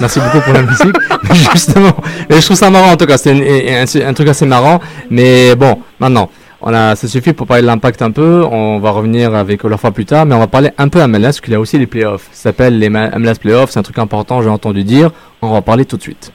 merci 0.01 0.18
beaucoup 0.20 0.40
pour 0.40 0.55
la 0.55 0.62
musique. 0.62 0.96
Justement, 1.53 1.92
mais 2.31 2.40
je 2.40 2.44
trouve 2.46 2.57
ça 2.57 2.70
marrant 2.70 2.92
en 2.92 2.96
tout 2.96 3.05
cas. 3.07 3.18
C'est 3.18 3.33
un, 3.33 3.85
un- 3.85 4.09
un 4.09 4.14
truc 4.14 4.29
assez 4.29 4.46
marrant. 4.46 4.81
Mais 5.11 5.55
bon, 5.55 5.79
maintenant, 6.01 6.31
On 6.61 6.75
a, 6.75 6.97
ça 6.97 7.07
suffit 7.07 7.33
pour 7.33 7.47
parler 7.47 7.62
de 7.62 7.68
l'impact 7.68 8.03
un 8.03 8.11
peu. 8.11 8.44
On 8.44 8.81
va 8.81 8.90
revenir 8.90 9.35
avec 9.35 9.64
Olafra 9.64 9.92
plus 9.92 10.07
tard, 10.07 10.27
mais 10.27 10.35
on 10.35 10.40
va 10.40 10.49
parler 10.49 10.71
un 10.77 10.88
peu 10.88 11.05
MLS, 11.07 11.23
parce 11.23 11.40
qu'il 11.40 11.53
y 11.53 11.57
a 11.57 11.61
aussi 11.61 11.79
les 11.79 11.87
playoffs. 11.87 12.29
Ça 12.33 12.44
s'appelle 12.51 12.79
les 12.79 12.90
MLS 12.90 13.38
Playoffs, 13.40 13.71
c'est 13.71 13.79
un 13.79 13.83
truc 13.85 13.99
important, 13.99 14.42
j'ai 14.42 14.49
entendu 14.49 14.83
dire. 14.83 15.11
On 15.40 15.51
va 15.51 15.59
en 15.59 15.62
parler 15.62 15.85
tout 15.85 15.97
de 15.97 16.03
suite. 16.03 16.33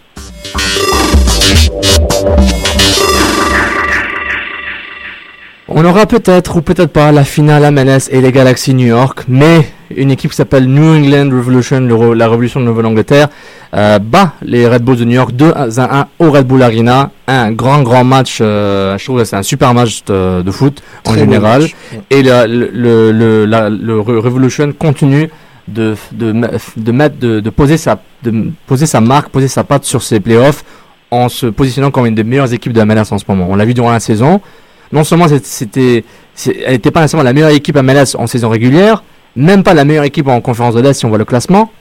On 5.76 5.84
aura 5.86 6.06
peut-être 6.06 6.58
ou 6.58 6.62
peut-être 6.62 6.92
pas 6.92 7.12
la 7.12 7.24
finale 7.24 7.72
MLS 7.74 8.08
et 8.12 8.22
les 8.22 8.32
Galaxy 8.32 8.76
New 8.76 8.86
York, 8.86 9.24
mais 9.28 9.68
une 9.96 10.12
équipe 10.12 10.30
qui 10.30 10.38
s'appelle 10.38 10.68
New 10.68 10.84
England 10.84 11.30
Revolution, 11.36 11.80
le 11.80 12.14
la 12.14 12.28
révolution 12.30 12.60
de 12.60 12.66
Nouvelle-Angleterre, 12.66 13.28
euh, 13.74 13.98
bat 13.98 14.34
les 14.44 14.68
Red 14.68 14.84
Bulls 14.84 14.98
de 14.98 15.06
New 15.06 15.16
York 15.16 15.32
2 15.32 15.52
à 15.56 15.66
1 15.80 16.08
au 16.20 16.30
Red 16.32 16.46
Bull 16.46 16.62
Arena. 16.62 17.10
Un 17.28 17.52
grand 17.52 17.82
grand 17.82 18.04
match, 18.04 18.38
euh, 18.40 18.96
je 19.00 19.04
trouve 19.04 19.18
que 19.20 19.24
c'est 19.26 19.36
un 19.36 19.42
super 19.44 19.74
match 19.74 20.04
de, 20.06 20.44
de 20.44 20.52
foot 20.52 20.84
en 21.06 21.12
Très 21.12 21.20
général. 21.22 21.64
Et 22.12 22.22
le, 22.22 22.46
le, 22.72 23.12
le, 23.12 23.46
la- 23.46 23.70
le 23.70 23.98
Re- 24.00 24.20
Revolution 24.20 24.72
continue 24.78 25.30
de, 25.68 25.96
de, 26.12 26.34
me- 26.34 26.50
de, 26.78 26.92
mettre, 26.92 27.18
de, 27.18 27.50
poser 27.50 27.78
sa, 27.78 28.00
de 28.24 28.52
poser 28.68 28.86
sa 28.86 29.02
marque, 29.02 29.30
poser 29.30 29.48
sa 29.48 29.64
patte 29.64 29.86
sur 29.86 30.04
ces 30.04 30.20
playoffs 30.20 30.64
en 31.10 31.30
se 31.30 31.48
positionnant 31.48 31.90
comme 31.90 32.06
une 32.06 32.16
des 32.16 32.24
meilleures 32.24 32.54
équipes 32.54 32.74
de 32.74 32.80
la 32.82 32.86
en 33.12 33.18
ce 33.18 33.26
moment. 33.28 33.48
On 33.50 33.56
l'a 33.56 33.66
vu 33.66 33.74
durant 33.74 33.92
la 33.92 34.00
saison. 34.00 34.40
Non 34.93 35.03
seulement 35.03 35.25
c'était, 35.41 36.06
elle 36.45 36.71
n'était 36.71 36.91
pas 36.91 37.01
nécessairement 37.01 37.23
la 37.23 37.34
meilleure 37.34 37.49
équipe 37.49 37.75
MLS 37.75 38.15
en 38.15 38.27
saison 38.27 38.49
régulière, 38.49 39.03
même 39.36 39.63
pas 39.63 39.73
la 39.73 39.86
meilleure 39.86 40.03
équipe 40.03 40.27
en 40.27 40.39
conférence 40.39 40.75
de 40.75 40.82
l'Est 40.82 40.93
si 40.93 41.06
on 41.06 41.10
voit 41.10 41.17
le 41.17 41.25
classement, 41.25 41.71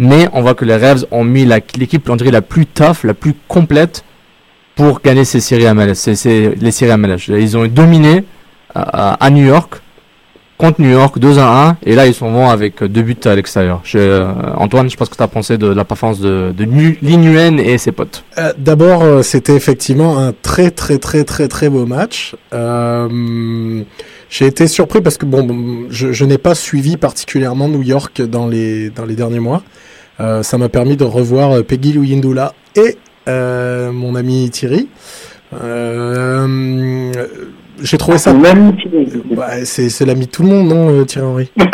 mais 0.00 0.28
on 0.32 0.42
voit 0.42 0.54
que 0.54 0.64
les 0.64 0.74
Revs 0.74 1.06
ont 1.12 1.22
mis 1.22 1.44
l'équipe, 1.44 2.08
on 2.10 2.16
dirait, 2.16 2.32
la 2.32 2.42
plus 2.42 2.66
tough, 2.66 3.04
la 3.04 3.14
plus 3.14 3.34
complète 3.46 4.04
pour 4.74 5.00
gagner 5.00 5.24
ces 5.24 5.38
séries 5.38 5.72
MLS, 5.72 5.94
c'est 5.94 6.54
les 6.60 6.70
séries 6.72 6.96
MLS. 6.96 7.28
Ils 7.28 7.56
ont 7.56 7.66
dominé 7.66 8.24
à, 8.74 9.12
à 9.24 9.30
New 9.30 9.46
York 9.46 9.81
contre 10.58 10.80
New 10.80 10.90
York 10.90 11.18
2 11.18 11.38
à 11.38 11.70
1 11.70 11.76
et 11.84 11.94
là 11.94 12.06
ils 12.06 12.14
sont 12.14 12.30
bons 12.30 12.48
avec 12.48 12.82
deux 12.84 13.02
buts 13.02 13.16
à 13.24 13.34
l'extérieur. 13.34 13.82
Euh, 13.94 14.32
Antoine, 14.56 14.88
je 14.88 14.96
pense 14.96 15.08
que 15.08 15.16
tu 15.16 15.22
as 15.22 15.28
pensé 15.28 15.58
de 15.58 15.66
la 15.66 15.84
performance 15.84 16.20
de, 16.20 16.52
de 16.56 16.64
Nguyen 16.64 17.58
et 17.58 17.78
ses 17.78 17.92
potes. 17.92 18.24
Euh, 18.38 18.52
D'abord, 18.58 19.02
euh, 19.02 19.22
c'était 19.22 19.56
effectivement 19.56 20.18
un 20.18 20.32
très 20.32 20.70
très 20.70 20.98
très 20.98 21.24
très 21.24 21.48
très 21.48 21.68
beau 21.68 21.86
match. 21.86 22.36
J'ai 24.30 24.46
été 24.46 24.66
surpris 24.66 25.02
parce 25.02 25.18
que 25.18 25.26
bon, 25.26 25.86
je, 25.90 26.24
n'ai 26.24 26.38
pas 26.38 26.54
suivi 26.54 26.96
particulièrement 26.96 27.68
New 27.68 27.82
York 27.82 28.22
dans 28.22 28.46
les 28.46 28.88
dans 28.90 29.04
les 29.04 29.14
derniers 29.14 29.40
mois. 29.40 29.62
Ça 30.18 30.56
m'a 30.56 30.68
permis 30.68 30.96
de 30.96 31.04
revoir 31.04 31.64
Peggy 31.64 31.92
Luyindula 31.92 32.54
et 32.76 32.96
mon 33.26 34.14
ami 34.14 34.48
Thierry. 34.50 34.88
J'ai 37.82 37.98
trouvé 37.98 38.18
ça. 38.18 38.32
Même 38.32 38.76
Ouais, 39.36 39.64
c'est 39.64 39.88
c'est 39.88 40.04
l'ami 40.04 40.26
de 40.26 40.30
tout 40.30 40.42
le 40.42 40.48
monde, 40.48 40.68
non, 40.68 40.90
euh, 40.90 41.04
Thierry 41.04 41.26
Henry 41.26 41.50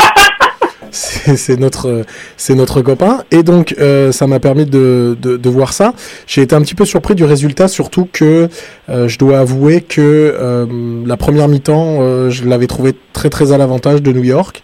C'est 0.91 1.59
notre, 1.61 2.05
c'est 2.39 2.55
notre 2.55 2.81
copain. 2.81 3.23
Et 3.31 3.43
donc, 3.43 3.75
euh, 3.79 4.11
ça 4.11 4.27
m'a 4.27 4.41
permis 4.41 4.65
de, 4.65 5.17
de, 5.21 5.37
de 5.37 5.49
voir 5.51 5.75
ça. 5.75 5.93
J'ai 6.27 6.41
été 6.43 6.55
un 6.55 6.63
petit 6.63 6.75
peu 6.75 6.87
surpris 6.87 7.15
du 7.15 7.25
résultat, 7.25 7.69
surtout 7.69 8.09
que 8.11 8.49
euh, 8.89 9.07
je 9.07 9.19
dois 9.19 9.41
avouer 9.41 9.83
que 9.83 10.01
euh, 10.01 10.67
la 11.05 11.17
première 11.19 11.47
mi-temps, 11.49 11.99
euh, 12.01 12.31
je 12.31 12.47
l'avais 12.47 12.67
trouvé 12.67 12.95
très 13.13 13.29
très 13.29 13.53
à 13.53 13.59
l'avantage 13.59 14.03
de 14.03 14.13
New 14.13 14.25
York. 14.25 14.63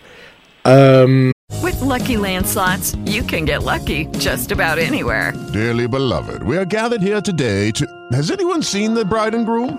Euh, 0.67 1.31
With 1.63 1.83
Lucky 1.83 2.17
Land 2.17 2.47
slots, 2.47 2.97
you 3.07 3.23
can 3.23 3.45
get 3.45 3.63
lucky 3.63 4.09
just 4.19 4.51
about 4.51 4.79
anywhere. 4.79 5.35
Dearly 5.53 5.87
beloved, 5.87 6.43
we 6.43 6.57
are 6.57 6.65
gathered 6.65 7.03
here 7.03 7.21
today 7.21 7.71
to. 7.73 7.85
Has 8.13 8.31
anyone 8.31 8.63
seen 8.63 8.95
the 8.95 9.05
bride 9.05 9.35
and 9.35 9.45
groom? 9.45 9.79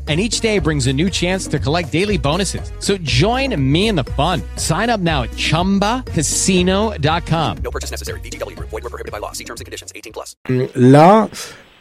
And 0.07 0.19
each 0.19 0.41
day 0.41 0.57
brings 0.57 0.87
a 0.87 0.93
new 0.93 1.11
chance 1.11 1.45
to 1.49 1.59
collect 1.59 1.91
daily 1.91 2.17
bonuses. 2.17 2.71
So 2.79 2.97
join 3.03 3.55
me 3.59 3.87
in 3.87 3.95
the 3.95 4.03
fun. 4.17 4.41
Sign 4.57 4.89
up 4.89 4.99
now 4.99 5.21
at 5.23 5.29
chumbacasino.com. 5.37 7.57
No 7.63 7.71
purchase 7.71 7.91
necessary. 7.91 8.19
Void 8.19 8.71
were 8.71 8.89
prohibited 8.89 9.11
by 9.11 9.19
law. 9.19 9.31
See 9.33 9.45
terms 9.45 9.61
and 9.61 9.65
conditions. 9.65 9.91
18 9.93 10.11
plus. 10.11 10.35
Là, 10.75 11.29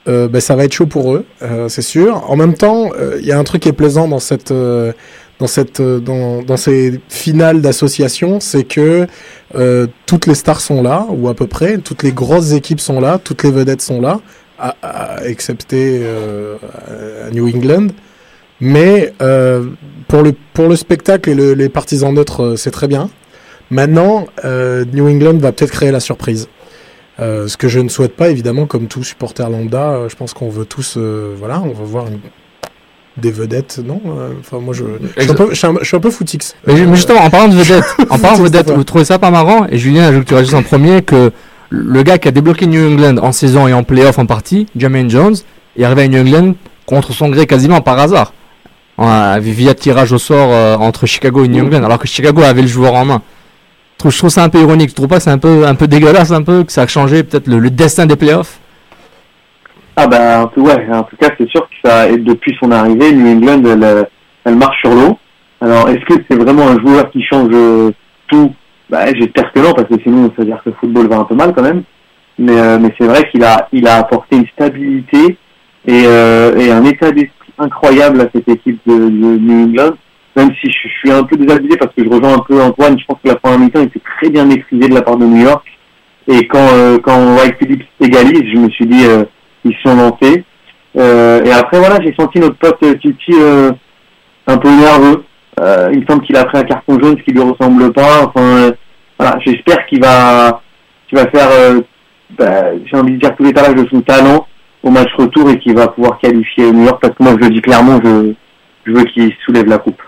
euh, 0.08 0.28
ben, 0.28 0.40
ça 0.40 0.56
va 0.56 0.64
être 0.64 0.72
chaud 0.72 0.86
pour 0.86 1.14
eux, 1.14 1.26
euh, 1.42 1.68
c'est 1.68 1.82
sûr. 1.82 2.24
En 2.30 2.36
même 2.36 2.54
temps, 2.54 2.90
euh, 2.94 3.18
il 3.20 3.26
y 3.26 3.32
a 3.32 3.38
un 3.38 3.44
truc 3.44 3.62
qui 3.62 3.68
est 3.68 3.74
plaisant 3.74 4.08
dans 4.08 4.18
cette, 4.18 4.50
euh, 4.50 4.92
dans 5.40 5.46
cette, 5.46 5.80
euh, 5.80 5.98
dans, 5.98 6.42
dans 6.42 6.56
ces 6.56 7.00
finales 7.08 7.62
d'association, 7.62 8.40
c'est 8.40 8.64
que 8.64 9.06
euh, 9.54 9.86
toutes 10.06 10.26
les 10.26 10.34
stars 10.34 10.60
sont 10.60 10.82
là, 10.82 11.06
ou 11.10 11.28
à 11.28 11.34
peu 11.34 11.46
près, 11.46 11.78
toutes 11.78 12.02
les 12.02 12.12
grosses 12.12 12.52
équipes 12.52 12.80
sont 12.80 13.00
là, 13.00 13.18
toutes 13.18 13.42
les 13.42 13.50
vedettes 13.50 13.82
sont 13.82 14.00
là, 14.00 14.20
à, 14.60 14.76
à- 14.82 15.24
excepté 15.26 16.00
euh, 16.02 16.56
à 17.26 17.30
New 17.30 17.48
England. 17.48 17.88
Mais 18.60 19.14
euh, 19.22 19.66
pour 20.08 20.22
le 20.22 20.34
pour 20.52 20.68
le 20.68 20.76
spectacle 20.76 21.30
et 21.30 21.34
le- 21.34 21.54
les 21.54 21.68
partisans 21.68 22.12
neutres, 22.12 22.42
euh, 22.42 22.56
c'est 22.56 22.70
très 22.70 22.88
bien. 22.88 23.08
Maintenant, 23.70 24.26
New 24.44 25.08
England 25.08 25.38
va 25.38 25.52
peut-être 25.52 25.70
créer 25.70 25.92
la 25.92 26.00
surprise. 26.00 26.48
Euh, 27.20 27.46
ce 27.48 27.56
que 27.56 27.68
je 27.68 27.78
ne 27.78 27.88
souhaite 27.88 28.16
pas, 28.16 28.28
évidemment, 28.30 28.66
comme 28.66 28.86
tout 28.88 29.04
supporter 29.04 29.48
lambda, 29.48 29.90
euh, 29.90 30.08
je 30.08 30.16
pense 30.16 30.32
qu'on 30.34 30.48
veut 30.48 30.64
tous, 30.64 30.94
euh, 30.96 31.34
voilà, 31.38 31.60
on 31.60 31.68
veut 31.72 31.84
voir 31.84 32.06
une- 32.08 32.18
des 33.16 33.30
vedettes, 33.30 33.78
non 33.84 34.00
Enfin, 34.40 34.58
moi, 34.60 34.72
je, 34.74 34.84
je, 35.16 35.22
suis 35.22 35.30
un 35.30 35.34
peu, 35.34 35.48
je, 35.50 35.54
suis 35.54 35.66
un, 35.66 35.74
je 35.80 35.84
suis 35.84 35.96
un 35.96 36.00
peu 36.00 36.10
footix. 36.10 36.54
Mais, 36.66 36.76
ju- 36.76 36.86
mais 36.86 36.96
justement, 36.96 37.20
en 37.20 37.28
parlant 37.30 37.48
de 37.48 37.56
vedettes, 37.62 37.84
en 38.08 38.18
parlant 38.18 38.38
de 38.38 38.42
vedettes, 38.44 38.70
vous 38.70 38.84
trouvez 38.84 39.04
ça 39.04 39.18
pas 39.18 39.30
marrant? 39.30 39.66
Et 39.68 39.78
Julien, 39.78 40.10
je 40.12 40.18
veux 40.18 40.24
que 40.24 40.42
tu 40.42 40.54
en 40.54 40.62
premier 40.62 41.02
que 41.02 41.30
le 41.70 42.02
gars 42.02 42.18
qui 42.18 42.28
a 42.28 42.32
débloqué 42.32 42.66
New 42.66 42.92
England 42.92 43.16
en 43.22 43.32
saison 43.32 43.68
et 43.68 43.72
en 43.72 43.84
playoff 43.84 44.18
en 44.18 44.26
partie, 44.26 44.66
Jermaine 44.76 45.08
Jones, 45.08 45.36
est 45.76 45.84
arrivé 45.84 46.02
à 46.02 46.08
New 46.08 46.20
England 46.20 46.54
contre 46.84 47.12
son 47.12 47.28
gré 47.28 47.46
quasiment 47.46 47.80
par 47.80 47.98
hasard. 47.98 48.34
Via 48.98 49.72
tirage 49.74 50.12
au 50.12 50.18
sort 50.18 50.50
euh, 50.50 50.76
entre 50.76 51.06
Chicago 51.06 51.44
et 51.44 51.48
New 51.48 51.64
England, 51.64 51.84
alors 51.84 51.98
que 51.98 52.06
Chicago 52.06 52.42
avait 52.42 52.60
le 52.60 52.68
joueur 52.68 52.94
en 52.94 53.06
main. 53.06 53.22
Je 53.94 53.98
trouve, 54.00 54.12
je 54.12 54.18
trouve 54.18 54.30
ça 54.30 54.42
un 54.42 54.50
peu 54.50 54.60
ironique. 54.60 54.90
Tu 54.90 54.94
trouves 54.94 55.08
pas 55.08 55.20
c'est 55.20 55.30
un 55.30 55.38
peu, 55.38 55.64
dégueulasse, 55.86 56.32
un 56.32 56.42
peu, 56.42 56.64
que 56.64 56.72
ça 56.72 56.82
a 56.82 56.86
changé 56.86 57.22
peut-être 57.22 57.46
le, 57.46 57.70
destin 57.70 58.04
des 58.04 58.16
playoffs 58.16 58.58
Ah 59.96 60.06
bah 60.06 60.42
en 60.42 60.46
tout, 60.48 60.60
ouais, 60.62 60.86
en 60.92 61.04
tout 61.04 61.16
cas 61.16 61.30
c'est 61.38 61.48
sûr 61.48 61.62
que 61.62 61.88
ça, 61.88 62.08
et 62.08 62.18
depuis 62.18 62.54
son 62.60 62.70
arrivée, 62.72 63.12
New 63.12 63.36
England 63.36 63.62
elle, 63.64 64.08
elle 64.44 64.56
marche 64.56 64.80
sur 64.80 64.90
l'eau. 64.90 65.18
Alors 65.62 65.88
est-ce 65.88 66.04
que 66.04 66.22
c'est 66.28 66.36
vraiment 66.36 66.68
un 66.68 66.78
joueur 66.80 67.10
qui 67.10 67.22
change 67.22 67.48
euh, 67.52 67.92
tout 68.28 68.52
Bah 68.90 69.06
j'espère 69.14 69.52
que 69.52 69.60
non 69.60 69.72
parce 69.72 69.88
que 69.88 70.02
sinon 70.02 70.24
ça 70.30 70.42
veut 70.42 70.46
dire 70.46 70.60
que 70.64 70.70
le 70.70 70.76
football 70.80 71.08
va 71.08 71.18
un 71.18 71.24
peu 71.24 71.34
mal 71.34 71.52
quand 71.54 71.62
même. 71.62 71.82
Mais 72.38 72.58
euh, 72.58 72.78
mais 72.80 72.92
c'est 72.98 73.06
vrai 73.06 73.28
qu'il 73.30 73.44
a 73.44 73.68
il 73.72 73.86
a 73.86 73.96
apporté 73.98 74.36
une 74.36 74.46
stabilité 74.48 75.36
et, 75.86 76.04
euh, 76.06 76.56
et 76.56 76.70
un 76.72 76.84
état 76.84 77.10
d'esprit 77.10 77.52
incroyable 77.58 78.20
à 78.20 78.28
cette 78.34 78.48
équipe 78.48 78.80
de, 78.86 78.94
New 78.94 79.64
England. 79.66 79.94
Même 80.36 80.50
si 80.60 80.70
je, 80.70 80.88
suis 80.88 81.10
un 81.10 81.24
peu 81.24 81.36
désabusé 81.36 81.76
parce 81.76 81.94
que 81.94 82.04
je 82.04 82.08
rejoins 82.08 82.34
un 82.34 82.38
peu 82.38 82.60
Antoine, 82.62 82.98
je 82.98 83.04
pense 83.04 83.18
que 83.22 83.28
la 83.28 83.36
première 83.36 83.58
mi-temps 83.58 83.82
était 83.82 84.00
très 84.18 84.30
bien 84.30 84.44
maîtrisée 84.44 84.88
de 84.88 84.94
la 84.94 85.02
part 85.02 85.16
de 85.16 85.26
New 85.26 85.42
York. 85.42 85.66
Et 86.28 86.46
quand 86.46 86.68
euh, 86.72 86.98
quand 86.98 87.36
White 87.36 87.56
Phillips 87.58 87.86
égalise, 88.00 88.44
je 88.52 88.58
me 88.58 88.70
suis 88.70 88.86
dit 88.86 89.04
euh, 89.06 89.24
ils 89.64 89.76
sont 89.84 89.94
lancés. 89.94 90.44
Euh, 90.96 91.44
et 91.44 91.52
après 91.52 91.78
voilà, 91.78 92.00
j'ai 92.02 92.14
senti 92.14 92.40
notre 92.40 92.56
pote 92.56 92.80
Titi 93.00 93.32
euh, 93.32 93.70
un 94.46 94.56
peu 94.56 94.68
nerveux. 94.68 95.24
Euh, 95.58 95.90
il 95.92 96.00
me 96.00 96.06
semble 96.06 96.22
qu'il 96.24 96.36
a 96.36 96.44
pris 96.44 96.58
un 96.58 96.62
carton 96.64 96.98
jaune, 97.00 97.16
ce 97.18 97.22
qui 97.24 97.32
lui 97.32 97.40
ressemble 97.42 97.92
pas. 97.92 98.24
Enfin 98.26 98.40
euh, 98.42 98.72
voilà, 99.18 99.38
j'espère 99.44 99.84
qu'il 99.86 100.00
va 100.00 100.62
qu'il 101.08 101.18
va 101.18 101.26
faire 101.30 101.48
euh, 101.50 101.80
bah, 102.38 102.66
j'ai 102.86 102.96
envie 102.96 103.14
de 103.14 103.18
dire 103.18 103.34
tout 103.36 103.42
l'étalage 103.42 103.74
de 103.74 103.86
son 103.90 104.00
talent 104.00 104.46
au 104.82 104.90
match 104.90 105.10
retour 105.18 105.50
et 105.50 105.58
qu'il 105.58 105.74
va 105.74 105.88
pouvoir 105.88 106.18
qualifier 106.20 106.70
New 106.72 106.84
York 106.84 106.98
parce 107.02 107.14
que 107.14 107.22
moi 107.22 107.32
je 107.40 107.46
le 107.48 107.54
dis 107.54 107.60
clairement, 107.60 107.98
je 108.02 108.32
je 108.86 108.92
veux 108.92 109.04
qu'il 109.04 109.30
soulève 109.44 109.66
la 109.66 109.78
coupe. 109.78 110.00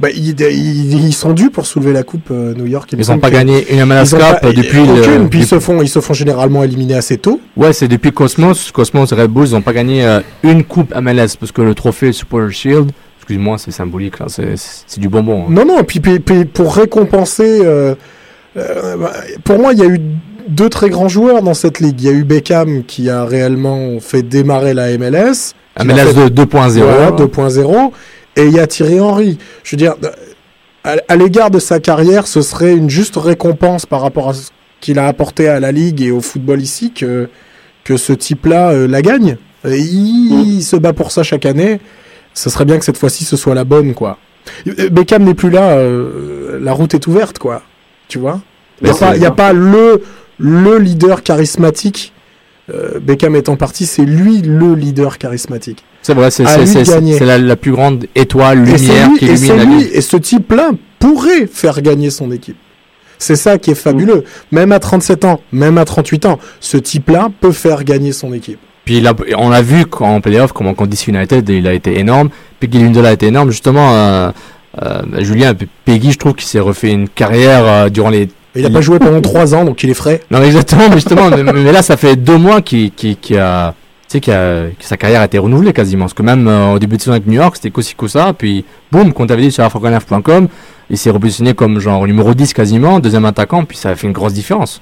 Bah, 0.00 0.08
ils, 0.14 0.28
ils, 0.40 1.06
ils 1.08 1.12
sont 1.12 1.32
dus 1.32 1.50
pour 1.50 1.66
soulever 1.66 1.92
la 1.92 2.04
coupe 2.04 2.30
euh, 2.30 2.54
New 2.54 2.66
York. 2.66 2.88
Ils 2.96 3.08
n'ont 3.10 3.18
pas 3.18 3.30
gagné 3.30 3.64
une 3.72 3.84
MLS 3.84 4.04
Cup 4.10 4.54
depuis 4.54 4.78
aucune, 4.80 5.22
le- 5.24 5.28
puis 5.28 5.40
ils 5.40 5.46
se 5.46 5.58
font, 5.58 5.82
ils 5.82 5.88
se 5.88 6.00
font 6.00 6.14
généralement 6.14 6.62
éliminer 6.62 6.94
assez 6.94 7.18
tôt. 7.18 7.40
Ouais, 7.56 7.72
c'est 7.72 7.88
depuis 7.88 8.12
Cosmos. 8.12 8.70
Cosmos 8.70 9.10
et 9.10 9.14
Red 9.16 9.30
Bulls, 9.30 9.48
ils 9.48 9.54
n'ont 9.54 9.60
pas 9.62 9.72
gagné 9.72 10.04
euh, 10.04 10.20
une 10.44 10.62
coupe 10.62 10.94
MLS 10.94 11.34
parce 11.38 11.50
que 11.50 11.62
le 11.62 11.74
trophée 11.74 12.12
Super 12.12 12.48
Shield, 12.50 12.92
excuse-moi, 13.28 13.58
c'est 13.58 13.70
symbolique, 13.72 14.18
là, 14.20 14.26
c'est- 14.28 14.98
du 14.98 15.08
bonbon. 15.10 15.42
hein. 15.42 15.50
Non, 15.50 15.66
non, 15.66 15.84
puis, 15.84 16.00
puis- 16.00 16.18
puis 16.18 16.44
pour 16.46 16.74
récompenser. 16.74 17.60
euh, 17.62 17.94
euh, 18.56 18.96
bah, 18.96 19.12
pour 19.44 19.58
moi, 19.58 19.74
il 19.74 19.78
y 19.80 19.82
a 19.82 19.86
eu 19.86 20.00
deux 20.48 20.70
très 20.70 20.88
grands 20.88 21.08
joueurs 21.08 21.42
dans 21.42 21.52
cette 21.52 21.78
ligue. 21.80 22.00
Il 22.00 22.06
y 22.06 22.08
a 22.08 22.12
eu 22.12 22.24
Beckham 22.24 22.84
qui 22.84 23.10
a 23.10 23.24
réellement 23.26 24.00
fait 24.00 24.22
démarrer 24.22 24.72
la 24.72 24.90
MLS. 24.96 25.52
l'a 25.76 25.84
MLS 25.84 26.14
fait- 26.14 26.24
de 26.24 26.28
2.0. 26.30 26.84
Voilà, 26.86 27.10
2.0. 27.10 27.92
Et 28.36 28.46
il 28.46 28.52
y 28.52 28.58
a 28.58 28.66
Thierry 28.66 28.98
Henry. 28.98 29.36
Je 29.62 29.72
veux 29.72 29.76
dire, 29.76 29.94
à, 30.84 30.96
à 31.06 31.16
l'égard 31.16 31.50
de 31.50 31.58
sa 31.58 31.80
carrière, 31.80 32.26
ce 32.26 32.40
serait 32.40 32.74
une 32.74 32.88
juste 32.88 33.16
récompense 33.16 33.84
par 33.84 34.00
rapport 34.00 34.30
à 34.30 34.32
ce 34.34 34.48
qu'il 34.80 34.98
a 34.98 35.06
apporté 35.06 35.48
à 35.48 35.60
la 35.60 35.70
ligue 35.70 36.00
et 36.00 36.10
au 36.12 36.20
football 36.22 36.62
ici 36.62 36.92
que, 36.92 37.28
que 37.84 37.96
ce 37.98 38.12
type-là 38.14 38.70
euh, 38.70 38.88
la 38.88 39.02
gagne. 39.02 39.36
Et 39.68 39.76
il, 39.78 40.56
il 40.56 40.62
se 40.62 40.76
bat 40.76 40.92
pour 40.94 41.10
ça 41.10 41.22
chaque 41.22 41.44
année. 41.44 41.78
Ce 42.38 42.50
serait 42.50 42.64
bien 42.64 42.78
que 42.78 42.84
cette 42.84 42.96
fois-ci 42.98 43.24
ce 43.24 43.36
soit 43.36 43.54
la 43.54 43.64
bonne, 43.64 43.94
quoi. 43.94 44.18
Euh, 44.66 44.88
Beckham 44.90 45.24
n'est 45.24 45.34
plus 45.34 45.50
là, 45.50 45.72
euh, 45.72 46.58
la 46.60 46.72
route 46.72 46.94
est 46.94 47.06
ouverte, 47.06 47.38
quoi. 47.38 47.62
Tu 48.08 48.18
vois 48.18 48.40
Il 48.80 48.84
n'y 48.84 48.90
a, 48.90 48.94
pas- 48.94 49.10
c'est- 49.12 49.16
il 49.16 49.22
y 49.22 49.26
a 49.26 49.30
pas 49.32 49.52
le, 49.52 50.02
le 50.38 50.78
leader 50.78 51.22
charismatique. 51.22 52.12
Euh, 52.72 53.00
Beckham 53.00 53.34
étant 53.34 53.56
parti, 53.56 53.86
c'est 53.86 54.04
lui 54.04 54.40
le 54.42 54.74
leader 54.74 55.18
charismatique. 55.18 55.84
C'est 56.02 56.14
vrai, 56.14 56.30
c'est 57.18 57.24
la, 57.24 57.38
la 57.38 57.56
plus 57.56 57.72
grande 57.72 58.06
étoile, 58.14 58.62
lumière 58.78 59.08
lui- 59.10 59.18
qui 59.18 59.24
illumine 59.26 59.56
la 59.56 59.64
lui-. 59.64 59.88
Et 59.92 60.00
ce 60.00 60.16
type-là 60.16 60.70
pourrait 60.98 61.46
faire 61.46 61.80
gagner 61.82 62.10
son 62.10 62.30
équipe. 62.30 62.56
C'est 63.18 63.36
ça 63.36 63.58
qui 63.58 63.72
est 63.72 63.74
fabuleux. 63.74 64.22
Même 64.52 64.70
à 64.70 64.78
37 64.78 65.24
ans, 65.24 65.40
même 65.50 65.76
à 65.76 65.84
38 65.84 66.26
ans, 66.26 66.38
ce 66.60 66.76
type-là 66.76 67.30
peut 67.40 67.52
faire 67.52 67.82
gagner 67.84 68.12
son 68.12 68.32
équipe. 68.32 68.60
Puis 68.88 69.06
a- 69.06 69.14
on 69.36 69.50
l'a 69.50 69.60
vu 69.60 69.84
quand- 69.84 70.06
en 70.14 70.20
playoff, 70.22 70.52
comment 70.52 70.72
quand 70.72 70.86
DC 70.86 71.08
United, 71.08 71.46
il 71.50 71.66
a 71.66 71.74
été 71.74 71.98
énorme. 71.98 72.30
Peggy 72.58 72.78
Lindola 72.78 73.10
a 73.10 73.12
été 73.12 73.26
énorme. 73.26 73.50
Justement, 73.50 73.92
euh, 73.92 74.30
euh, 74.82 75.02
Julien, 75.18 75.52
Peggy, 75.84 76.12
je 76.12 76.16
trouve 76.18 76.32
qu'il 76.34 76.46
s'est 76.48 76.58
refait 76.58 76.90
une 76.92 77.06
carrière 77.06 77.64
euh, 77.66 77.88
durant 77.90 78.08
les. 78.08 78.30
Il 78.56 78.62
n'a 78.62 78.70
pas 78.70 78.80
joué 78.80 78.98
pendant 78.98 79.20
3 79.20 79.54
ans, 79.54 79.66
donc 79.66 79.82
il 79.84 79.90
est 79.90 79.94
frais. 79.94 80.22
Non, 80.30 80.38
mais 80.40 80.46
exactement, 80.46 80.84
mais 80.88 80.94
justement, 80.94 81.28
mais, 81.28 81.42
mais 81.52 81.70
là, 81.70 81.82
ça 81.82 81.98
fait 81.98 82.16
deux 82.16 82.38
mois 82.38 82.62
qu'il 82.62 82.90
a. 83.38 83.74
Tu 84.08 84.20
sais, 84.24 84.32
a- 84.32 84.70
que 84.70 84.84
sa 84.84 84.96
carrière 84.96 85.20
a 85.20 85.26
été 85.26 85.36
renouvelée 85.36 85.74
quasiment. 85.74 86.04
Parce 86.06 86.14
que 86.14 86.22
même 86.22 86.48
au 86.48 86.78
début 86.78 86.96
de 86.96 87.02
saison 87.02 87.12
avec 87.12 87.26
New 87.26 87.34
York, 87.34 87.56
c'était 87.56 87.70
que 87.70 88.08
ça. 88.08 88.32
Puis, 88.32 88.64
boum, 88.90 89.12
comme 89.12 89.26
tu 89.26 89.34
avais 89.34 89.42
dit 89.42 89.52
sur 89.52 89.64
afrocanaf.com, 89.64 90.48
il 90.88 90.96
s'est 90.96 91.10
repositionné 91.10 91.52
comme 91.52 91.78
genre 91.78 92.06
numéro 92.06 92.32
10 92.32 92.54
quasiment, 92.54 93.00
deuxième 93.00 93.26
attaquant, 93.26 93.64
puis 93.66 93.76
ça 93.76 93.90
a 93.90 93.94
fait 93.96 94.06
une 94.06 94.14
grosse 94.14 94.32
différence. 94.32 94.80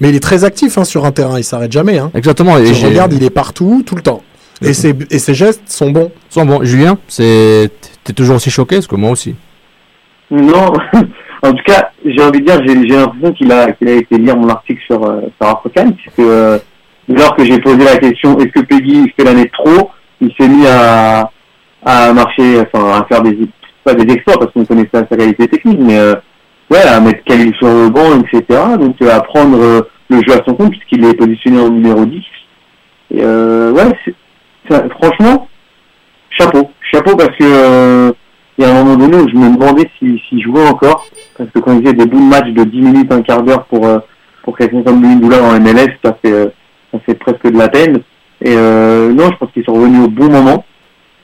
Mais 0.00 0.08
il 0.08 0.16
est 0.16 0.20
très 0.20 0.44
actif 0.44 0.78
hein, 0.78 0.84
sur 0.84 1.04
un 1.04 1.12
terrain, 1.12 1.38
il 1.38 1.44
s'arrête 1.44 1.70
jamais. 1.72 1.98
Hein. 1.98 2.10
Exactement. 2.14 2.58
Et 2.58 2.64
Tu 2.64 2.74
j'ai- 2.74 2.88
regardes, 2.88 3.12
il 3.12 3.22
est 3.22 3.30
partout, 3.30 3.82
tout 3.86 3.94
le 3.94 4.02
temps. 4.02 4.22
Et 4.64 4.74
ses, 4.74 4.94
et 5.10 5.18
ses 5.18 5.34
gestes 5.34 5.62
sont 5.66 5.90
bons. 5.90 6.12
Sont 6.30 6.44
bons. 6.46 6.62
Julien, 6.62 6.96
c'est 7.08 7.70
t'es 8.04 8.12
toujours 8.12 8.36
aussi 8.36 8.50
choqué 8.50 8.76
Parce 8.76 8.86
que 8.86 8.94
moi 8.96 9.10
aussi. 9.10 9.34
Non, 10.30 10.72
en 11.42 11.52
tout 11.52 11.62
cas, 11.66 11.90
j'ai 12.04 12.22
envie 12.22 12.40
de 12.40 12.46
dire, 12.46 12.60
j'ai 12.66 12.96
l'impression 12.96 13.32
qu'il 13.32 13.50
a, 13.52 13.72
qu'il 13.72 13.88
a 13.88 13.92
été 13.94 14.16
lire 14.18 14.36
mon 14.36 14.48
article 14.48 14.80
sur, 14.86 15.04
euh, 15.04 15.20
sur 15.40 15.50
Afrocan, 15.50 15.90
puisque 15.92 16.18
euh, 16.20 16.58
que 17.08 17.44
j'ai 17.44 17.58
posé 17.60 17.84
la 17.84 17.96
question, 17.98 18.38
est-ce 18.38 18.48
que 18.48 18.60
Peggy 18.60 19.12
fait 19.16 19.24
l'année 19.24 19.50
trop, 19.52 19.90
il 20.20 20.32
s'est 20.38 20.48
mis 20.48 20.66
à, 20.66 21.30
à 21.84 22.12
marcher, 22.12 22.60
enfin, 22.72 23.00
à 23.00 23.04
faire 23.06 23.22
des, 23.22 23.36
pas 23.84 23.94
des 23.94 24.12
exploits, 24.14 24.38
parce 24.38 24.52
qu'on 24.52 24.64
connaissait 24.64 24.88
sa 24.92 25.04
qualité 25.16 25.48
technique, 25.48 25.80
mais 25.80 25.98
euh, 25.98 26.14
ouais, 26.72 26.82
à 26.82 27.00
mettre 27.00 27.22
Khalil 27.24 27.54
sur 27.56 27.68
le 27.68 27.88
banc, 27.90 28.18
etc. 28.20 28.60
Donc, 28.78 28.96
euh, 29.02 29.10
à 29.10 29.20
prendre 29.20 29.58
euh, 29.58 29.80
le 30.08 30.16
jeu 30.26 30.32
à 30.34 30.44
son 30.46 30.54
compte, 30.54 30.70
puisqu'il 30.70 31.04
est 31.04 31.14
positionné 31.14 31.60
en 31.60 31.70
numéro 31.70 32.04
10. 32.04 32.22
Et 33.14 33.22
euh, 33.22 33.72
ouais, 33.72 34.78
franchement, 35.00 35.48
chapeau. 36.30 36.70
Chapeau 36.90 37.16
parce 37.16 37.36
que 37.38 38.14
il 38.58 38.64
y 38.64 38.66
a 38.66 38.70
un 38.70 38.84
moment 38.84 38.96
donné 38.96 39.16
où 39.16 39.28
je 39.28 39.34
me 39.34 39.54
demandais 39.54 39.90
s'il 39.98 40.18
s'il 40.28 40.42
jouait 40.42 40.66
encore. 40.68 41.06
Parce 41.36 41.50
que 41.50 41.58
quand 41.58 41.72
il 41.72 41.82
faisait 41.82 41.94
des 41.94 42.06
bouts 42.06 42.20
de 42.20 42.28
match 42.28 42.48
de 42.48 42.64
10 42.64 42.80
minutes, 42.80 43.12
un 43.12 43.22
quart 43.22 43.42
d'heure 43.42 43.64
pour, 43.64 43.86
euh, 43.86 43.98
pour 44.42 44.56
quelqu'un 44.56 44.82
comme 44.82 45.02
Louis 45.02 45.16
Doula 45.16 45.42
en 45.42 45.58
MLS, 45.58 45.88
ça 46.04 46.16
fait, 46.22 46.32
euh, 46.32 46.46
ça 46.92 46.98
fait 47.00 47.14
presque 47.14 47.50
de 47.50 47.58
la 47.58 47.68
peine. 47.68 48.00
Et 48.42 48.54
euh, 48.56 49.12
non, 49.12 49.30
je 49.32 49.36
pense 49.38 49.50
qu'ils 49.52 49.64
sont 49.64 49.74
revenus 49.74 50.04
au 50.04 50.08
bon 50.08 50.28
moment. 50.28 50.64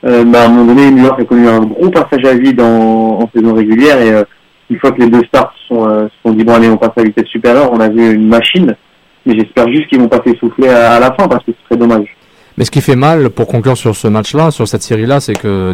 Bah, 0.03 0.43
à 0.43 0.47
un 0.47 0.49
moment 0.49 0.73
donné, 0.73 0.91
New 0.93 1.05
York 1.05 1.21
a 1.21 1.25
connu 1.25 1.49
un 1.49 1.59
gros 1.59 1.91
passage 1.91 2.25
à 2.25 2.33
vide 2.33 2.61
en, 2.61 3.19
en 3.21 3.31
saison 3.35 3.53
régulière. 3.55 4.01
Et 4.01 4.13
une 4.71 4.79
fois 4.79 4.93
que 4.93 5.01
les 5.01 5.11
deux 5.11 5.25
stars 5.25 5.53
se 5.61 5.75
sont, 5.75 5.89
euh, 5.89 6.09
se 6.09 6.29
sont 6.29 6.35
dit, 6.35 6.45
bon 6.45 6.55
allez, 6.55 6.69
on 6.69 6.77
passe 6.77 6.93
à 6.97 7.03
vitesse 7.03 7.27
supérieure, 7.27 7.71
on 7.73 7.81
a 7.81 7.89
vu 7.89 8.15
une 8.15 8.29
machine. 8.29 8.75
Mais 9.27 9.35
j'espère 9.39 9.69
juste 9.69 9.89
qu'ils 9.89 10.01
vont 10.01 10.09
pas 10.09 10.21
s'essouffler 10.25 10.69
à, 10.69 10.95
à 10.95 11.01
la 11.01 11.13
fin 11.13 11.29
parce 11.29 11.45
que 11.45 11.53
ce 11.53 11.59
serait 11.65 11.79
dommage. 11.79 12.07
Mais 12.59 12.65
ce 12.65 12.73
qui 12.73 12.81
fait 12.81 12.97
mal, 12.97 13.31
pour 13.31 13.47
conclure 13.47 13.77
sur 13.77 13.95
ce 13.95 14.09
match-là, 14.09 14.51
sur 14.51 14.67
cette 14.67 14.83
série-là, 14.83 15.21
c'est 15.21 15.35
que 15.35 15.73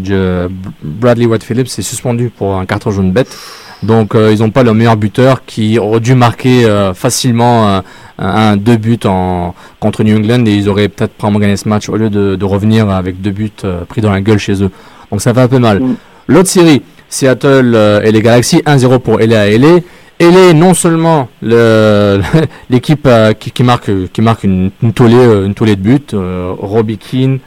Bradley 0.83 1.25
White 1.25 1.43
Phillips 1.43 1.67
est 1.67 1.83
suspendu 1.83 2.29
pour 2.29 2.57
un 2.57 2.67
carton 2.67 2.91
jaune 2.91 3.11
bête. 3.11 3.35
Donc 3.83 4.15
euh, 4.15 4.33
ils 4.33 4.41
n'ont 4.41 4.51
pas 4.51 4.63
le 4.63 4.75
meilleur 4.75 4.97
buteur 4.97 5.45
qui 5.45 5.79
aurait 5.79 6.01
dû 6.01 6.15
marquer 6.15 6.65
euh, 6.65 6.95
facilement 6.95 7.69
euh, 7.69 7.81
un, 8.19 8.57
deux 8.57 8.77
buts 8.77 8.99
en, 9.05 9.55
contre 9.81 10.05
New 10.05 10.17
England 10.17 10.45
et 10.47 10.55
ils 10.55 10.69
auraient 10.69 10.89
peut-être 10.89 11.13
probablement 11.13 11.41
gagné 11.41 11.57
ce 11.57 11.69
match 11.69 11.89
au 11.89 11.97
lieu 11.97 12.11
de, 12.11 12.37
de 12.37 12.45
revenir 12.45 12.89
avec 12.91 13.21
deux 13.21 13.31
buts 13.31 13.51
pris 13.89 14.01
dans 14.01 14.13
la 14.13 14.21
gueule 14.21 14.39
chez 14.39 14.63
eux. 14.63 14.71
Donc 15.11 15.21
ça 15.21 15.33
fait 15.33 15.41
un 15.41 15.49
peu 15.49 15.59
mal. 15.59 15.83
L'autre 16.29 16.49
série, 16.49 16.83
Seattle 17.15 17.73
euh, 17.75 18.03
et 18.03 18.13
les 18.13 18.21
Galaxies, 18.23 18.63
1-0 18.67 18.99
pour 18.99 19.19
LA 19.19 19.49
et 19.49 19.59
LA. 19.59 19.79
LA, 20.21 20.53
non 20.53 20.75
seulement 20.75 21.29
le- 21.43 22.21
l'équipe 22.71 23.07
euh, 23.07 23.33
qui, 23.33 23.51
qui 23.51 23.63
marque, 23.63 23.91
qui 24.13 24.21
marque 24.23 24.45
une, 24.45 24.71
une 24.83 24.93
euh, 25.19 25.47
une 25.47 25.55
de 25.77 25.81
buts, 25.83 26.01
Robbie 26.13 26.99
Keane 26.99 27.39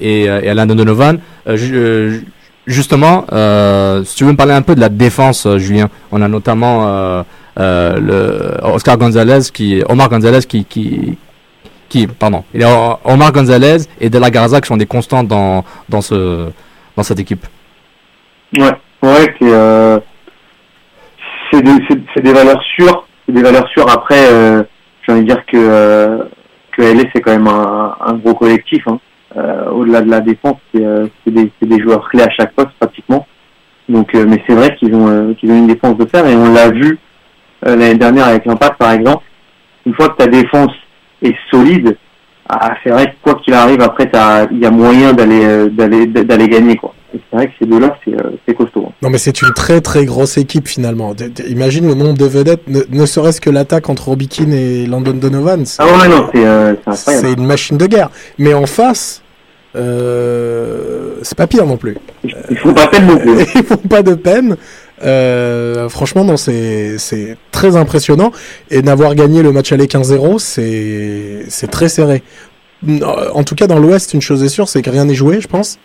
et, 0.00 0.22
et 0.24 0.50
Donovan. 0.74 1.18
Ju- 1.54 2.26
justement, 2.66 3.24
si 4.04 4.16
tu 4.16 4.24
veux 4.24 4.32
me 4.32 4.36
parler 4.36 4.52
un 4.54 4.62
peu 4.62 4.74
de 4.74 4.80
la 4.80 4.88
défense, 4.88 5.46
Julien, 5.56 5.88
on 6.12 6.20
a 6.22 6.28
notamment 6.28 7.24
le 7.56 8.58
Oscar 8.62 8.98
Gonzalez, 8.98 9.50
qui, 9.52 9.82
Omar 9.88 10.08
Gonzalez 10.08 10.40
qui, 10.48 10.64
qui, 10.64 11.16
pardon, 12.06 12.42
il 12.52 12.60
y 12.60 12.64
Omar 13.04 13.32
Gonzalez 13.32 13.78
et 14.00 14.10
De 14.10 14.18
La 14.18 14.30
Garza 14.30 14.60
qui 14.60 14.66
sont 14.68 14.76
des 14.76 14.86
constantes 14.86 15.28
dans, 15.28 15.64
dans 15.88 16.00
ce, 16.02 16.48
dans 16.96 17.02
cette 17.02 17.20
équipe. 17.20 17.46
Ouais, 18.58 18.72
ouais, 19.04 19.34
c'est 19.38 19.52
euh, 19.52 19.98
c'est 21.52 22.22
des, 22.22 22.32
valeurs 22.32 22.62
sûres, 22.74 23.06
des 23.28 23.42
valeurs 23.42 23.68
sûres. 23.68 23.88
Après, 23.88 24.30
euh, 24.30 24.62
j'ai 25.02 25.12
envie 25.12 25.22
de 25.22 25.26
dire 25.26 25.44
que 25.46 25.56
euh, 25.56 26.24
LA 26.78 27.02
c'est 27.14 27.20
quand 27.20 27.32
même 27.32 27.46
un, 27.46 28.14
gros 28.14 28.34
collectif. 28.34 28.82
Hein. 28.88 28.98
Euh, 29.36 29.70
Au-delà 29.70 30.00
de 30.00 30.10
la 30.10 30.20
défense, 30.20 30.56
c'est 30.72 30.84
euh, 30.84 31.06
c'est 31.24 31.32
des, 31.32 31.82
joueurs 31.82 32.08
clés 32.08 32.22
à 32.22 32.30
chaque 32.30 32.52
poste 32.52 32.72
pratiquement. 32.78 33.26
Donc, 33.88 34.14
mais 34.14 34.42
c'est 34.46 34.54
vrai 34.54 34.74
qu'ils 34.76 34.94
ont 34.94 35.34
une 35.42 35.66
défense 35.66 35.98
de 35.98 36.06
fer 36.06 36.26
et 36.26 36.34
on 36.34 36.54
l'a 36.54 36.70
vu 36.70 36.98
l'année 37.62 37.96
dernière 37.96 38.28
avec 38.28 38.46
l'Impact 38.46 38.78
par 38.78 38.92
exemple. 38.92 39.24
Une 39.84 39.94
fois 39.94 40.08
que 40.08 40.16
ta 40.16 40.26
défense 40.26 40.72
est 41.20 41.34
solide, 41.50 41.98
ah, 42.48 42.74
c'est 42.82 42.90
vrai 42.90 43.06
que 43.08 43.12
quoi 43.22 43.34
qu'il 43.34 43.52
arrive 43.52 43.82
après, 43.82 44.10
il 44.52 44.58
y 44.58 44.64
a 44.64 44.70
moyen 44.70 45.12
d'aller 45.12 45.68
d'aller 45.68 46.06
d'aller 46.06 46.48
gagner 46.48 46.76
quoi. 46.76 46.94
C'est 47.30 47.36
vrai 47.36 47.46
que 47.46 47.52
ces 47.60 47.66
deux-là, 47.66 47.96
c'est 48.04 48.12
euh, 48.14 48.54
costaud. 48.54 48.86
hein. 48.88 48.92
Non, 49.02 49.10
mais 49.10 49.18
c'est 49.18 49.40
une 49.42 49.52
très 49.52 49.80
très 49.80 50.04
grosse 50.04 50.36
équipe 50.36 50.66
finalement. 50.68 51.14
Imagine 51.48 51.86
le 51.86 51.94
nombre 51.94 52.18
de 52.18 52.24
vedettes, 52.26 52.66
ne, 52.68 52.80
ne 52.90 53.06
serait-ce 53.06 53.40
que 53.40 53.50
l'attaque 53.50 53.88
entre 53.88 54.08
Robbie 54.08 54.28
Keane 54.28 54.52
et 54.52 54.86
Landon 54.86 55.12
Donovan. 55.14 55.64
Ah 55.78 55.86
ouais, 55.86 56.08
non, 56.08 56.28
c'est 56.32 56.44
euh, 56.44 56.74
c'est 56.92 57.32
une 57.32 57.46
machine 57.46 57.76
de 57.78 57.86
guerre. 57.86 58.10
Mais 58.38 58.52
en 58.54 58.66
face, 58.66 59.22
euh, 59.76 61.16
c'est 61.22 61.36
pas 61.36 61.46
pire 61.46 61.66
non 61.66 61.76
plus. 61.76 61.96
Ils 62.50 62.56
font 62.58 62.72
pas 62.74 62.86
peine 62.88 63.06
non 63.06 63.16
plus. 63.18 63.32
Ils 63.54 63.64
font 63.64 63.76
pas 63.76 64.02
de 64.02 64.14
peine. 64.14 64.56
Euh, 65.04 65.88
franchement, 65.88 66.24
non, 66.24 66.36
c'est 66.36 66.96
très 67.50 67.76
impressionnant. 67.76 68.32
Et 68.70 68.82
n'avoir 68.82 69.14
gagné 69.14 69.42
le 69.42 69.52
match 69.52 69.72
aller 69.72 69.86
15-0, 69.86 70.38
c'est 70.38 71.44
c'est 71.48 71.70
très 71.70 71.88
serré. 71.88 72.22
En 73.34 73.44
tout 73.44 73.54
cas, 73.54 73.66
dans 73.66 73.78
l'Ouest, 73.78 74.14
une 74.14 74.20
chose 74.20 74.42
est 74.44 74.48
sûre, 74.48 74.68
c'est 74.68 74.82
que 74.82 74.90
rien 74.90 75.06
n'est 75.06 75.14
joué, 75.14 75.40
je 75.40 75.48
pense. 75.48 75.78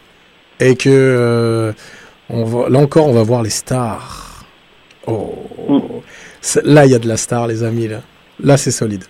Et 0.60 0.76
que 0.76 0.90
euh, 0.90 1.72
on 2.30 2.44
va, 2.44 2.70
là 2.70 2.80
encore, 2.80 3.08
on 3.08 3.14
va 3.14 3.24
voir 3.24 3.44
les 3.44 3.50
stars. 3.50 4.44
Oh. 5.08 5.34
Là, 6.64 6.86
il 6.86 6.92
y 6.92 6.96
a 6.96 7.00
de 7.00 7.08
la 7.08 7.18
star, 7.18 7.48
les 7.48 7.64
amis. 7.64 7.88
Là, 7.88 8.02
là 8.44 8.58
c'est 8.58 8.72
solide. 8.72 9.04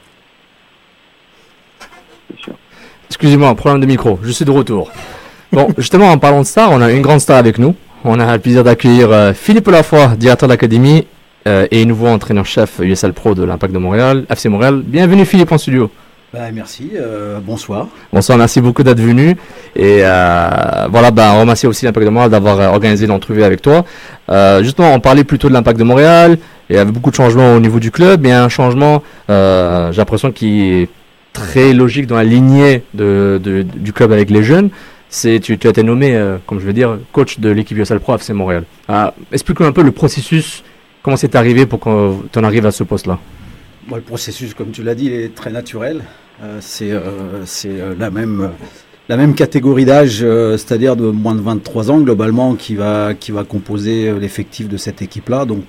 Excusez-moi, 3.08 3.54
problème 3.56 3.82
de 3.82 3.86
micro, 3.86 4.20
je 4.24 4.32
suis 4.32 4.46
de 4.46 4.52
retour. 4.52 4.92
Bon, 5.52 5.68
justement, 5.78 6.12
en 6.12 6.18
parlant 6.18 6.42
de 6.42 6.46
star, 6.46 6.72
on 6.72 6.82
a 6.82 6.92
une 6.92 7.02
grande 7.02 7.20
star 7.20 7.38
avec 7.38 7.58
nous. 7.58 7.76
On 8.04 8.20
a 8.20 8.34
le 8.34 8.40
plaisir 8.40 8.64
d'accueillir 8.64 9.12
euh, 9.12 9.34
Philippe 9.34 9.68
Lafoy, 9.68 10.16
directeur 10.16 10.48
de 10.48 10.54
l'académie 10.54 11.06
euh, 11.48 11.68
et 11.72 11.84
nouveau 11.86 12.08
entraîneur-chef 12.08 12.80
USL 12.80 13.14
Pro 13.14 13.36
de 13.36 13.44
l'Impact 13.44 13.74
de 13.74 13.80
Montréal, 13.80 14.26
FC 14.30 14.48
Montréal. 14.48 14.84
Bienvenue 14.86 15.26
Philippe 15.26 15.52
en 15.52 15.58
studio. 15.58 15.92
Bah, 16.32 16.52
merci, 16.54 16.92
euh, 16.96 17.40
bonsoir. 17.44 17.88
Bonsoir, 18.14 18.38
merci 18.38 18.62
beaucoup 18.62 18.84
d'être 18.84 19.00
venu. 19.00 19.36
Et 19.76 20.02
euh, 20.04 20.88
voilà, 20.92 21.10
ben, 21.10 21.32
on 21.34 21.42
remercie 21.42 21.66
aussi 21.66 21.86
l'Impact 21.86 22.06
de 22.06 22.12
Montréal 22.12 22.30
d'avoir 22.30 22.60
euh, 22.60 22.68
organisé 22.68 23.08
l'entrevue 23.08 23.42
avec 23.42 23.64
toi. 23.64 23.84
Justement, 24.62 24.94
on 24.94 25.00
parlait 25.00 25.24
plutôt 25.24 25.50
de 25.50 25.54
l'Impact 25.54 25.80
de 25.80 25.84
Montréal. 25.84 26.38
Il 26.70 26.76
y 26.76 26.80
avait 26.80 26.92
beaucoup 26.92 27.10
de 27.10 27.16
changements 27.16 27.56
au 27.56 27.60
niveau 27.60 27.80
du 27.80 27.90
club. 27.90 28.28
A 28.28 28.44
un 28.44 28.50
changement, 28.50 29.02
j'ai 29.28 29.98
l'impression, 29.98 30.32
qui 30.32 30.62
est 30.62 30.90
très 31.34 31.74
logique 31.74 32.06
dans 32.06 32.18
la 32.18 32.24
lignée 32.24 32.84
du 32.94 33.94
club 33.94 34.12
avec 34.12 34.30
les 34.30 34.44
jeunes. 34.44 34.70
c'est 35.10 35.40
tu, 35.40 35.58
tu 35.58 35.66
as 35.66 35.72
été 35.72 35.82
nommé, 35.82 36.16
comme 36.46 36.60
je 36.60 36.66
veux 36.66 36.74
dire, 36.74 37.00
coach 37.12 37.40
de 37.40 37.50
l'équipe 37.50 37.76
USL 37.76 38.00
Pro 38.00 38.14
FC 38.14 38.34
Montréal. 38.34 38.66
Explique-nous 39.32 39.66
un 39.66 39.72
peu 39.72 39.82
le 39.82 39.92
processus, 39.92 40.64
comment 41.02 41.18
c'est 41.18 41.36
arrivé 41.36 41.66
pour 41.66 41.80
qu'on 41.80 42.20
tu 42.32 42.38
en 42.38 42.44
arrives 42.44 42.68
à 42.68 42.72
ce 42.72 42.84
poste-là? 42.84 43.18
Le 43.88 44.02
processus, 44.02 44.54
comme 44.54 44.72
tu 44.72 44.84
l'as 44.84 44.96
dit, 44.96 45.10
est 45.10 45.34
très 45.34 45.52
naturel. 45.52 46.04
Euh, 46.42 46.60
c'est 46.62 46.92
euh, 46.92 47.44
euh, 47.66 47.96
la 47.98 48.12
même 48.12 48.52
la 49.10 49.18
même 49.18 49.34
catégorie 49.34 49.86
d'âge, 49.86 50.20
c'est-à-dire 50.20 50.96
de 50.96 51.10
moins 51.10 51.34
de 51.34 51.42
23 51.42 51.90
ans 51.90 52.00
globalement, 52.00 52.54
qui 52.54 52.76
va 52.76 53.16
qui 53.16 53.32
va 53.32 53.44
composer 53.44 54.14
l'effectif 54.20 54.70
de 54.70 54.78
cette 54.78 55.02
équipe-là. 55.02 55.46
Donc 55.46 55.64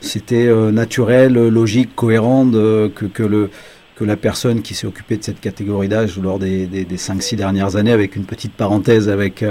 c'était 0.00 0.48
naturel, 0.70 1.32
logique, 1.32 1.96
cohérent 1.96 2.48
que, 2.48 2.88
que 2.88 3.22
le 3.24 3.50
que 3.96 4.04
la 4.04 4.16
personne 4.16 4.62
qui 4.62 4.74
s'est 4.74 4.86
occupée 4.86 5.16
de 5.16 5.24
cette 5.24 5.40
catégorie 5.40 5.88
d'âge 5.88 6.16
lors 6.18 6.38
des, 6.38 6.66
des, 6.66 6.84
des 6.84 6.96
5-6 6.96 7.34
dernières 7.34 7.74
années, 7.74 7.92
avec 7.92 8.14
une 8.14 8.24
petite 8.24 8.52
parenthèse 8.52 9.08
avec 9.08 9.42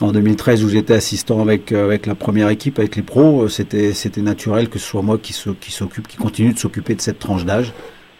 en 0.00 0.12
2013 0.12 0.62
où 0.64 0.68
j'étais 0.68 0.94
assistant 0.94 1.40
avec 1.40 1.72
euh, 1.72 1.84
avec 1.86 2.06
la 2.06 2.14
première 2.14 2.48
équipe, 2.50 2.78
avec 2.78 2.96
les 2.96 3.02
pros, 3.02 3.42
euh, 3.44 3.48
c'était 3.48 3.92
c'était 3.94 4.20
naturel 4.20 4.68
que 4.68 4.78
ce 4.78 4.86
soit 4.86 5.02
moi 5.02 5.18
qui 5.18 5.32
se- 5.32 5.50
qui 5.50 5.72
s'occupe, 5.72 6.06
qui 6.06 6.16
continue 6.18 6.52
de 6.52 6.58
s'occuper 6.58 6.94
de 6.94 7.00
cette 7.00 7.18
tranche 7.18 7.44
d'âge. 7.46 7.72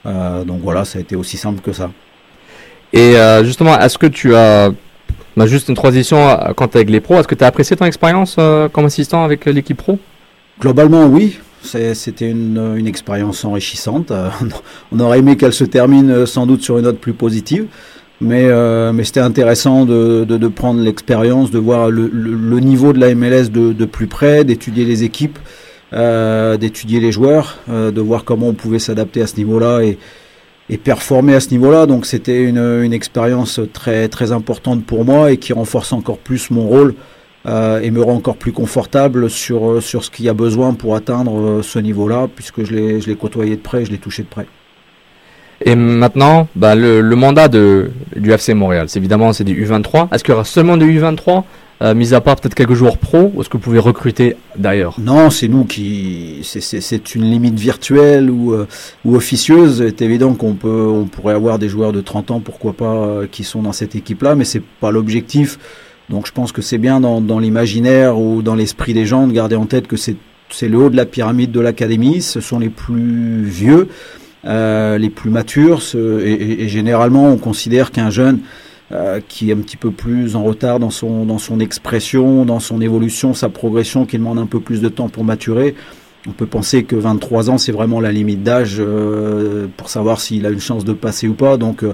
Euh, 0.06 0.44
donc 0.44 0.60
voilà, 0.62 0.84
ça 0.84 0.98
a 0.98 1.02
été 1.02 1.16
aussi 1.16 1.36
simple 1.36 1.60
que 1.60 1.72
ça. 1.72 1.90
Et 2.92 3.16
euh, 3.18 3.44
justement, 3.44 3.78
est-ce 3.78 3.98
que 3.98 4.06
tu 4.06 4.34
as 4.34 4.72
bah, 5.36 5.46
juste 5.46 5.68
une 5.68 5.74
transition 5.74 6.16
euh, 6.30 6.52
quand 6.56 6.68
t'es 6.68 6.78
avec 6.78 6.90
les 6.90 7.00
pros 7.00 7.16
Est-ce 7.18 7.28
que 7.28 7.34
tu 7.34 7.44
as 7.44 7.48
apprécié 7.48 7.76
ton 7.76 7.84
expérience 7.84 8.36
euh, 8.38 8.68
comme 8.70 8.86
assistant 8.86 9.24
avec 9.24 9.44
l'équipe 9.44 9.76
pro? 9.76 9.98
Globalement, 10.60 11.04
oui. 11.06 11.38
C'est- 11.62 11.94
C'était 11.94 12.30
une, 12.30 12.74
une 12.76 12.86
expérience 12.86 13.44
enrichissante. 13.44 14.12
Euh, 14.12 14.30
On 14.92 15.00
aurait 15.00 15.18
aimé 15.18 15.36
qu'elle 15.36 15.52
se 15.52 15.64
termine 15.64 16.24
sans 16.24 16.46
doute 16.46 16.62
sur 16.62 16.78
une 16.78 16.84
note 16.84 16.98
plus 17.00 17.12
positive. 17.12 17.66
Mais, 18.20 18.44
euh, 18.46 18.92
mais 18.92 19.04
c'était 19.04 19.20
intéressant 19.20 19.84
de, 19.84 20.24
de, 20.24 20.38
de 20.38 20.48
prendre 20.48 20.80
l'expérience, 20.80 21.50
de 21.50 21.58
voir 21.58 21.90
le, 21.90 22.08
le, 22.12 22.32
le 22.32 22.60
niveau 22.60 22.92
de 22.92 22.98
la 22.98 23.14
MLS 23.14 23.50
de, 23.50 23.72
de 23.72 23.84
plus 23.84 24.06
près, 24.06 24.44
d'étudier 24.44 24.86
les 24.86 25.04
équipes, 25.04 25.38
euh, 25.92 26.56
d'étudier 26.56 26.98
les 26.98 27.12
joueurs, 27.12 27.58
euh, 27.68 27.90
de 27.90 28.00
voir 28.00 28.24
comment 28.24 28.48
on 28.48 28.54
pouvait 28.54 28.78
s'adapter 28.78 29.20
à 29.20 29.26
ce 29.26 29.36
niveau-là 29.36 29.82
et, 29.82 29.98
et 30.70 30.78
performer 30.78 31.34
à 31.34 31.40
ce 31.40 31.50
niveau-là. 31.50 31.84
Donc 31.84 32.06
c'était 32.06 32.42
une, 32.42 32.58
une 32.58 32.94
expérience 32.94 33.60
très, 33.74 34.08
très 34.08 34.32
importante 34.32 34.84
pour 34.84 35.04
moi 35.04 35.30
et 35.30 35.36
qui 35.36 35.52
renforce 35.52 35.92
encore 35.92 36.18
plus 36.18 36.50
mon 36.50 36.66
rôle 36.66 36.94
euh, 37.46 37.80
et 37.80 37.90
me 37.92 38.02
rend 38.02 38.14
encore 38.14 38.36
plus 38.36 38.52
confortable 38.52 39.30
sur, 39.30 39.80
sur 39.82 40.02
ce 40.04 40.10
qu'il 40.10 40.24
y 40.24 40.28
a 40.28 40.34
besoin 40.34 40.74
pour 40.74 40.96
atteindre 40.96 41.38
euh, 41.38 41.62
ce 41.62 41.78
niveau-là, 41.78 42.28
puisque 42.34 42.64
je 42.64 42.74
l'ai 42.74 43.16
côtoyé 43.16 43.56
de 43.56 43.60
près, 43.60 43.84
je 43.84 43.92
l'ai 43.92 43.98
touché 43.98 44.22
de 44.24 44.28
près. 44.28 44.46
Et 45.64 45.74
maintenant, 45.74 46.48
bah, 46.54 46.74
le, 46.74 47.02
mandat 47.14 47.48
du 47.48 47.90
FC 48.30 48.54
Montréal, 48.54 48.88
c'est 48.88 48.98
évidemment 48.98 49.32
c'est 49.32 49.44
du 49.44 49.66
U23. 49.66 50.08
Est-ce 50.12 50.22
qu'il 50.22 50.32
y 50.32 50.34
aura 50.34 50.44
seulement 50.44 50.76
des 50.76 50.86
U23, 50.86 51.44
euh, 51.82 51.94
mis 51.94 52.14
à 52.14 52.20
part 52.20 52.36
peut-être 52.36 52.54
quelques 52.54 52.74
joueurs 52.74 52.98
pro, 52.98 53.32
ou 53.34 53.40
est-ce 53.40 53.48
que 53.48 53.56
vous 53.56 53.62
pouvez 53.62 53.78
recruter 53.78 54.36
d'ailleurs? 54.56 54.96
Non, 54.98 55.30
c'est 55.30 55.48
nous 55.48 55.64
qui. 55.64 56.40
c'est- 56.42 57.14
une 57.14 57.30
limite 57.30 57.58
virtuelle 57.58 58.30
ou, 58.30 58.52
euh, 58.52 58.66
ou 59.04 59.16
officieuse. 59.16 59.82
C'est 59.86 60.02
évident 60.02 60.34
qu'on 60.34 60.56
on 60.64 61.04
pourrait 61.04 61.34
avoir 61.34 61.58
des 61.58 61.68
joueurs 61.68 61.92
de 61.92 62.00
30 62.00 62.30
ans, 62.30 62.40
pourquoi 62.40 62.74
pas, 62.74 62.94
euh, 62.94 63.26
qui 63.30 63.44
sont 63.44 63.62
dans 63.62 63.72
cette 63.72 63.94
équipe-là, 63.94 64.34
mais 64.34 64.44
c'est 64.44 64.62
pas 64.80 64.90
l'objectif. 64.90 65.58
Donc 66.08 66.26
je 66.26 66.32
pense 66.32 66.52
que 66.52 66.62
c'est 66.62 66.78
bien 66.78 67.00
dans, 67.00 67.38
l'imaginaire 67.38 68.18
ou 68.18 68.42
dans 68.42 68.54
l'esprit 68.54 68.94
des 68.94 69.06
gens 69.06 69.26
de 69.26 69.32
garder 69.32 69.56
en 69.56 69.66
tête 69.66 69.86
que 69.88 69.96
c'est 69.96 70.16
le 70.62 70.78
haut 70.78 70.90
de 70.90 70.96
la 70.96 71.04
pyramide 71.04 71.50
de 71.50 71.60
l'académie. 71.60 72.22
Ce 72.22 72.40
sont 72.40 72.58
les 72.58 72.68
plus 72.68 73.42
vieux, 73.42 73.88
euh, 74.46 74.98
les 74.98 75.10
plus 75.10 75.30
matures, 75.30 75.82
et, 75.94 76.68
généralement 76.68 77.28
on 77.28 77.36
considère 77.36 77.90
qu'un 77.90 78.10
jeune 78.10 78.40
euh, 78.92 79.20
qui 79.26 79.50
est 79.50 79.54
un 79.54 79.58
petit 79.58 79.76
peu 79.76 79.90
plus 79.90 80.36
en 80.36 80.44
retard 80.44 80.78
dans 80.78 80.90
son, 80.90 81.24
dans 81.24 81.38
son 81.38 81.60
expression, 81.60 82.44
dans 82.44 82.60
son 82.60 82.80
évolution, 82.80 83.34
sa 83.34 83.48
progression, 83.48 84.06
qui 84.06 84.18
demande 84.18 84.38
un 84.38 84.46
peu 84.46 84.60
plus 84.60 84.80
de 84.80 84.88
temps 84.88 85.08
pour 85.08 85.24
maturer. 85.24 85.74
On 86.28 86.32
peut 86.32 86.46
penser 86.46 86.84
que 86.84 86.96
23 86.96 87.50
ans, 87.50 87.58
c'est 87.58 87.72
vraiment 87.72 88.00
la 88.00 88.12
limite 88.12 88.42
d'âge 88.42 88.76
euh, 88.78 89.66
pour 89.76 89.90
savoir 89.90 90.20
s'il 90.20 90.46
a 90.46 90.50
une 90.50 90.60
chance 90.60 90.84
de 90.84 90.92
passer 90.92 91.28
ou 91.28 91.34
pas. 91.34 91.56
Donc, 91.56 91.84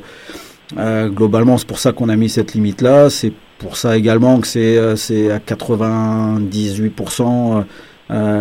globalement, 0.76 1.58
c'est 1.58 1.66
pour 1.66 1.78
ça 1.78 1.92
qu'on 1.92 2.08
a 2.08 2.16
mis 2.16 2.30
cette 2.30 2.54
limite-là. 2.54 3.10
C'est 3.10 3.32
pour 3.62 3.76
ça 3.76 3.96
également 3.96 4.40
que 4.40 4.46
c'est 4.46 5.30
à 5.30 5.38
98% 5.38 7.22
euh, 7.22 7.62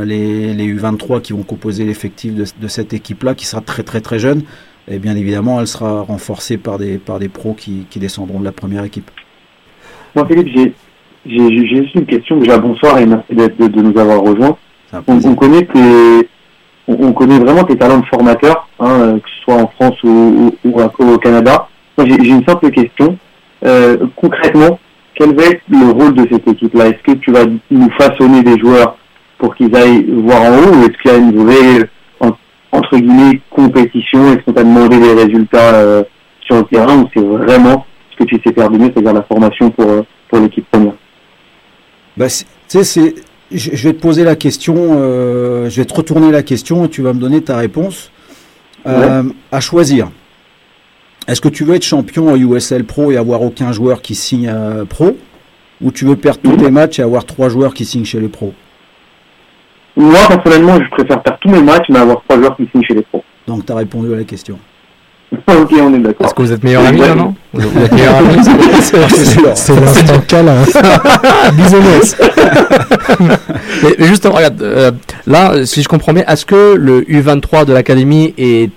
les, 0.06 0.54
les 0.54 0.74
U23 0.76 1.22
qui 1.22 1.34
vont 1.34 1.44
composer 1.44 1.86
l'effectif 1.86 2.34
de, 2.36 2.46
de 2.60 2.68
cette 2.68 2.94
équipe-là, 2.94 3.36
qui 3.36 3.46
sera 3.46 3.62
très 3.62 3.84
très 3.84 4.02
très 4.02 4.20
jeune. 4.20 4.44
Et 4.90 5.00
bien 5.00 5.16
évidemment, 5.16 5.60
elle 5.60 5.68
sera 5.68 6.02
renforcée 6.02 6.58
par 6.58 6.78
des, 6.78 6.98
par 6.98 7.20
des 7.20 7.30
pros 7.30 7.54
qui, 7.54 7.86
qui 7.90 8.00
descendront 8.00 8.40
de 8.40 8.46
la 8.46 8.52
première 8.52 8.84
équipe. 8.84 9.10
Moi, 10.16 10.26
Philippe, 10.28 10.50
j'ai 10.56 10.74
j'ai- 11.26 11.50
j'ai 11.56 11.68
juste 11.68 11.94
une 11.96 12.06
question. 12.08 12.38
Déjà, 12.38 12.58
bonsoir 12.58 12.98
et 12.98 13.06
merci 13.06 13.34
de, 13.36 13.48
de 13.68 13.82
nous 13.82 13.98
avoir 14.00 14.22
rejoints. 14.22 14.58
On, 15.08 15.20
on 15.24 15.36
connaît 15.36 15.62
tes, 15.66 16.28
on, 16.88 16.98
on 17.08 17.14
connaît 17.14 17.38
vraiment 17.40 17.64
tes 17.64 17.78
talents 17.78 18.00
de 18.00 18.06
formateur, 18.08 18.68
hein, 18.80 18.90
euh, 18.90 19.14
que 19.20 19.30
ce 19.30 19.44
soit 19.44 19.56
en 19.62 19.68
France 19.68 20.02
ou, 20.04 20.10
ou, 20.66 20.70
ou 20.72 20.80
à- 20.82 20.92
au 21.00 21.18
Canada. 21.20 21.68
Moi, 21.98 22.08
j'ai 22.08 22.24
j'ai 22.24 22.32
une 22.32 22.44
simple 22.46 22.72
question. 22.72 23.18
Euh, 23.64 23.98
concrètement, 24.16 24.80
quel 25.14 25.36
va 25.36 25.44
être 25.44 25.62
le 25.70 25.92
rôle 25.92 26.16
de 26.16 26.28
cette 26.32 26.48
équipe-là? 26.48 26.88
Est-ce 26.88 27.04
que 27.04 27.18
tu 27.20 27.32
vas 27.32 27.46
nous 27.70 27.90
façonner 28.00 28.42
des 28.42 28.58
joueurs 28.60 28.98
pour 29.42 29.56
qu'ils 29.56 29.76
aillent 29.76 30.06
voir 30.24 30.44
en 30.44 30.58
haut 30.60 30.76
ou 30.76 30.82
est-ce 30.84 31.02
qu'il 31.02 31.12
y 31.12 31.16
a 31.16 31.18
une 31.18 31.36
vraie, 31.44 31.90
en- 32.20 32.30
entre 32.72 32.96
guillemets, 32.96 33.42
compétition? 33.50 34.32
Est-ce 34.32 34.44
qu'on 34.46 34.54
t'a 34.54 34.64
demandé 34.64 35.00
des 35.00 35.14
résultats 35.14 35.74
euh, 35.78 36.04
sur 36.42 36.58
le 36.58 36.64
terrain 36.66 37.02
ou 37.02 37.10
c'est 37.12 37.24
vraiment 37.24 37.88
ce 38.12 38.18
que 38.18 38.30
tu 38.30 38.40
sais 38.46 38.54
faire 38.54 38.70
de 38.70 38.78
mieux, 38.78 38.92
c'est-à-dire 38.94 39.14
la 39.14 39.24
formation 39.24 39.72
pour, 39.72 39.90
euh, 39.90 40.02
pour 40.30 40.40
l'équipe 40.40 40.64
première? 40.72 40.94
Bah, 42.16 42.30
c'est- 42.30 42.46
tu 42.70 42.78
sais, 42.78 42.84
c'est, 42.84 43.16
je, 43.52 43.72
je 43.74 43.88
vais 43.88 43.96
te 43.96 44.00
poser 44.02 44.24
la 44.24 44.36
question, 44.36 44.76
euh, 44.78 45.70
je 45.72 45.82
vais 45.82 45.86
te 45.86 45.94
retourner 45.96 46.32
la 46.32 46.44
question 46.44 46.86
et 46.86 46.90
tu 46.90 47.02
vas 47.02 47.14
me 47.14 47.20
donner 47.20 47.42
ta 47.42 47.58
réponse. 47.58 48.12
À 48.86 49.60
choisir. 49.60 50.10
Est-ce 51.28 51.42
que 51.42 51.50
tu 51.50 51.64
veux 51.64 51.76
être 51.76 51.84
champion 51.84 52.30
en 52.30 52.36
USL 52.36 52.84
Pro 52.84 53.12
et 53.12 53.18
avoir 53.18 53.42
aucun 53.42 53.72
joueur 53.72 54.02
qui 54.04 54.14
signe 54.16 54.52
Pro? 54.90 55.18
Ou 55.82 55.92
tu 55.92 56.06
veux 56.06 56.16
perdre 56.16 56.40
tous 56.44 56.58
tes 56.58 56.70
matchs 56.72 57.00
et 57.00 57.02
avoir 57.04 57.26
trois 57.26 57.50
joueurs 57.50 57.74
qui 57.74 57.86
signent 57.86 58.06
chez 58.06 58.20
les 58.20 58.28
pros? 58.28 58.54
Moi, 59.98 60.20
personnellement, 60.28 60.78
je 60.82 60.90
préfère 60.90 61.22
faire 61.24 61.38
tous 61.42 61.50
mes 61.50 61.62
matchs, 61.62 61.86
mais 61.90 62.00
avoir 62.00 62.22
trois 62.28 62.38
joueurs 62.40 62.56
qui 62.56 62.68
signent 62.72 62.84
chez 62.84 62.94
les 62.94 63.02
pros. 63.02 63.24
Donc 63.48 63.66
tu 63.66 63.72
as 63.72 63.76
répondu 63.76 64.14
à 64.14 64.18
la 64.18 64.24
question. 64.24 64.58
ok, 65.48 65.74
on 65.82 65.94
est 65.94 66.00
d'accord. 66.00 66.26
Est-ce 66.28 66.34
que 66.34 66.42
vous 66.42 66.52
êtes 66.52 66.64
meilleurs 66.64 66.86
amis, 66.86 67.00
là, 67.00 67.16
non 67.16 67.34
Vous 67.54 67.84
êtes 67.84 67.92
meilleurs 67.94 68.16
amis 68.18 68.44
c'est- 68.82 69.76
l'instant 69.80 70.20
câlin. 70.28 70.56
Bisounours. 71.54 72.16
mais, 73.20 73.96
mais 74.00 74.06
justement, 74.08 74.36
regarde, 74.36 74.62
euh, 74.62 74.92
là, 75.28 75.66
si 75.66 75.82
je 75.82 75.88
comprends 75.88 76.14
bien, 76.14 76.24
est-ce 76.28 76.46
que 76.46 76.76
le 76.76 77.02
U23 77.04 77.66
de 77.66 77.74
l'académie 77.74 78.34
est, 78.38 78.70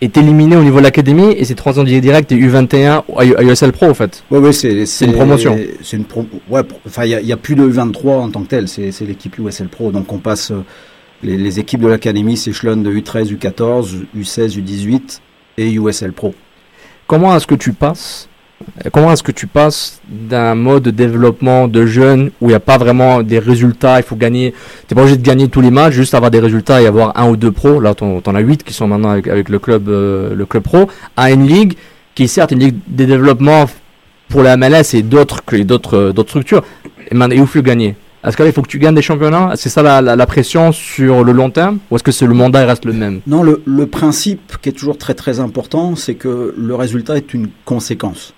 est 0.00 0.16
éliminé 0.16 0.56
au 0.56 0.62
niveau 0.62 0.78
de 0.78 0.84
l'académie 0.84 1.32
et 1.36 1.44
c'est 1.44 1.54
transféré 1.54 2.00
direct 2.00 2.30
des 2.30 2.36
U21 2.36 3.02
à 3.16 3.42
USL 3.44 3.72
Pro, 3.72 3.86
en 3.90 3.94
fait 3.94 4.24
Ouais, 4.30 4.38
ouais, 4.38 4.52
c'est 4.52 4.86
une 5.04 5.12
promotion. 5.12 5.58
C'est 5.82 5.96
une 5.98 6.04
pro- 6.04 6.26
ouais, 6.48 6.62
enfin, 6.86 7.04
il 7.04 7.22
n'y 7.24 7.32
a, 7.32 7.36
plus 7.36 7.54
de 7.54 7.64
23 7.64 8.16
en 8.16 8.30
tant 8.30 8.42
que 8.42 8.48
tel. 8.48 8.66
C'est 8.68 8.92
c'est 8.92 9.04
l'équipe 9.04 9.36
USL 9.38 9.68
Pro. 9.68 9.90
Donc, 9.92 10.10
on 10.12 10.18
passe. 10.18 10.52
euh, 10.52 10.64
les, 11.22 11.36
les 11.36 11.58
équipes 11.60 11.80
de 11.82 11.88
l'académie 11.88 12.38
s'échelonnent 12.38 12.82
de 12.82 12.90
U13, 12.90 13.36
U14, 13.36 14.06
U16, 14.16 14.58
U18 14.58 15.18
et 15.58 15.70
USL 15.72 16.14
Pro. 16.14 16.34
Comment 17.06 17.36
est-ce 17.36 17.46
que 17.46 17.54
tu 17.54 17.74
passes 17.74 18.29
Comment 18.92 19.12
est-ce 19.12 19.22
que 19.22 19.32
tu 19.32 19.46
passes 19.46 20.00
d'un 20.08 20.54
mode 20.54 20.84
de 20.84 20.90
développement 20.90 21.68
de 21.68 21.86
jeunes 21.86 22.30
où 22.40 22.46
il 22.46 22.48
n'y 22.48 22.54
a 22.54 22.60
pas 22.60 22.78
vraiment 22.78 23.22
des 23.22 23.38
résultats, 23.38 23.98
il 23.98 24.02
faut 24.02 24.16
gagner, 24.16 24.54
t'es 24.86 24.94
pas 24.94 25.02
obligé 25.02 25.16
de 25.16 25.22
gagner 25.22 25.48
tous 25.48 25.60
les 25.60 25.70
matchs, 25.70 25.94
juste 25.94 26.14
avoir 26.14 26.30
des 26.30 26.40
résultats 26.40 26.80
et 26.80 26.86
avoir 26.86 27.18
un 27.18 27.28
ou 27.28 27.36
deux 27.36 27.52
pros, 27.52 27.80
là 27.80 27.94
t'en, 27.94 28.20
t'en 28.20 28.34
as 28.34 28.40
huit 28.40 28.62
qui 28.62 28.72
sont 28.72 28.86
maintenant 28.86 29.10
avec, 29.10 29.48
le 29.48 29.58
club 29.58 29.88
euh, 29.88 30.34
le 30.34 30.46
club 30.46 30.62
pro, 30.62 30.88
à 31.16 31.30
une 31.30 31.46
ligue 31.46 31.74
qui 32.14 32.24
est 32.24 32.26
certes 32.26 32.52
une 32.52 32.60
ligue 32.60 32.78
de 32.86 33.04
développement 33.04 33.66
pour 34.28 34.42
la 34.42 34.56
MLS 34.56 34.94
et 34.94 35.02
d'autres 35.02 35.42
euh, 35.52 36.12
d'autres 36.12 36.30
structures. 36.30 36.62
Et 37.10 37.14
maintenant, 37.14 37.42
où 37.42 37.46
faut 37.46 37.62
gagner. 37.62 37.96
Est-ce 38.24 38.36
qu'il 38.36 38.52
faut 38.52 38.62
que 38.62 38.68
tu 38.68 38.78
gagnes 38.78 38.94
des 38.94 39.02
championnats? 39.02 39.52
C'est 39.56 39.70
ça 39.70 39.82
la, 39.82 40.02
la, 40.02 40.26
pression 40.26 40.72
sur 40.72 41.24
le 41.24 41.32
long 41.32 41.48
terme? 41.50 41.78
Ou 41.90 41.96
est-ce 41.96 42.04
que 42.04 42.24
le 42.24 42.34
mandat 42.34 42.62
il 42.62 42.66
reste 42.66 42.84
le 42.84 42.92
même? 42.92 43.20
Non, 43.26 43.42
le, 43.42 43.62
le 43.64 43.86
principe 43.86 44.58
qui 44.60 44.68
est 44.68 44.72
toujours 44.72 44.98
très 44.98 45.14
très 45.14 45.40
important, 45.40 45.96
c'est 45.96 46.16
que 46.16 46.54
le 46.56 46.74
résultat 46.74 47.16
est 47.16 47.32
une 47.32 47.48
conséquence. 47.64 48.34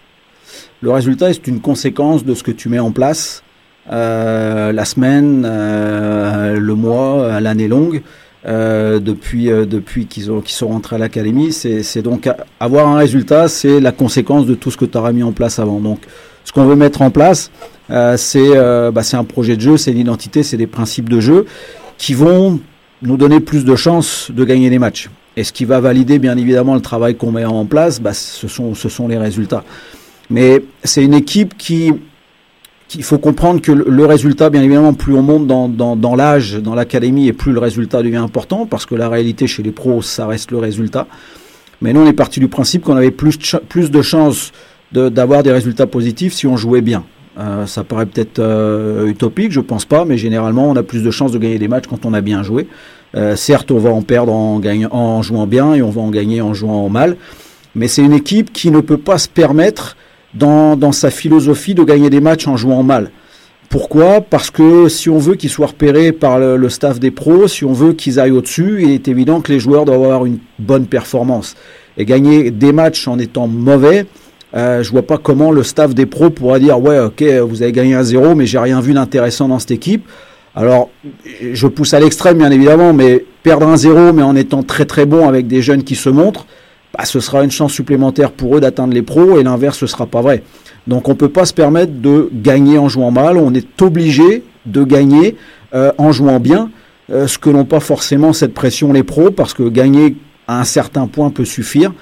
Le 0.80 0.90
résultat 0.90 1.30
est 1.30 1.46
une 1.46 1.60
conséquence 1.60 2.24
de 2.24 2.34
ce 2.34 2.42
que 2.42 2.50
tu 2.50 2.68
mets 2.68 2.78
en 2.78 2.92
place 2.92 3.42
euh, 3.90 4.72
la 4.72 4.84
semaine, 4.84 5.44
euh, 5.44 6.58
le 6.58 6.74
mois, 6.74 7.40
l'année 7.40 7.68
longue. 7.68 8.02
Euh, 8.44 8.98
depuis 8.98 9.52
euh, 9.52 9.66
depuis 9.66 10.06
qu'ils 10.06 10.32
ont 10.32 10.40
qu'ils 10.40 10.56
sont 10.56 10.66
rentrés 10.66 10.96
à 10.96 10.98
l'académie, 10.98 11.52
c'est 11.52 12.02
donc 12.02 12.28
avoir 12.58 12.88
un 12.88 12.96
résultat, 12.96 13.46
c'est 13.46 13.78
la 13.78 13.92
conséquence 13.92 14.46
de 14.46 14.54
tout 14.54 14.72
ce 14.72 14.76
que 14.76 14.84
tu 14.84 14.98
auras 14.98 15.12
mis 15.12 15.22
en 15.22 15.30
place 15.30 15.60
avant. 15.60 15.78
Donc, 15.78 16.00
ce 16.44 16.50
qu'on 16.50 16.64
veut 16.64 16.74
mettre 16.74 17.02
en 17.02 17.10
place, 17.10 17.52
euh, 17.90 18.16
c'est 18.16 18.56
euh, 18.56 18.90
bah, 18.90 19.04
c'est 19.04 19.16
un 19.16 19.22
projet 19.22 19.54
de 19.54 19.60
jeu, 19.60 19.76
c'est 19.76 19.92
l'identité, 19.92 20.42
c'est 20.42 20.56
des 20.56 20.66
principes 20.66 21.08
de 21.08 21.20
jeu 21.20 21.46
qui 21.98 22.14
vont 22.14 22.58
nous 23.02 23.16
donner 23.16 23.38
plus 23.38 23.64
de 23.64 23.76
chances 23.76 24.32
de 24.32 24.44
gagner 24.44 24.70
des 24.70 24.80
matchs. 24.80 25.08
Et 25.36 25.44
ce 25.44 25.52
qui 25.52 25.64
va 25.64 25.78
valider 25.78 26.18
bien 26.18 26.36
évidemment 26.36 26.74
le 26.74 26.80
travail 26.80 27.14
qu'on 27.14 27.30
met 27.30 27.44
en 27.44 27.64
place, 27.64 28.00
bah, 28.00 28.12
ce 28.12 28.48
sont 28.48 28.74
ce 28.74 28.88
sont 28.88 29.06
les 29.06 29.18
résultats. 29.18 29.62
Mais 30.32 30.64
c'est 30.82 31.04
une 31.04 31.14
équipe 31.14 31.56
qui 31.56 31.92
il 32.94 33.04
faut 33.04 33.18
comprendre 33.18 33.60
que 33.60 33.72
le, 33.72 34.04
résultat, 34.04 34.50
bien 34.50 34.62
évidemment, 34.62 34.92
plus 34.92 35.14
on 35.14 35.22
monte 35.22 35.46
dans, 35.46 35.68
dans, 35.68 36.14
l'âge, 36.14 36.54
dans 36.54 36.74
l'académie, 36.74 37.28
et 37.28 37.32
plus 37.32 37.52
le 37.52 37.58
résultat 37.58 38.02
devient 38.02 38.16
important, 38.16 38.66
parce 38.66 38.86
que 38.86 38.94
la 38.94 39.08
réalité 39.08 39.46
chez 39.46 39.62
les 39.62 39.70
pros, 39.70 40.02
ça 40.02 40.26
reste 40.26 40.50
le 40.50 40.58
résultat. 40.58 41.06
Mais 41.80 41.92
nous, 41.92 42.00
on 42.00 42.06
est 42.06 42.12
parti 42.12 42.38
du 42.38 42.48
principe 42.48 42.84
qu'on 42.84 42.96
avait 42.96 43.10
plus, 43.10 43.38
plus 43.68 43.90
de 43.90 44.02
chances 44.02 44.52
d'avoir 44.92 45.42
des 45.42 45.52
résultats 45.52 45.86
positifs 45.86 46.34
si 46.34 46.46
on 46.46 46.56
jouait 46.56 46.82
bien. 46.82 47.04
Euh, 47.38 47.64
ça 47.64 47.82
paraît 47.82 48.04
peut-être 48.04 48.40
euh, 48.40 49.06
utopique, 49.06 49.52
je 49.52 49.60
pense 49.60 49.86
pas, 49.86 50.04
mais 50.04 50.18
généralement, 50.18 50.68
on 50.68 50.76
a 50.76 50.82
plus 50.82 51.02
de 51.02 51.10
chances 51.10 51.32
de 51.32 51.38
gagner 51.38 51.58
des 51.58 51.68
matchs 51.68 51.86
quand 51.88 52.04
on 52.04 52.12
a 52.12 52.20
bien 52.20 52.42
joué. 52.42 52.68
Euh, 53.14 53.36
certes, 53.36 53.70
on 53.70 53.78
va 53.78 53.90
en 53.90 54.02
perdre 54.02 54.32
en, 54.32 54.60
en 54.90 55.22
jouant 55.22 55.46
bien 55.46 55.74
et 55.74 55.82
on 55.82 55.90
va 55.90 56.02
en 56.02 56.10
gagner 56.10 56.42
en 56.42 56.52
jouant 56.52 56.90
mal, 56.90 57.16
mais 57.74 57.88
c'est 57.88 58.02
une 58.02 58.12
équipe 58.12 58.52
qui 58.52 58.70
ne 58.70 58.80
peut 58.80 58.98
pas 58.98 59.16
se 59.16 59.28
permettre, 59.28 59.96
dans, 60.34 60.92
sa 60.92 61.10
philosophie, 61.10 61.74
de 61.74 61.84
gagner 61.84 62.10
des 62.10 62.20
matchs 62.20 62.46
en 62.46 62.56
jouant 62.56 62.82
mal. 62.82 63.10
Pourquoi? 63.68 64.20
Parce 64.20 64.50
que 64.50 64.88
si 64.88 65.08
on 65.08 65.18
veut 65.18 65.34
qu'ils 65.34 65.50
soient 65.50 65.68
repérés 65.68 66.12
par 66.12 66.38
le, 66.38 66.68
staff 66.68 67.00
des 67.00 67.10
pros, 67.10 67.48
si 67.48 67.64
on 67.64 67.72
veut 67.72 67.94
qu'ils 67.94 68.20
aillent 68.20 68.32
au-dessus, 68.32 68.80
il 68.82 68.90
est 68.90 69.08
évident 69.08 69.40
que 69.40 69.50
les 69.50 69.60
joueurs 69.60 69.84
doivent 69.84 70.04
avoir 70.04 70.26
une 70.26 70.38
bonne 70.58 70.86
performance. 70.86 71.54
Et 71.96 72.04
gagner 72.04 72.50
des 72.50 72.72
matchs 72.72 73.08
en 73.08 73.18
étant 73.18 73.46
mauvais, 73.46 74.06
euh, 74.54 74.82
je 74.82 74.90
vois 74.90 75.06
pas 75.06 75.16
comment 75.16 75.50
le 75.50 75.62
staff 75.62 75.94
des 75.94 76.04
pros 76.04 76.28
pourra 76.28 76.58
dire 76.58 76.78
ouais 76.78 76.98
ok 76.98 77.22
vous 77.48 77.62
avez 77.62 77.72
gagné 77.72 77.94
un 77.94 78.02
zéro 78.02 78.34
mais 78.34 78.44
j'ai 78.44 78.58
rien 78.58 78.82
vu 78.82 78.92
d'intéressant 78.92 79.48
dans 79.48 79.58
cette 79.58 79.70
équipe. 79.70 80.06
Alors 80.54 80.90
je 81.52 81.66
pousse 81.66 81.94
à 81.94 82.00
l'extrême 82.00 82.36
bien 82.38 82.50
évidemment 82.50 82.92
mais 82.92 83.24
perdre 83.42 83.66
un 83.66 83.78
zéro 83.78 84.12
mais 84.12 84.22
en 84.22 84.36
étant 84.36 84.62
très 84.62 84.84
très 84.84 85.06
bon 85.06 85.26
avec 85.26 85.46
des 85.46 85.62
jeunes 85.62 85.82
qui 85.82 85.94
se 85.94 86.10
montrent, 86.10 86.46
bah, 86.96 87.04
ce 87.04 87.20
sera 87.20 87.44
une 87.44 87.50
chance 87.50 87.72
supplémentaire 87.72 88.32
pour 88.32 88.56
eux 88.56 88.60
d'atteindre 88.60 88.94
les 88.94 89.02
pros 89.02 89.38
et 89.38 89.42
l'inverse 89.42 89.78
ce 89.78 89.86
sera 89.86 90.06
pas 90.06 90.20
vrai. 90.20 90.42
Donc 90.86 91.08
on 91.08 91.14
peut 91.14 91.28
pas 91.28 91.44
se 91.44 91.54
permettre 91.54 91.92
de 91.92 92.28
gagner 92.32 92.78
en 92.78 92.88
jouant 92.88 93.10
mal, 93.10 93.36
on 93.36 93.54
est 93.54 93.82
obligé 93.82 94.42
de 94.66 94.84
gagner 94.84 95.36
euh, 95.74 95.92
en 95.98 96.12
jouant 96.12 96.40
bien, 96.40 96.70
euh, 97.10 97.26
ce 97.26 97.38
que 97.38 97.50
n'ont 97.50 97.64
pas 97.64 97.80
forcément 97.80 98.32
cette 98.32 98.54
pression 98.54 98.92
les 98.92 99.02
pros 99.02 99.30
parce 99.30 99.54
que 99.54 99.68
gagner 99.68 100.16
à 100.46 100.60
un 100.60 100.64
certain 100.64 101.06
point 101.06 101.30
peut 101.30 101.44
suffire. 101.44 101.92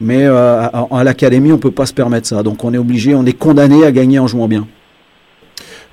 Mais 0.00 0.24
euh, 0.24 0.66
à, 0.90 1.04
l'académie, 1.04 1.52
on 1.52 1.58
peut 1.58 1.70
pas 1.70 1.84
se 1.84 1.92
permettre 1.92 2.26
ça. 2.26 2.42
Donc 2.42 2.64
on 2.64 2.72
est 2.72 2.78
obligé, 2.78 3.14
on 3.14 3.26
est 3.26 3.34
condamné 3.34 3.84
à 3.84 3.92
gagner 3.92 4.18
en 4.18 4.26
jouant 4.26 4.48
bien. 4.48 4.66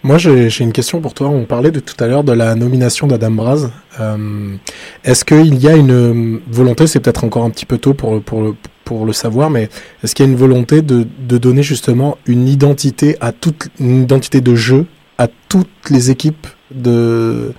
Moi, 0.04 0.18
j'ai 0.18 0.50
une 0.64 0.72
question 0.72 1.02
pour 1.02 1.14
toi. 1.14 1.28
On 1.28 1.45
parlait 1.45 1.72
de 1.72 1.80
tout 1.80 2.02
à 2.02 2.08
l'heure 2.08 2.24
de 2.24 2.32
la 2.32 2.56
nomination 2.56 3.08
d'Adam 3.08 3.32
Braz. 3.32 3.72
Euh, 4.00 4.56
est-ce 5.04 5.26
qu'il 5.26 5.56
y 5.56 5.68
a 5.68 5.76
une 5.76 5.91
euh, 5.91 6.39
volonté, 6.50 6.88
c'est 6.88 7.00
peut-être 7.00 7.24
encore 7.24 7.43
un 7.43 7.50
petit 7.50 7.66
peu 7.66 7.78
tôt 7.78 7.93
pour, 7.93 8.22
pour, 8.22 8.41
le- 8.41 8.56
pour 8.86 9.06
le 9.06 9.12
savoir, 9.12 9.50
mais 9.50 9.70
est-ce 10.04 10.16
qu'il 10.16 10.26
y 10.26 10.30
a 10.30 10.32
une 10.32 10.38
volonté 10.38 10.82
de, 10.82 11.06
de 11.28 11.38
donner 11.38 11.64
justement 11.64 12.18
une 12.26 12.48
identité 12.48 13.18
à 13.20 13.32
toute, 13.34 13.68
une 13.80 14.04
identité 14.04 14.39
de 14.39 14.56
jeu 14.56 14.86
à 15.18 15.28
toutes 15.50 15.89
les 15.89 16.10
équipes 16.12 16.48
de, 16.72 17.52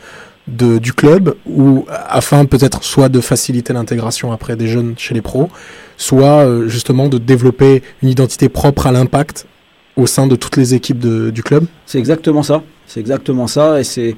de, 0.47 0.79
du 0.79 0.93
club 0.95 1.35
ou 1.45 1.85
afin 2.09 2.45
peut-être 2.47 2.83
soit 2.85 3.09
de 3.11 3.21
faciliter 3.21 3.73
l'intégration 3.73 4.33
après 4.33 4.55
des 4.57 4.69
jeunes 4.69 4.95
chez 4.97 5.13
les 5.13 5.23
pros, 5.23 5.51
soit 5.99 6.45
euh, 6.47 6.69
justement 6.69 7.09
de 7.09 7.19
développer 7.19 7.83
une 8.03 8.09
identité 8.11 8.49
propre 8.49 8.87
à 8.87 8.93
l'impact 8.93 9.47
au 9.99 10.07
sein 10.07 10.27
de 10.27 10.37
toutes 10.37 10.57
les 10.57 10.75
équipes 10.75 11.05
du 11.31 11.43
club? 11.43 11.67
C'est 11.85 11.99
exactement 11.99 12.43
ça. 12.43 12.63
C'est 12.87 13.01
exactement 13.01 13.47
ça. 13.47 13.81
Et 13.81 13.85
c'est 13.85 14.17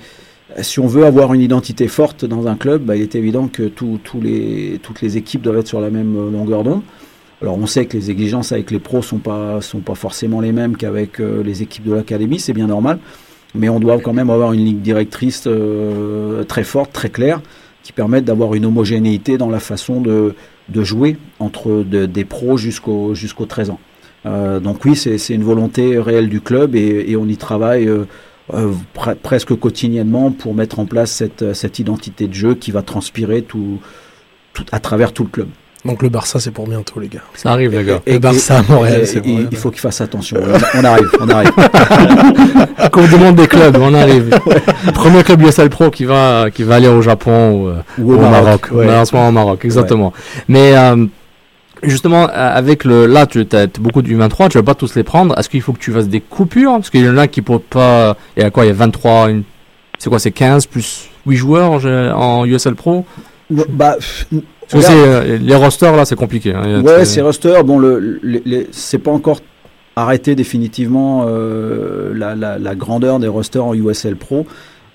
si 0.62 0.80
on 0.80 0.86
veut 0.86 1.04
avoir 1.04 1.32
une 1.34 1.40
identité 1.40 1.88
forte 1.88 2.24
dans 2.24 2.46
un 2.46 2.56
club, 2.56 2.82
bah, 2.82 2.96
il 2.96 3.02
est 3.02 3.14
évident 3.14 3.48
que 3.48 3.64
toutes 3.68 4.14
les 4.22 5.16
équipes 5.16 5.42
doivent 5.42 5.58
être 5.58 5.68
sur 5.68 5.80
la 5.80 5.90
même 5.90 6.16
euh, 6.16 6.30
longueur 6.30 6.64
d'onde. 6.64 6.82
Alors 7.42 7.56
on 7.56 7.66
sait 7.66 7.86
que 7.86 7.96
les 7.96 8.10
exigences 8.10 8.52
avec 8.52 8.70
les 8.70 8.78
pros 8.78 9.00
sont 9.00 9.18
pas 9.18 9.62
sont 9.62 9.78
pas 9.80 9.94
forcément 9.94 10.40
les 10.42 10.52
mêmes 10.52 10.76
qu'avec 10.76 11.20
euh, 11.20 11.42
les 11.42 11.62
équipes 11.62 11.84
de 11.84 11.94
l'académie, 11.94 12.38
c'est 12.38 12.52
bien 12.52 12.66
normal. 12.66 12.98
Mais 13.54 13.68
on 13.68 13.80
doit 13.80 13.98
quand 13.98 14.12
même 14.12 14.30
avoir 14.30 14.52
une 14.52 14.64
ligne 14.64 14.80
directrice 14.80 15.44
euh, 15.46 16.44
très 16.44 16.64
forte, 16.64 16.92
très 16.92 17.08
claire, 17.08 17.40
qui 17.82 17.92
permette 17.92 18.24
d'avoir 18.24 18.54
une 18.54 18.66
homogénéité 18.66 19.38
dans 19.38 19.48
la 19.48 19.58
façon 19.58 20.00
de, 20.00 20.34
jouer 20.74 21.16
entre 21.38 21.82
de- 21.82 22.06
des 22.06 22.24
pros 22.24 22.56
jusqu'au 22.58 23.14
jusqu'aux 23.14 23.46
13 23.46 23.70
ans. 23.70 23.80
Euh, 24.26 24.60
donc 24.60 24.84
oui, 24.84 24.96
c'est 24.96 25.16
une 25.34 25.44
volonté 25.44 25.98
réelle 25.98 26.28
du 26.28 26.40
club 26.40 26.74
et, 26.76 27.06
et 27.08 27.16
on 27.16 27.26
y 27.26 27.36
travaille 27.38 27.88
euh, 27.88 28.04
euh, 28.52 28.72
pre- 28.94 29.14
presque 29.14 29.54
quotidiennement 29.54 30.30
pour 30.30 30.54
mettre 30.54 30.78
en 30.78 30.84
place 30.86 31.10
cette, 31.10 31.54
cette 31.54 31.78
identité 31.78 32.26
de 32.26 32.34
jeu 32.34 32.54
qui 32.54 32.70
va 32.70 32.82
transpirer 32.82 33.42
tout, 33.42 33.78
tout, 34.52 34.64
à 34.72 34.78
travers 34.80 35.12
tout 35.12 35.22
le 35.24 35.30
club. 35.30 35.48
Donc 35.86 36.02
le 36.02 36.10
Barça, 36.10 36.38
c'est 36.38 36.50
pour 36.50 36.68
bientôt, 36.68 37.00
les 37.00 37.08
gars. 37.08 37.22
Ça 37.32 37.52
arrive, 37.52 37.70
les 37.74 37.82
gars. 37.84 38.02
Le 38.06 38.18
Barça 38.18 38.58
à 38.58 38.62
Montréal, 38.70 39.00
et- 39.00 39.06
c'est 39.06 39.18
et- 39.18 39.20
pour 39.22 39.40
Il 39.50 39.56
faut 39.56 39.70
qu'il 39.70 39.80
fasse 39.80 40.02
attention. 40.02 40.36
On, 40.74 40.84
arrive, 40.84 41.08
on 41.18 41.28
arrive. 41.30 41.52
Coupe 42.92 43.08
du 43.08 43.16
monde 43.16 43.36
des 43.36 43.46
clubs, 43.46 43.78
on 43.80 43.94
arrive. 43.94 44.28
Premier 44.94 45.22
club 45.22 45.40
USL 45.40 45.70
Pro 45.70 45.90
qui 45.90 46.04
va, 46.04 46.50
qui 46.52 46.64
va 46.64 46.74
aller 46.74 46.88
au 46.88 47.00
Japon 47.00 47.72
ou, 47.98 48.02
Ou 48.02 48.12
au 48.12 48.18
Maroc, 48.18 48.30
Maroc. 48.44 48.68
ouais. 48.72 48.84
Malheureusement 48.86 49.28
au 49.28 49.32
Maroc, 49.32 49.64
exactement. 49.64 50.12
Mais 50.48 50.76
euh, 50.76 51.06
justement, 51.82 52.24
euh, 52.24 52.28
avec 52.32 52.84
le, 52.84 53.06
là, 53.06 53.26
tu 53.26 53.46
as 53.52 53.66
beaucoup 53.80 54.02
du 54.02 54.14
23, 54.16 54.48
tu 54.48 54.58
vas 54.58 54.64
pas 54.64 54.74
tous 54.74 54.94
les 54.94 55.02
prendre. 55.02 55.38
Est-ce 55.38 55.48
qu'il 55.48 55.62
faut 55.62 55.72
que 55.72 55.78
tu 55.78 55.92
fasses 55.92 56.08
des 56.08 56.20
coupures? 56.20 56.72
Parce 56.72 56.90
qu'il 56.90 57.04
y 57.04 57.08
en 57.08 57.16
a 57.18 57.26
qui 57.28 57.42
pour 57.42 57.60
pas. 57.62 58.16
Il 58.36 58.42
y 58.42 58.46
a 58.46 58.50
quoi 58.50 58.64
Il 58.64 58.68
y 58.68 58.70
a 58.70 58.74
23, 58.74 59.30
une- 59.30 59.42
c'est 59.98 60.08
quoi 60.10 60.18
C'est 60.18 60.30
15 60.32 60.66
plus 60.66 61.08
8 61.26 61.36
joueurs 61.36 61.84
en, 62.16 62.44
USL 62.46 62.74
Pro? 62.74 63.04
Bah, 63.50 63.96
Parce 63.98 64.26
que 64.30 64.80
c'est, 64.80 64.92
euh, 64.94 65.38
les 65.38 65.54
rosters 65.56 65.96
là, 65.96 66.04
c'est 66.04 66.14
compliqué. 66.16 66.54
hein. 66.54 66.82
Ouais, 66.82 67.04
ces 67.04 67.20
rosters, 67.22 67.64
bon, 67.64 67.78
le, 67.78 68.20
le- 68.22 68.66
c'est 68.70 68.98
pas 68.98 69.10
encore 69.10 69.40
arrêté 69.96 70.34
définitivement 70.36 71.24
euh, 71.26 72.12
la, 72.14 72.34
la- 72.36 72.58
la 72.58 72.74
grandeur 72.76 73.18
des 73.18 73.26
rosters 73.28 73.64
en 73.64 73.74
USL 73.74 74.14
Pro. 74.16 74.46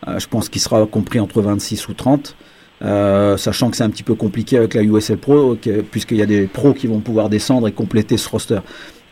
Euh, 0.07 0.17
je 0.19 0.27
pense 0.27 0.47
qu'il 0.49 0.61
sera 0.61 0.86
compris 0.86 1.19
entre 1.19 1.41
26 1.41 1.88
ou 1.89 1.93
30. 1.93 2.36
Euh, 2.84 3.38
sachant 3.38 3.69
que 3.69 3.78
c'est 3.78 3.84
un 3.84 3.89
petit 3.89 4.03
peu 4.03 4.15
compliqué 4.15 4.57
avec 4.57 4.73
la 4.73 4.84
USL 4.84 5.17
Pro, 5.17 5.57
puisqu'il 5.91 6.17
y 6.17 6.21
a 6.21 6.26
des 6.26 6.47
pros 6.47 6.73
qui 6.73 6.88
vont 6.88 6.99
pouvoir 6.99 7.30
descendre 7.30 7.67
et 7.67 7.71
compléter 7.71 8.17
ce 8.17 8.28
roster. 8.30 8.59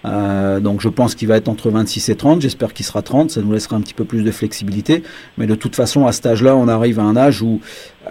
Euh, 0.05 0.59
donc 0.59 0.81
je 0.81 0.89
pense 0.89 1.15
qu'il 1.15 1.29
va 1.29 1.37
être 1.37 1.47
entre 1.47 1.69
26 1.69 2.09
et 2.09 2.15
30, 2.15 2.41
j'espère 2.41 2.73
qu'il 2.73 2.85
sera 2.85 3.01
30, 3.01 3.31
ça 3.31 3.41
nous 3.41 3.53
laissera 3.53 3.77
un 3.77 3.81
petit 3.81 3.93
peu 3.93 4.03
plus 4.03 4.23
de 4.23 4.31
flexibilité. 4.31 5.01
Mais 5.37 5.47
de 5.47 5.55
toute 5.55 5.77
façon, 5.77 6.05
à 6.05 6.11
cet 6.11 6.25
âge-là, 6.25 6.57
on 6.57 6.67
arrive 6.67 6.99
à 6.99 7.03
un 7.03 7.15
âge 7.15 7.41
où 7.41 7.61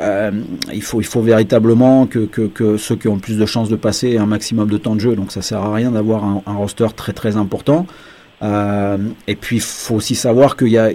euh, 0.00 0.30
il, 0.72 0.82
faut, 0.82 1.20
véritablement 1.20 2.06
que, 2.06 2.28
ceux 2.78 2.96
qui 2.96 3.08
ont 3.08 3.14
le 3.14 3.20
plus 3.20 3.36
de 3.36 3.44
chances 3.44 3.68
de 3.68 3.76
passer 3.76 4.12
aient 4.12 4.18
un 4.18 4.26
maximum 4.26 4.70
de 4.70 4.78
temps 4.78 4.94
de 4.94 5.00
jeu. 5.00 5.16
Donc 5.16 5.32
ça 5.32 5.42
sert 5.42 5.60
à 5.60 5.74
rien 5.74 5.90
d'avoir 5.90 6.24
un, 6.24 6.42
un 6.46 6.54
roster 6.54 6.88
très 6.96 7.12
très 7.12 7.36
important. 7.36 7.86
Et 8.42 9.36
puis 9.36 9.56
il 9.56 9.62
faut 9.62 9.94
aussi 9.94 10.16
savoir 10.16 10.56
qu'il 10.56 10.68
y 10.68 10.78
a, 10.78 10.90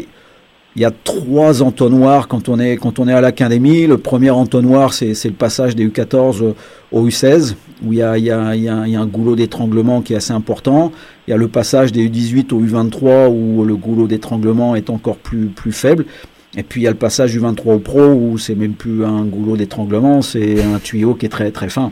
il 0.78 0.82
y 0.82 0.86
a 0.86 0.92
trois 0.92 1.64
entonnoirs 1.64 2.28
quand 2.28 2.50
on 2.50 2.60
est, 2.60 2.78
quand 2.78 3.00
on 3.00 3.08
est 3.08 3.14
à 3.14 3.20
l'académie. 3.20 3.88
Le 3.88 3.98
premier 3.98 4.30
entonnoir, 4.30 4.94
c'est 4.94 5.26
le 5.26 5.32
passage 5.32 5.76
des 5.76 5.88
U14 5.88 6.54
au 6.92 7.08
U16, 7.08 7.56
où 7.84 7.94
il 7.94 8.00
y 8.00 8.02
a, 8.04 8.12
un 8.12 9.06
goulot 9.08 9.36
d'étranglement 9.36 10.04
qui 10.04 10.14
est 10.14 10.18
assez 10.18 10.34
important. 10.34 10.92
Il 11.28 11.32
y 11.32 11.34
a 11.34 11.38
le 11.38 11.48
passage 11.48 11.92
des 11.92 12.08
U18 12.08 12.54
au 12.54 12.62
U23, 12.62 13.28
où 13.28 13.66
le 13.66 13.76
goulot 13.76 14.06
d'étranglement 14.06 14.76
est 14.76 14.92
encore 14.92 15.18
plus, 15.18 15.52
faible. 15.72 16.06
Et 16.56 16.62
puis 16.62 16.82
il 16.82 16.84
y 16.84 16.88
a 16.88 16.92
le 16.92 16.98
passage 16.98 17.32
du 17.32 17.40
23 17.40 17.74
au 17.74 17.80
pro, 17.80 18.10
où 18.14 18.38
c'est 18.38 18.56
même 18.56 18.74
plus 18.74 19.04
un 19.04 19.26
goulot 19.26 19.58
d'étranglement, 19.58 20.22
c'est 20.22 20.62
un 20.62 20.78
tuyau 20.78 21.16
qui 21.16 21.26
est 21.26 21.30
très 21.30 21.50
très 21.50 21.70
fin. 21.70 21.92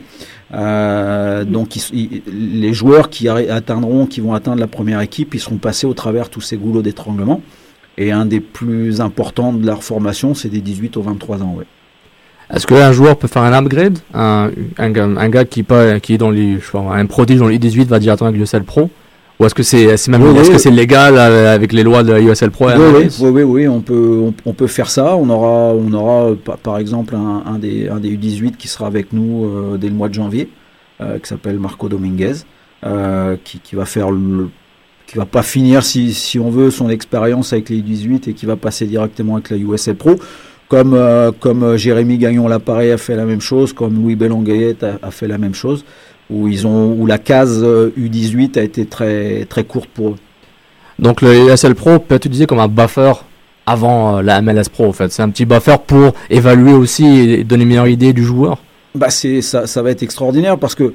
Euh, 0.53 1.43
donc 1.43 1.75
les 1.91 2.73
joueurs 2.73 3.09
qui 3.09 3.29
atteindront, 3.29 4.05
qui 4.05 4.21
vont 4.21 4.35
atteindre 4.35 4.59
la 4.59 4.67
première 4.67 5.01
équipe, 5.01 5.33
ils 5.33 5.39
seront 5.39 5.57
passés 5.57 5.87
au 5.87 5.95
travers 5.95 6.29
tous 6.29 6.41
ces 6.41 6.55
goulots 6.55 6.83
d'étranglement. 6.83 7.41
Et 7.97 8.11
un 8.11 8.25
des 8.25 8.39
plus 8.41 8.99
importants 9.01 9.53
de 9.53 9.65
leur 9.65 9.83
formation, 9.83 10.33
c'est 10.33 10.49
des 10.49 10.59
18 10.61 10.97
aux 10.97 11.01
23 11.01 11.41
ans. 11.43 11.55
Ouais. 11.57 11.65
Est-ce 12.53 12.67
qu'un 12.67 12.91
joueur 12.91 13.17
peut 13.17 13.27
faire 13.27 13.41
un 13.43 13.53
upgrade? 13.53 13.97
Un, 14.13 14.51
un, 14.77 14.89
gars- 14.91 15.05
un 15.05 15.29
gars 15.29 15.45
qui, 15.45 15.63
pas, 15.63 15.99
qui 15.99 16.13
est 16.13 16.17
dans 16.17 16.29
les, 16.29 16.59
je 16.59 16.65
sais 16.65 16.71
pas, 16.73 16.79
un 16.93 17.05
prodige 17.05 17.39
dans 17.39 17.47
les 17.47 17.57
18 17.57 17.87
va 17.87 17.99
directement 17.99 18.27
avec 18.27 18.39
l'USL 18.39 18.63
Pro? 18.63 18.89
Ou 19.39 19.45
est-ce 19.45 19.55
que 19.55 19.63
c'est 19.63 19.97
c'est 19.97 20.11
même 20.11 20.23
Oui, 20.23 20.29
oui. 20.37 20.49
que 20.49 20.57
c'est 20.57 20.71
légal 20.71 21.15
euh, 21.17 21.53
avec 21.53 21.73
les 21.73 21.83
lois 21.83 22.03
de 22.03 22.13
la 22.13 22.21
USL 22.21 22.51
Pro 22.51 22.67
Oui, 22.69 23.09
oui, 23.21 23.43
oui, 23.43 23.67
on 23.67 23.81
peut, 23.81 24.21
on, 24.23 24.33
on 24.49 24.53
peut 24.53 24.67
faire 24.67 24.89
ça. 24.89 25.15
On 25.17 25.29
aura, 25.29 25.73
on 25.73 25.91
aura 25.91 26.35
par, 26.35 26.57
par 26.57 26.77
exemple 26.77 27.15
un, 27.15 27.43
un 27.45 27.57
des, 27.57 27.89
un 27.89 27.99
des 27.99 28.15
U18 28.15 28.55
qui 28.55 28.67
sera 28.69 28.87
avec 28.87 29.11
nous 29.11 29.45
euh, 29.45 29.77
dès 29.77 29.87
le 29.89 29.93
mois 29.93 30.07
de 30.07 30.13
janvier, 30.13 30.49
euh, 31.01 31.17
qui 31.19 31.27
s'appelle 31.27 31.59
Marco 31.59 31.89
Dominguez, 31.89 32.33
euh, 32.85 33.35
qui, 33.43 33.59
qui 33.59 33.75
va 33.75 33.83
faire 33.85 34.09
le, 34.11 34.49
qui 35.07 35.17
va 35.17 35.25
pas 35.25 35.43
finir 35.43 35.83
si, 35.83 36.13
si 36.13 36.39
on 36.39 36.49
veut 36.49 36.71
son 36.71 36.89
expérience 36.89 37.53
avec 37.53 37.69
les 37.69 37.77
U18 37.77 38.29
et 38.29 38.33
qui 38.33 38.45
va 38.45 38.55
passer 38.55 38.85
directement 38.85 39.35
avec 39.35 39.49
la 39.49 39.57
USL 39.57 39.95
Pro. 39.95 40.15
Comme, 40.67 40.95
euh, 40.95 41.31
comme 41.39 41.63
euh, 41.63 41.77
Jérémy 41.77 42.17
Gagnon 42.17 42.47
Lappareil 42.47 42.91
a 42.91 42.97
fait 42.97 43.15
la 43.15 43.25
même 43.25 43.41
chose, 43.41 43.71
comme 43.71 43.95
Louis 43.95 44.15
Bellanguet 44.15 44.77
a, 44.83 45.05
a 45.05 45.11
fait 45.11 45.27
la 45.27 45.37
même 45.37 45.53
chose, 45.53 45.85
où 46.31 46.47
ils 46.47 46.65
ont, 46.65 46.93
où 46.93 47.05
la 47.05 47.19
case 47.19 47.61
euh, 47.63 47.91
U18 47.99 48.57
a 48.57 48.63
été 48.63 48.85
très, 48.85 49.45
très 49.45 49.63
courte 49.63 49.89
pour 49.93 50.09
eux. 50.09 50.15
Donc 50.97 51.21
le 51.21 51.51
USL 51.51 51.75
Pro 51.75 51.99
peut 51.99 52.15
être 52.15 52.25
utilisé 52.25 52.47
comme 52.47 52.59
un 52.59 52.67
buffer 52.67 53.13
avant 53.65 54.17
euh, 54.17 54.21
la 54.21 54.41
MLS 54.41 54.69
Pro 54.71 54.87
en 54.87 54.93
fait. 54.93 55.11
C'est 55.11 55.21
un 55.21 55.29
petit 55.29 55.45
buffer 55.45 55.75
pour 55.85 56.13
évaluer 56.29 56.73
aussi 56.73 57.05
et 57.05 57.43
donner 57.43 57.63
une 57.63 57.69
meilleure 57.69 57.87
idée 57.87 58.13
du 58.13 58.23
joueur. 58.23 58.57
Bah 58.93 59.09
c'est 59.09 59.41
ça, 59.41 59.67
ça 59.67 59.81
va 59.81 59.91
être 59.91 60.03
extraordinaire 60.03 60.57
parce 60.57 60.75
que 60.75 60.93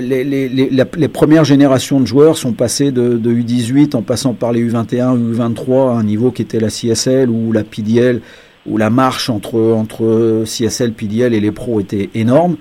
les, 0.00 1.08
premières 1.08 1.44
générations 1.44 2.00
de 2.00 2.06
joueurs 2.06 2.36
sont 2.36 2.52
passées 2.52 2.90
de, 2.92 3.16
de, 3.16 3.32
U18 3.32 3.96
en 3.96 4.02
passant 4.02 4.34
par 4.34 4.52
les 4.52 4.62
U21, 4.68 5.16
U23 5.34 5.90
à 5.90 5.98
un 5.98 6.04
niveau 6.04 6.30
qui 6.30 6.42
était 6.42 6.60
la 6.60 6.68
CSL 6.68 7.30
ou 7.30 7.52
la 7.52 7.64
PDL, 7.64 8.20
où 8.66 8.76
la 8.76 8.90
marche 8.90 9.30
entre, 9.30 10.44
CSL, 10.44 10.92
PDL 10.92 11.34
et 11.34 11.40
les 11.40 11.52
pros 11.52 11.80
était 11.80 12.10
énorme. 12.14 12.56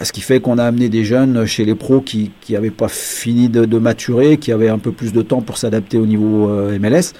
Ce 0.00 0.12
qui 0.12 0.22
fait 0.22 0.40
qu'on 0.40 0.56
a 0.56 0.64
amené 0.64 0.88
des 0.88 1.04
jeunes 1.04 1.44
chez 1.44 1.66
les 1.66 1.74
pros 1.74 2.00
qui 2.00 2.30
n'avaient 2.48 2.70
pas 2.70 2.88
fini 2.88 3.48
de, 3.48 3.66
de, 3.66 3.78
maturer, 3.78 4.38
qui 4.38 4.50
avaient 4.50 4.70
un 4.70 4.78
peu 4.78 4.90
plus 4.90 5.12
de 5.12 5.20
temps 5.20 5.42
pour 5.42 5.58
s'adapter 5.58 5.98
au 5.98 6.06
niveau 6.06 6.48
euh, 6.48 6.78
MLS. 6.78 7.12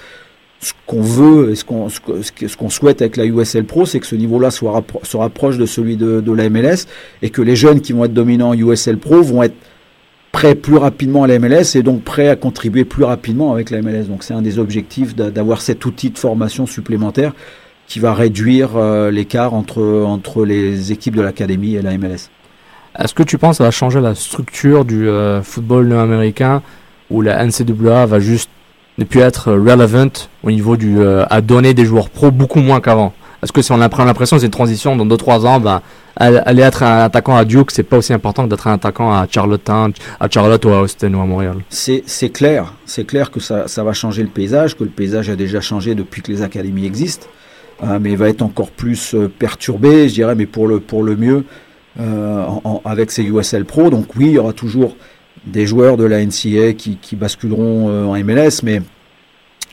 Ce 0.63 0.73
qu'on 0.87 1.01
veut 1.01 1.51
et 1.51 1.55
ce 1.55 1.65
qu'on 1.65 1.89
ce 1.89 2.57
qu'on 2.57 2.69
souhaite 2.69 3.01
avec 3.01 3.17
la 3.17 3.25
USL 3.25 3.65
Pro, 3.65 3.85
c'est 3.85 3.99
que 3.99 4.07
ce 4.07 4.15
niveau-là 4.15 4.49
soit 4.49 4.83
se 5.03 5.17
rapproche 5.17 5.57
de 5.57 5.65
celui 5.65 5.97
de, 5.97 6.21
de 6.21 6.31
la 6.31 6.49
MLS 6.49 6.87
et 7.21 7.29
que 7.29 7.41
les 7.41 7.55
jeunes 7.55 7.81
qui 7.81 7.91
vont 7.91 8.05
être 8.05 8.13
dominants 8.13 8.49
en 8.49 8.53
USL 8.53 8.97
Pro 8.97 9.21
vont 9.21 9.43
être 9.43 9.55
prêts 10.31 10.55
plus 10.55 10.77
rapidement 10.77 11.23
à 11.23 11.27
la 11.27 11.37
MLS 11.37 11.75
et 11.75 11.83
donc 11.83 12.03
prêts 12.03 12.27
à 12.27 12.35
contribuer 12.35 12.85
plus 12.85 13.03
rapidement 13.03 13.53
avec 13.53 13.69
la 13.69 13.81
MLS. 13.81 14.05
Donc 14.07 14.23
c'est 14.23 14.33
un 14.33 14.41
des 14.41 14.57
objectifs 14.57 15.15
d'avoir 15.15 15.61
cet 15.61 15.85
outil 15.85 16.09
de 16.09 16.17
formation 16.17 16.65
supplémentaire 16.65 17.33
qui 17.87 17.99
va 17.99 18.13
réduire 18.13 18.71
euh, 18.75 19.11
l'écart 19.11 19.53
entre, 19.53 19.83
entre 19.83 20.45
les 20.45 20.91
équipes 20.91 21.15
de 21.15 21.21
l'académie 21.21 21.75
et 21.75 21.81
la 21.81 21.97
MLS. 21.97 22.29
Est-ce 22.97 23.13
que 23.13 23.23
tu 23.23 23.37
penses 23.37 23.53
que 23.53 23.57
ça 23.57 23.63
va 23.65 23.71
changer 23.71 23.99
la 23.99 24.15
structure 24.15 24.85
du 24.85 25.07
euh, 25.07 25.41
football 25.43 25.91
américain 25.93 26.61
où 27.09 27.21
la 27.21 27.45
NCAA 27.45 28.05
va 28.05 28.19
juste 28.19 28.49
ne 28.97 29.03
plus 29.05 29.21
être 29.21 29.51
relevant 29.51 30.11
au 30.43 30.51
niveau 30.51 30.77
du 30.77 30.99
euh, 30.99 31.25
à 31.29 31.41
donner 31.41 31.73
des 31.73 31.85
joueurs 31.85 32.09
pro 32.09 32.31
beaucoup 32.31 32.59
moins 32.59 32.79
qu'avant 32.79 33.13
Est-ce 33.41 33.51
que 33.51 33.61
si 33.61 33.71
on 33.71 33.81
a 33.81 33.87
l'impression 33.87 34.37
c'est 34.37 34.45
une 34.45 34.51
transition 34.51 34.95
dans 34.95 35.05
2-3 35.05 35.45
ans, 35.45 35.59
ben, 35.59 35.81
aller 36.15 36.61
être 36.61 36.83
un 36.83 36.99
attaquant 36.99 37.35
à 37.35 37.45
Duke, 37.45 37.71
c'est 37.71 37.83
pas 37.83 37.97
aussi 37.97 38.13
important 38.13 38.45
que 38.45 38.49
d'être 38.49 38.67
un 38.67 38.73
attaquant 38.73 39.11
à 39.11 39.25
Charlottetown, 39.29 39.93
à 40.19 40.29
Charlotte 40.29 40.63
ou 40.65 40.69
à 40.69 40.81
Austin 40.81 41.13
ou 41.13 41.21
à 41.21 41.25
Montréal? 41.25 41.57
C'est 41.69 42.03
clair, 42.31 42.73
c'est 42.85 43.05
clair 43.05 43.31
que 43.31 43.39
ça, 43.39 43.67
ça 43.67 43.83
va 43.83 43.93
changer 43.93 44.21
le 44.21 44.29
paysage, 44.29 44.77
que 44.77 44.83
le 44.83 44.89
paysage 44.89 45.29
a 45.29 45.35
déjà 45.35 45.59
changé 45.59 45.95
depuis 45.95 46.21
que 46.21 46.31
les 46.31 46.41
académies 46.41 46.85
existent. 46.85 47.27
Euh, 47.83 47.99
mais 47.99 48.15
va 48.15 48.29
être 48.29 48.41
encore 48.41 48.71
plus 48.71 49.13
euh, 49.13 49.27
perturbé, 49.27 50.07
je 50.07 50.13
dirais, 50.13 50.35
mais 50.35 50.45
pour 50.45 50.67
le, 50.67 50.79
pour 50.79 51.03
le 51.03 51.15
mieux, 51.15 51.43
euh, 51.99 52.45
en, 52.63 52.81
avec 52.85 53.11
ces 53.11 53.23
USL 53.23 53.65
Pro. 53.65 53.89
Donc 53.89 54.15
oui, 54.15 54.27
il 54.27 54.33
y 54.33 54.37
aura 54.37 54.53
toujours 54.53 54.95
des 55.45 55.65
joueurs 55.65 55.97
de 55.97 56.05
la 56.05 56.23
NCA 56.23 56.73
qui, 56.73 56.97
qui 57.01 57.15
basculeront 57.15 58.09
en 58.09 58.23
MLS, 58.23 58.63
mais 58.63 58.81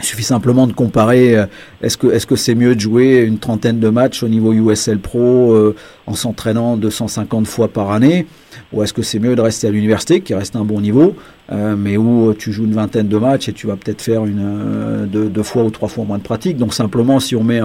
il 0.00 0.04
suffit 0.04 0.22
simplement 0.24 0.66
de 0.66 0.72
comparer. 0.72 1.44
Est-ce 1.82 1.96
que 1.96 2.06
est-ce 2.06 2.26
que 2.26 2.36
c'est 2.36 2.54
mieux 2.54 2.74
de 2.74 2.80
jouer 2.80 3.20
une 3.20 3.38
trentaine 3.38 3.80
de 3.80 3.88
matchs 3.88 4.22
au 4.22 4.28
niveau 4.28 4.52
USL 4.52 4.98
Pro 4.98 5.52
euh, 5.52 5.76
en 6.06 6.14
s'entraînant 6.14 6.76
250 6.76 7.46
fois 7.46 7.68
par 7.68 7.90
année, 7.90 8.26
ou 8.72 8.82
est-ce 8.82 8.92
que 8.92 9.02
c'est 9.02 9.18
mieux 9.18 9.36
de 9.36 9.40
rester 9.40 9.66
à 9.66 9.70
l'université, 9.70 10.20
qui 10.20 10.34
reste 10.34 10.56
un 10.56 10.64
bon 10.64 10.80
niveau, 10.80 11.14
euh, 11.52 11.76
mais 11.76 11.96
où 11.96 12.34
tu 12.34 12.52
joues 12.52 12.64
une 12.64 12.74
vingtaine 12.74 13.08
de 13.08 13.16
matchs 13.16 13.48
et 13.48 13.52
tu 13.52 13.66
vas 13.66 13.76
peut-être 13.76 14.00
faire 14.00 14.24
une 14.24 14.40
euh, 14.40 15.06
deux, 15.06 15.28
deux, 15.28 15.42
fois 15.42 15.64
ou 15.64 15.70
trois 15.70 15.88
fois 15.88 16.04
moins 16.04 16.18
de 16.18 16.22
pratique. 16.22 16.56
Donc 16.56 16.74
simplement, 16.74 17.20
si 17.20 17.36
on 17.36 17.44
met, 17.44 17.60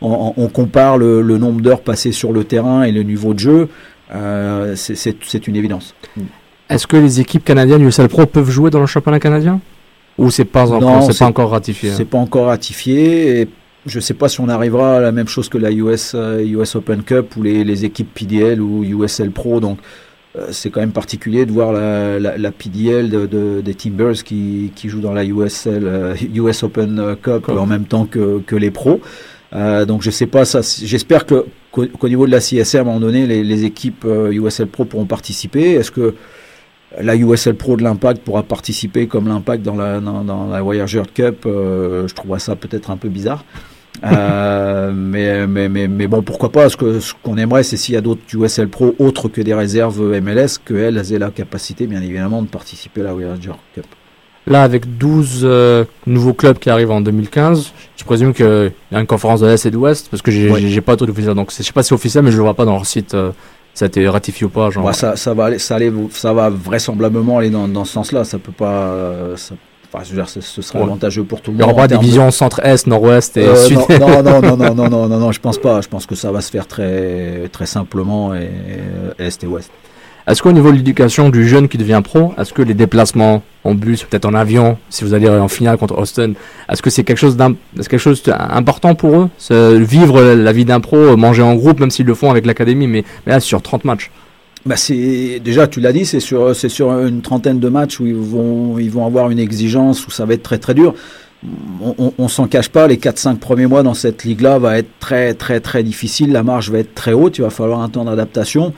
on, 0.00 0.48
compare 0.48 0.96
le, 0.96 1.20
le 1.22 1.38
nombre 1.38 1.60
d'heures 1.60 1.82
passées 1.82 2.12
sur 2.12 2.32
le 2.32 2.44
terrain 2.44 2.84
et 2.84 2.92
le 2.92 3.02
niveau 3.02 3.34
de 3.34 3.38
jeu, 3.38 3.68
euh, 4.12 4.74
c'est 4.76 5.46
une 5.46 5.56
évidence. 5.56 5.94
Est-ce 6.70 6.86
que 6.86 6.96
les 6.96 7.20
équipes 7.20 7.44
canadiennes 7.44 7.82
USL 7.82 8.08
Pro 8.08 8.26
peuvent 8.26 8.48
jouer 8.48 8.70
dans 8.70 8.78
le 8.78 8.86
championnat 8.86 9.18
canadien? 9.18 9.60
Ou 10.18 10.30
c'est 10.30 10.44
pas 10.44 10.70
encore, 10.70 11.02
c'est 11.02 11.18
pas 11.18 11.26
encore 11.26 11.50
ratifié? 11.50 11.90
C'est 11.90 12.04
pas 12.04 12.18
encore 12.18 12.46
ratifié. 12.46 13.40
Et 13.40 13.48
je 13.86 13.98
sais 13.98 14.14
pas 14.14 14.28
si 14.28 14.40
on 14.40 14.48
arrivera 14.48 14.98
à 14.98 15.00
la 15.00 15.10
même 15.10 15.26
chose 15.26 15.48
que 15.48 15.58
la 15.58 15.72
US, 15.72 16.14
US 16.14 16.76
Open 16.76 17.02
Cup 17.02 17.36
ou 17.36 17.42
les, 17.42 17.64
les 17.64 17.84
équipes 17.84 18.14
PDL 18.14 18.60
ou 18.60 18.84
USL 18.84 19.32
Pro. 19.32 19.58
Donc 19.58 19.78
euh, 20.36 20.46
c'est 20.52 20.70
quand 20.70 20.78
même 20.78 20.92
particulier 20.92 21.44
de 21.44 21.50
voir 21.50 21.72
la, 21.72 22.20
la, 22.20 22.38
la 22.38 22.52
PDL 22.52 23.10
de, 23.10 23.26
de, 23.26 23.60
des 23.62 23.74
Timbers 23.74 24.22
qui, 24.22 24.70
qui 24.76 24.88
jouent 24.88 25.00
dans 25.00 25.14
la 25.14 25.24
USL, 25.24 26.14
US 26.32 26.62
Open 26.62 27.16
Cup 27.20 27.48
en 27.48 27.66
même 27.66 27.84
temps 27.84 28.06
que, 28.06 28.40
que 28.46 28.54
les 28.54 28.70
pros. 28.70 29.00
Euh, 29.52 29.84
donc 29.86 30.02
je 30.02 30.10
sais 30.10 30.26
pas 30.26 30.44
ça. 30.44 30.60
J'espère 30.62 31.26
que 31.26 31.46
qu'au 31.72 32.08
niveau 32.08 32.26
de 32.26 32.30
la 32.30 32.38
CSR 32.38 32.78
à 32.78 32.80
un 32.82 32.84
moment 32.84 33.00
donné, 33.00 33.26
les, 33.26 33.42
les 33.42 33.64
équipes 33.64 34.06
USL 34.30 34.68
Pro 34.68 34.84
pourront 34.84 35.06
participer. 35.06 35.72
Est-ce 35.72 35.90
que 35.90 36.14
la 36.98 37.14
USL 37.14 37.54
Pro 37.54 37.76
de 37.76 37.82
l'Impact 37.82 38.22
pourra 38.22 38.42
participer 38.42 39.06
comme 39.06 39.28
l'Impact 39.28 39.62
dans 39.62 39.76
la, 39.76 40.00
dans, 40.00 40.24
dans 40.24 40.48
la 40.48 40.60
Voyager 40.60 41.02
Cup. 41.14 41.44
Euh, 41.46 42.08
je 42.08 42.14
trouverais 42.14 42.40
ça 42.40 42.56
peut-être 42.56 42.90
un 42.90 42.96
peu 42.96 43.08
bizarre. 43.08 43.44
euh, 44.04 44.92
mais, 44.94 45.46
mais, 45.46 45.68
mais, 45.68 45.86
mais, 45.86 46.06
bon, 46.06 46.22
pourquoi 46.22 46.50
pas 46.50 46.68
Ce 46.68 46.76
qu'on 46.76 47.00
ce 47.00 47.12
qu'on 47.22 47.36
aimerait, 47.36 47.62
c'est 47.64 47.76
s'il 47.76 47.94
y 47.94 47.98
a 47.98 48.00
d'autres 48.00 48.22
USL 48.32 48.68
Pro 48.68 48.94
autres 48.98 49.28
que 49.28 49.42
des 49.42 49.52
réserves 49.52 50.00
MLS, 50.20 50.58
qu'elles 50.64 51.12
aient 51.12 51.18
la 51.18 51.30
capacité, 51.30 51.86
bien 51.86 52.00
évidemment, 52.00 52.40
de 52.42 52.48
participer 52.48 53.02
à 53.02 53.04
la 53.04 53.12
Voyager 53.12 53.52
Cup. 53.74 53.84
Là, 54.46 54.62
avec 54.62 54.96
12 54.96 55.40
euh, 55.42 55.84
nouveaux 56.06 56.32
clubs 56.32 56.58
qui 56.58 56.70
arrivent 56.70 56.92
en 56.92 57.02
2015, 57.02 57.72
je 57.96 58.04
présume 58.04 58.32
qu'il 58.32 58.72
y 58.90 58.94
a 58.94 59.00
une 59.00 59.06
conférence 59.06 59.40
de 59.40 59.46
l'Est 59.46 59.66
et 59.66 59.70
de 59.70 59.74
l'Ouest, 59.74 60.08
parce 60.10 60.22
que 60.22 60.30
j'ai 60.30 60.50
oui. 60.50 60.80
pas 60.80 60.96
tout 60.96 61.04
d'officiel. 61.04 61.34
Donc, 61.34 61.52
je 61.52 61.62
sais 61.62 61.72
pas 61.72 61.82
si 61.82 61.88
c'est 61.88 61.94
officiel, 61.94 62.24
mais 62.24 62.32
je 62.32 62.36
le 62.38 62.42
vois 62.42 62.54
pas 62.54 62.64
dans 62.64 62.72
leur 62.72 62.86
site 62.86 63.14
ça 63.80 63.86
a 63.86 63.88
été 63.88 64.06
ratifié 64.06 64.46
ou 64.46 64.50
pas 64.50 64.68
genre. 64.68 64.84
Bah, 64.84 64.92
ça, 64.92 65.16
ça, 65.16 65.32
va 65.32 65.58
ça, 65.58 65.76
aller, 65.76 65.90
ça 66.10 66.34
va 66.34 66.50
vraisemblablement 66.50 67.38
aller 67.38 67.48
dans, 67.48 67.84
ce 67.86 67.92
sens-là. 67.92 68.24
Ça 68.24 68.38
peut 68.38 68.52
pas. 68.52 68.90
Euh, 68.92 69.36
enfin, 69.90 70.04
ce, 70.26 70.42
ce 70.42 70.60
sera 70.60 70.80
avantageux 70.80 71.24
pour 71.24 71.40
tout 71.40 71.50
le 71.50 71.56
monde. 71.56 71.62
Il 71.62 71.66
n'y 71.66 71.72
aura 71.72 71.88
pas 71.88 71.88
de 71.88 71.96
division 71.96 72.26
de... 72.26 72.30
centre-est, 72.30 72.86
nord-ouest 72.86 73.38
et 73.38 73.46
euh, 73.46 73.56
sud. 73.56 73.78
Non, 73.98 74.22
non, 74.22 74.42
non, 74.42 74.56
non, 74.58 74.74
non, 74.74 75.08
non, 75.08 75.08
non, 75.08 75.32
je 75.32 75.40
pense 75.40 75.56
pas. 75.56 75.80
Je 75.80 75.88
pense 75.88 76.04
que 76.04 76.14
ça 76.14 76.30
va 76.30 76.42
se 76.42 76.50
faire 76.50 76.66
très, 76.66 77.48
très 77.52 77.64
simplement 77.64 78.34
et 78.34 78.50
est 79.18 79.42
et 79.42 79.46
ouest. 79.46 79.70
Est-ce 80.30 80.44
qu'au 80.44 80.52
niveau 80.52 80.70
de 80.70 80.76
l'éducation 80.76 81.28
du 81.28 81.48
jeune 81.48 81.68
qui 81.68 81.76
devient 81.76 82.02
pro, 82.04 82.32
est-ce 82.38 82.52
que 82.52 82.62
les 82.62 82.74
déplacements 82.74 83.42
en 83.64 83.74
bus, 83.74 84.04
peut-être 84.04 84.26
en 84.26 84.34
avion, 84.34 84.78
si 84.88 85.02
vous 85.02 85.12
allez 85.12 85.28
en 85.28 85.48
finale 85.48 85.76
contre 85.76 85.98
Austin, 85.98 86.34
est-ce 86.70 86.82
que 86.82 86.88
c'est 86.88 87.02
quelque 87.02 87.18
chose 87.18 87.36
d'important 87.36 88.94
pour 88.94 89.16
eux 89.16 89.28
Vivre 89.80 90.22
la 90.22 90.52
vie 90.52 90.64
d'un 90.64 90.78
pro, 90.78 91.16
manger 91.16 91.42
en 91.42 91.56
groupe, 91.56 91.80
même 91.80 91.90
s'ils 91.90 92.06
le 92.06 92.14
font 92.14 92.30
avec 92.30 92.46
l'académie, 92.46 92.86
mais, 92.86 93.04
mais 93.26 93.32
là 93.32 93.40
sur 93.40 93.60
30 93.60 93.84
matchs? 93.84 94.12
Bah 94.66 94.76
c'est 94.76 95.40
déjà 95.42 95.66
tu 95.66 95.80
l'as 95.80 95.92
dit 95.92 96.04
c'est 96.04 96.20
sur 96.20 96.90
une 96.92 97.22
trentaine 97.22 97.58
de 97.58 97.68
matchs 97.68 97.98
où 97.98 98.06
ils 98.06 98.90
vont 98.90 99.06
avoir 99.06 99.30
une 99.30 99.38
exigence 99.40 100.06
où 100.06 100.12
ça 100.12 100.26
va 100.26 100.34
être 100.34 100.44
très 100.44 100.58
très 100.58 100.74
dur. 100.74 100.94
On, 101.82 101.94
on, 101.98 102.12
on 102.18 102.28
s'en 102.28 102.46
cache 102.46 102.68
pas 102.68 102.86
les 102.86 102.98
4-5 102.98 103.38
premiers 103.38 103.66
mois 103.66 103.82
dans 103.82 103.94
cette 103.94 104.22
ligue 104.24 104.42
là 104.42 104.58
va 104.58 104.78
être 104.78 104.90
très 105.00 105.34
très 105.34 105.58
très 105.58 105.82
difficile. 105.82 106.30
La 106.30 106.42
marge 106.42 106.70
va 106.70 106.78
être 106.78 106.94
très 106.94 107.14
haute. 107.14 107.38
Il 107.38 107.42
va 107.42 107.50
falloir 107.50 107.80
un 107.80 107.88
temps 107.88 108.04
d'adaptation. 108.04 108.74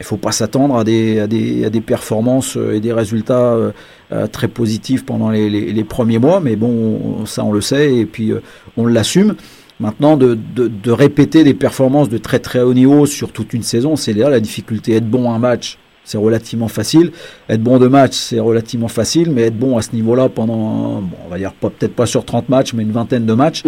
Il 0.00 0.06
faut 0.06 0.16
pas 0.16 0.32
s'attendre 0.32 0.76
à 0.76 0.84
des, 0.84 1.20
à 1.20 1.26
des 1.26 1.66
à 1.66 1.70
des 1.70 1.82
performances 1.82 2.56
euh, 2.56 2.74
et 2.74 2.80
des 2.80 2.92
résultats 2.92 3.52
euh, 3.52 3.70
euh, 4.12 4.26
très 4.26 4.48
positifs 4.48 5.04
pendant 5.04 5.30
les, 5.30 5.50
les, 5.50 5.84
premiers 5.84 6.18
mois. 6.18 6.40
Mais 6.40 6.56
bon 6.56 7.26
ça 7.26 7.44
on 7.44 7.52
le 7.52 7.60
sait 7.60 7.94
et 7.94 8.06
puis 8.06 8.32
on 8.76 8.86
l'assume. 8.86 9.34
Maintenant, 9.78 10.18
de, 10.18 10.36
de, 10.54 10.68
de, 10.68 10.90
répéter 10.90 11.42
des 11.42 11.54
performances 11.54 12.10
de 12.10 12.18
très 12.18 12.38
très 12.38 12.60
haut 12.60 12.74
niveau 12.74 13.06
sur 13.06 13.32
toute 13.32 13.54
une 13.54 13.62
saison, 13.62 13.96
c'est 13.96 14.12
là 14.12 14.28
la 14.28 14.40
difficulté. 14.40 14.94
Être 14.94 15.08
bon 15.08 15.32
un 15.32 15.38
match, 15.38 15.78
c'est 16.04 16.18
relativement 16.18 16.68
facile. 16.68 17.12
Être 17.48 17.62
bon 17.62 17.78
de 17.78 17.86
match, 17.86 18.12
c'est 18.12 18.40
relativement 18.40 18.88
facile. 18.88 19.30
Mais 19.30 19.42
être 19.42 19.58
bon 19.58 19.78
à 19.78 19.82
ce 19.82 19.94
niveau-là 19.94 20.28
pendant, 20.28 21.00
bon, 21.00 21.16
on 21.26 21.30
va 21.30 21.38
dire 21.38 21.52
peut-être 21.52 21.94
pas 21.94 22.06
sur 22.06 22.24
30 22.24 22.48
matchs, 22.48 22.74
mais 22.74 22.82
une 22.82 22.92
vingtaine 22.92 23.24
de 23.24 23.32
matchs, 23.32 23.62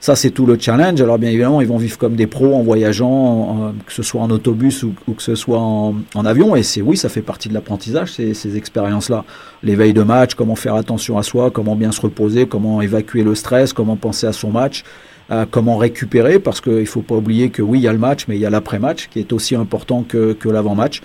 ça 0.00 0.16
c'est 0.16 0.30
tout 0.30 0.46
le 0.46 0.58
challenge. 0.58 1.00
Alors 1.00 1.18
bien 1.18 1.30
évidemment, 1.30 1.60
ils 1.60 1.68
vont 1.68 1.78
vivre 1.78 1.98
comme 1.98 2.14
des 2.14 2.26
pros 2.26 2.54
en 2.54 2.62
voyageant, 2.62 3.72
que 3.86 3.92
ce 3.92 4.02
soit 4.02 4.20
en 4.20 4.30
autobus 4.30 4.82
ou, 4.82 4.94
que 5.16 5.22
ce 5.22 5.34
soit 5.34 5.60
en, 5.60 5.94
avion. 6.24 6.54
Et 6.56 6.62
c'est 6.62 6.82
oui, 6.82 6.96
ça 6.96 7.08
fait 7.08 7.22
partie 7.22 7.48
de 7.48 7.54
l'apprentissage, 7.54 8.12
ces, 8.12 8.34
ces 8.34 8.56
expériences-là. 8.56 9.24
Les 9.62 9.74
veilles 9.74 9.94
de 9.94 10.02
match, 10.02 10.34
comment 10.34 10.56
faire 10.56 10.74
attention 10.74 11.18
à 11.18 11.22
soi, 11.22 11.50
comment 11.50 11.74
bien 11.74 11.92
se 11.92 12.00
reposer, 12.00 12.46
comment 12.46 12.80
évacuer 12.80 13.24
le 13.24 13.34
stress, 13.34 13.72
comment 13.72 13.96
penser 13.96 14.26
à 14.26 14.32
son 14.32 14.50
match. 14.50 14.84
Euh, 15.30 15.44
comment 15.50 15.76
récupérer, 15.76 16.38
parce 16.38 16.62
qu'il 16.62 16.72
ne 16.72 16.84
faut 16.86 17.02
pas 17.02 17.16
oublier 17.16 17.50
que 17.50 17.60
oui, 17.60 17.80
il 17.80 17.82
y 17.82 17.88
a 17.88 17.92
le 17.92 17.98
match, 17.98 18.24
mais 18.28 18.36
il 18.36 18.40
y 18.40 18.46
a 18.46 18.50
l'après-match 18.50 19.08
qui 19.10 19.18
est 19.18 19.30
aussi 19.34 19.54
important 19.54 20.02
que, 20.02 20.32
que 20.32 20.48
l'avant-match. 20.48 21.02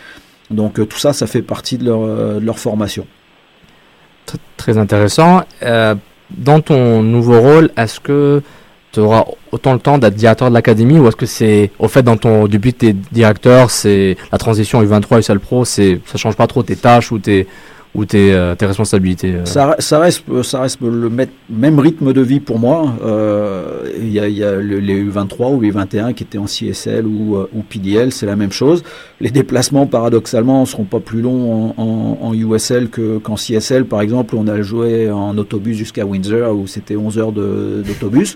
Donc 0.50 0.80
euh, 0.80 0.86
tout 0.86 0.98
ça, 0.98 1.12
ça 1.12 1.28
fait 1.28 1.42
partie 1.42 1.78
de 1.78 1.84
leur, 1.84 2.04
euh, 2.04 2.54
formation. 2.54 3.06
Très, 4.56 4.78
intéressant. 4.78 5.42
Dans 5.62 6.62
ton 6.62 7.04
nouveau 7.04 7.42
rôle, 7.42 7.70
est-ce 7.76 8.00
que 8.00 8.42
tu 8.94 9.00
auras 9.00 9.26
autant 9.52 9.74
le 9.74 9.80
temps 9.80 9.98
d'être 9.98 10.14
directeur 10.14 10.50
de 10.50 10.54
l'académie 10.54 11.00
ou 11.00 11.08
est-ce 11.08 11.16
que 11.16 11.26
c'est 11.26 11.72
au 11.80 11.88
fait 11.88 12.04
dans 12.04 12.16
ton 12.16 12.48
début 12.48 12.74
tu 12.74 12.88
es 12.90 12.94
directeur, 12.94 13.72
c'est 13.72 14.16
la 14.32 14.38
transition 14.38 14.82
U23 14.84 15.20
USL 15.20 15.40
Pro, 15.40 15.66
c'est 15.66 16.00
ça 16.06 16.18
change 16.18 16.36
pas 16.36 16.48
trop 16.48 16.64
tes 16.64 16.76
tâches 16.76 17.12
ou 17.12 17.18
tes 17.20 17.48
ou 17.96 18.06
tes, 18.06 18.34
euh, 18.34 18.56
responsabilités 18.60 19.34
euh 19.36 19.46
Ça, 19.46 19.76
reste, 20.00 20.24
ça 20.44 20.62
reste 20.62 20.80
le 20.82 21.12
même 21.50 21.80
rythme 21.80 22.12
de 22.12 22.22
vie 22.22 22.40
pour 22.40 22.58
moi. 22.58 22.94
Euh, 23.06 23.90
Il 24.02 24.12
y 24.12 24.20
a, 24.20 24.28
les 24.28 25.04
U23 25.04 25.54
ou 25.56 25.62
les 25.62 25.72
U21 25.72 26.14
qui 26.14 26.24
étaient 26.24 26.38
en 26.40 26.46
CSL 26.46 27.06
ou, 27.06 27.36
euh, 27.38 27.48
PDL, 27.70 28.12
c'est 28.12 28.26
la 28.26 28.36
même 28.36 28.52
chose. 28.52 28.84
Les 29.22 29.30
déplacements, 29.30 29.86
paradoxalement, 29.86 30.62
ne 30.62 30.66
seront 30.66 30.84
pas 30.86 31.00
plus 31.00 31.22
longs 31.22 31.74
en, 31.78 31.82
en- 31.82 32.18
en 32.22 32.34
USL 32.34 32.90
que- 32.90 33.20
qu'en 33.20 33.36
CSL. 33.38 33.86
Par 33.86 34.02
exemple, 34.02 34.36
on 34.38 34.48
a 34.48 34.62
joué 34.62 35.10
en 35.12 35.38
autobus 35.38 35.78
jusqu'à 35.78 36.06
Windsor 36.06 36.56
où 36.58 36.66
c'était 36.68 36.96
11 36.96 37.18
heures 37.20 37.32
d'autobus. 37.32 38.36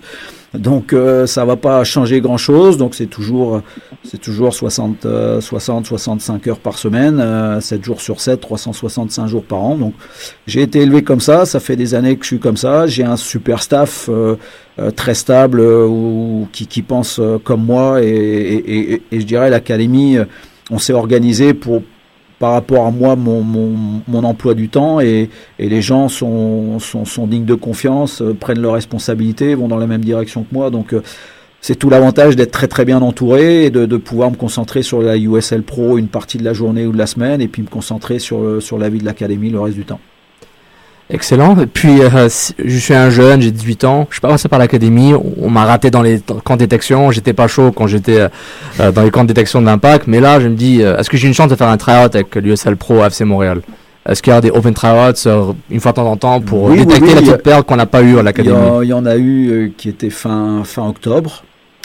Donc 0.54 0.94
euh, 0.94 1.26
ça 1.26 1.44
va 1.44 1.56
pas 1.56 1.84
changer 1.84 2.22
grand 2.22 2.38
chose. 2.38 2.78
Donc 2.78 2.94
c'est 2.94 3.06
toujours 3.06 3.60
c'est 4.02 4.16
toujours 4.18 4.54
60 4.54 5.04
euh, 5.04 5.42
60 5.42 5.84
65 5.84 6.46
heures 6.46 6.58
par 6.58 6.78
semaine, 6.78 7.18
euh, 7.20 7.60
7 7.60 7.84
jours 7.84 8.00
sur 8.00 8.18
7, 8.22 8.40
365 8.40 9.26
jours 9.26 9.44
par 9.48 9.62
an. 9.62 9.76
Donc 9.76 9.94
j'ai 10.46 10.62
été 10.62 10.80
élevé 10.80 11.02
comme 11.02 11.20
ça, 11.20 11.46
ça 11.46 11.60
fait 11.60 11.76
des 11.76 11.94
années 11.94 12.16
que 12.16 12.24
je 12.24 12.28
suis 12.28 12.38
comme 12.38 12.56
ça. 12.56 12.86
J'ai 12.86 13.04
un 13.04 13.16
super 13.16 13.62
staff 13.62 14.08
euh, 14.08 14.36
euh, 14.78 14.90
très 14.90 15.14
stable 15.14 15.60
euh, 15.60 15.86
ou 15.86 16.48
qui 16.52 16.66
qui 16.66 16.82
pense 16.82 17.20
comme 17.44 17.64
moi 17.64 18.02
et, 18.02 19.02
je 19.10 19.24
dirais 19.24 19.50
l'académie 19.50 20.18
on 20.70 20.78
s'est 20.78 20.92
organisé 20.92 21.54
pour 21.54 21.82
par 22.38 22.52
rapport 22.52 22.86
à 22.86 22.92
moi, 22.92 23.16
mon, 23.16 23.42
mon, 23.42 24.22
emploi 24.22 24.54
du 24.54 24.68
temps, 24.68 25.00
et, 25.00 25.28
et 25.58 25.68
les 25.68 25.82
gens 25.82 26.08
sont, 26.08 26.78
sont, 26.78 27.26
dignes 27.26 27.44
de 27.44 27.56
confiance, 27.56 28.22
prennent 28.38 28.60
leurs 28.60 28.74
responsabilités, 28.74 29.56
vont 29.56 29.66
dans 29.66 29.76
la 29.76 29.88
même 29.88 30.04
direction 30.04 30.44
que 30.44 30.54
moi. 30.54 30.70
Donc, 30.70 30.94
c'est 31.60 31.74
tout 31.76 31.90
l'avantage 31.90 32.36
d'être 32.36 32.52
très 32.52 32.68
très 32.68 32.84
bien 32.84 33.00
entouré 33.02 33.64
et 33.64 33.70
de, 33.70 33.84
de 33.86 33.96
pouvoir 33.96 34.30
me 34.30 34.36
concentrer 34.36 34.82
sur 34.82 35.02
la 35.02 35.16
USL 35.16 35.62
Pro 35.62 35.98
une 35.98 36.08
partie 36.08 36.38
de 36.38 36.44
la 36.44 36.52
journée 36.52 36.86
ou 36.86 36.92
de 36.92 36.98
la 36.98 37.06
semaine, 37.06 37.40
et 37.40 37.48
puis 37.48 37.62
me 37.62 37.68
concentrer 37.68 38.18
sur, 38.18 38.40
le- 38.40 38.60
sur 38.60 38.78
la 38.78 38.88
vie 38.88 38.98
de 38.98 39.04
l'académie 39.04 39.50
le 39.50 39.60
reste 39.60 39.76
du 39.76 39.84
temps. 39.84 40.00
Excellent. 41.10 41.58
Et 41.58 41.66
puis, 41.66 42.02
euh, 42.02 42.28
je 42.62 42.78
suis 42.78 42.92
un 42.92 43.08
jeune, 43.08 43.40
j'ai 43.40 43.50
18 43.50 43.84
ans. 43.84 44.06
Je 44.10 44.16
suis 44.16 44.20
pas 44.20 44.28
passé 44.28 44.46
par 44.48 44.58
l'académie. 44.58 45.14
On, 45.14 45.48
m'a 45.48 45.64
raté 45.64 45.90
dans 45.90 46.02
les 46.02 46.20
camps 46.44 46.54
de 46.56 46.58
détection. 46.60 47.10
J'étais 47.10 47.32
pas 47.32 47.48
chaud 47.48 47.72
quand 47.72 47.86
j'étais 47.86 48.20
euh, 48.20 48.28
euh, 48.80 48.92
dans 48.92 49.02
les 49.02 49.10
camps 49.10 49.22
de 49.22 49.28
détection 49.28 49.62
d'impact. 49.62 50.06
Mais 50.06 50.20
là, 50.20 50.38
je 50.38 50.48
me 50.48 50.54
dis, 50.54 50.82
euh, 50.82 50.98
est-ce 50.98 51.08
que 51.08 51.16
j'ai 51.16 51.26
une 51.26 51.32
chance 51.32 51.48
de 51.48 51.56
faire 51.56 51.68
un 51.68 51.78
tryout 51.78 52.14
avec 52.14 52.34
l'USL 52.36 52.76
Pro 52.76 53.02
FC 53.02 53.24
Montréal? 53.24 53.62
Est-ce 54.06 54.22
qu'il 54.22 54.34
y 54.34 54.36
a 54.36 54.42
des 54.42 54.50
open 54.50 54.74
tryouts 54.74 55.26
euh, 55.26 55.52
une 55.70 55.80
fois 55.80 55.92
de 55.92 55.96
temps 55.96 56.10
en 56.10 56.16
temps 56.18 56.40
pour 56.42 56.64
Oui, 56.64 56.72
oui, 56.80 56.84
détecter 56.86 57.04
oui, 57.06 57.24
la 57.24 57.32
a- 57.32 57.38
petite 57.38 57.62
qu'on 57.66 57.76
n'a 57.76 57.86
pas 57.86 58.02
eu 58.02 58.18
à 58.18 58.22
l'académie? 58.22 58.56
il 58.82 58.88
y 58.88 58.92
en 58.92 59.06
a 59.06 59.16
eu 59.16 59.50
euh, 59.50 59.70
qui 59.78 59.88
étaient 59.88 60.10
fin, 60.10 60.60
fin 60.64 60.86
octobre. 60.86 61.42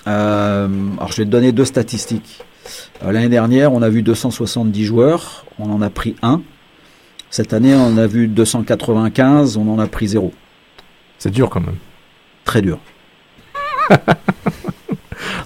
Euh, 0.08 0.68
alors 0.98 1.12
je 1.12 1.18
vais 1.18 1.26
te 1.26 1.30
donner 1.30 1.52
deux 1.52 1.66
statistiques. 1.66 2.44
Euh, 3.04 3.12
L'année 3.12 3.30
dernière, 3.30 3.74
on 3.74 3.82
a 3.82 3.90
vu 3.90 4.02
270 4.02 4.86
joueurs, 4.86 5.46
on 5.60 5.72
en 5.72 5.82
a 5.82 5.90
pris 5.90 6.16
un. 6.22 6.42
Cette 7.30 7.54
année, 7.54 7.74
on 7.74 7.98
a 7.98 8.06
vu 8.06 8.28
295, 8.28 9.58
on 9.58 9.68
en 9.74 9.80
a 9.80 9.88
pris 9.88 10.10
zéro. 10.10 10.32
C'est 11.18 11.32
dur 11.32 11.50
quand 11.50 11.62
même. 11.62 11.78
Très 12.46 12.62
dur. 12.62 12.80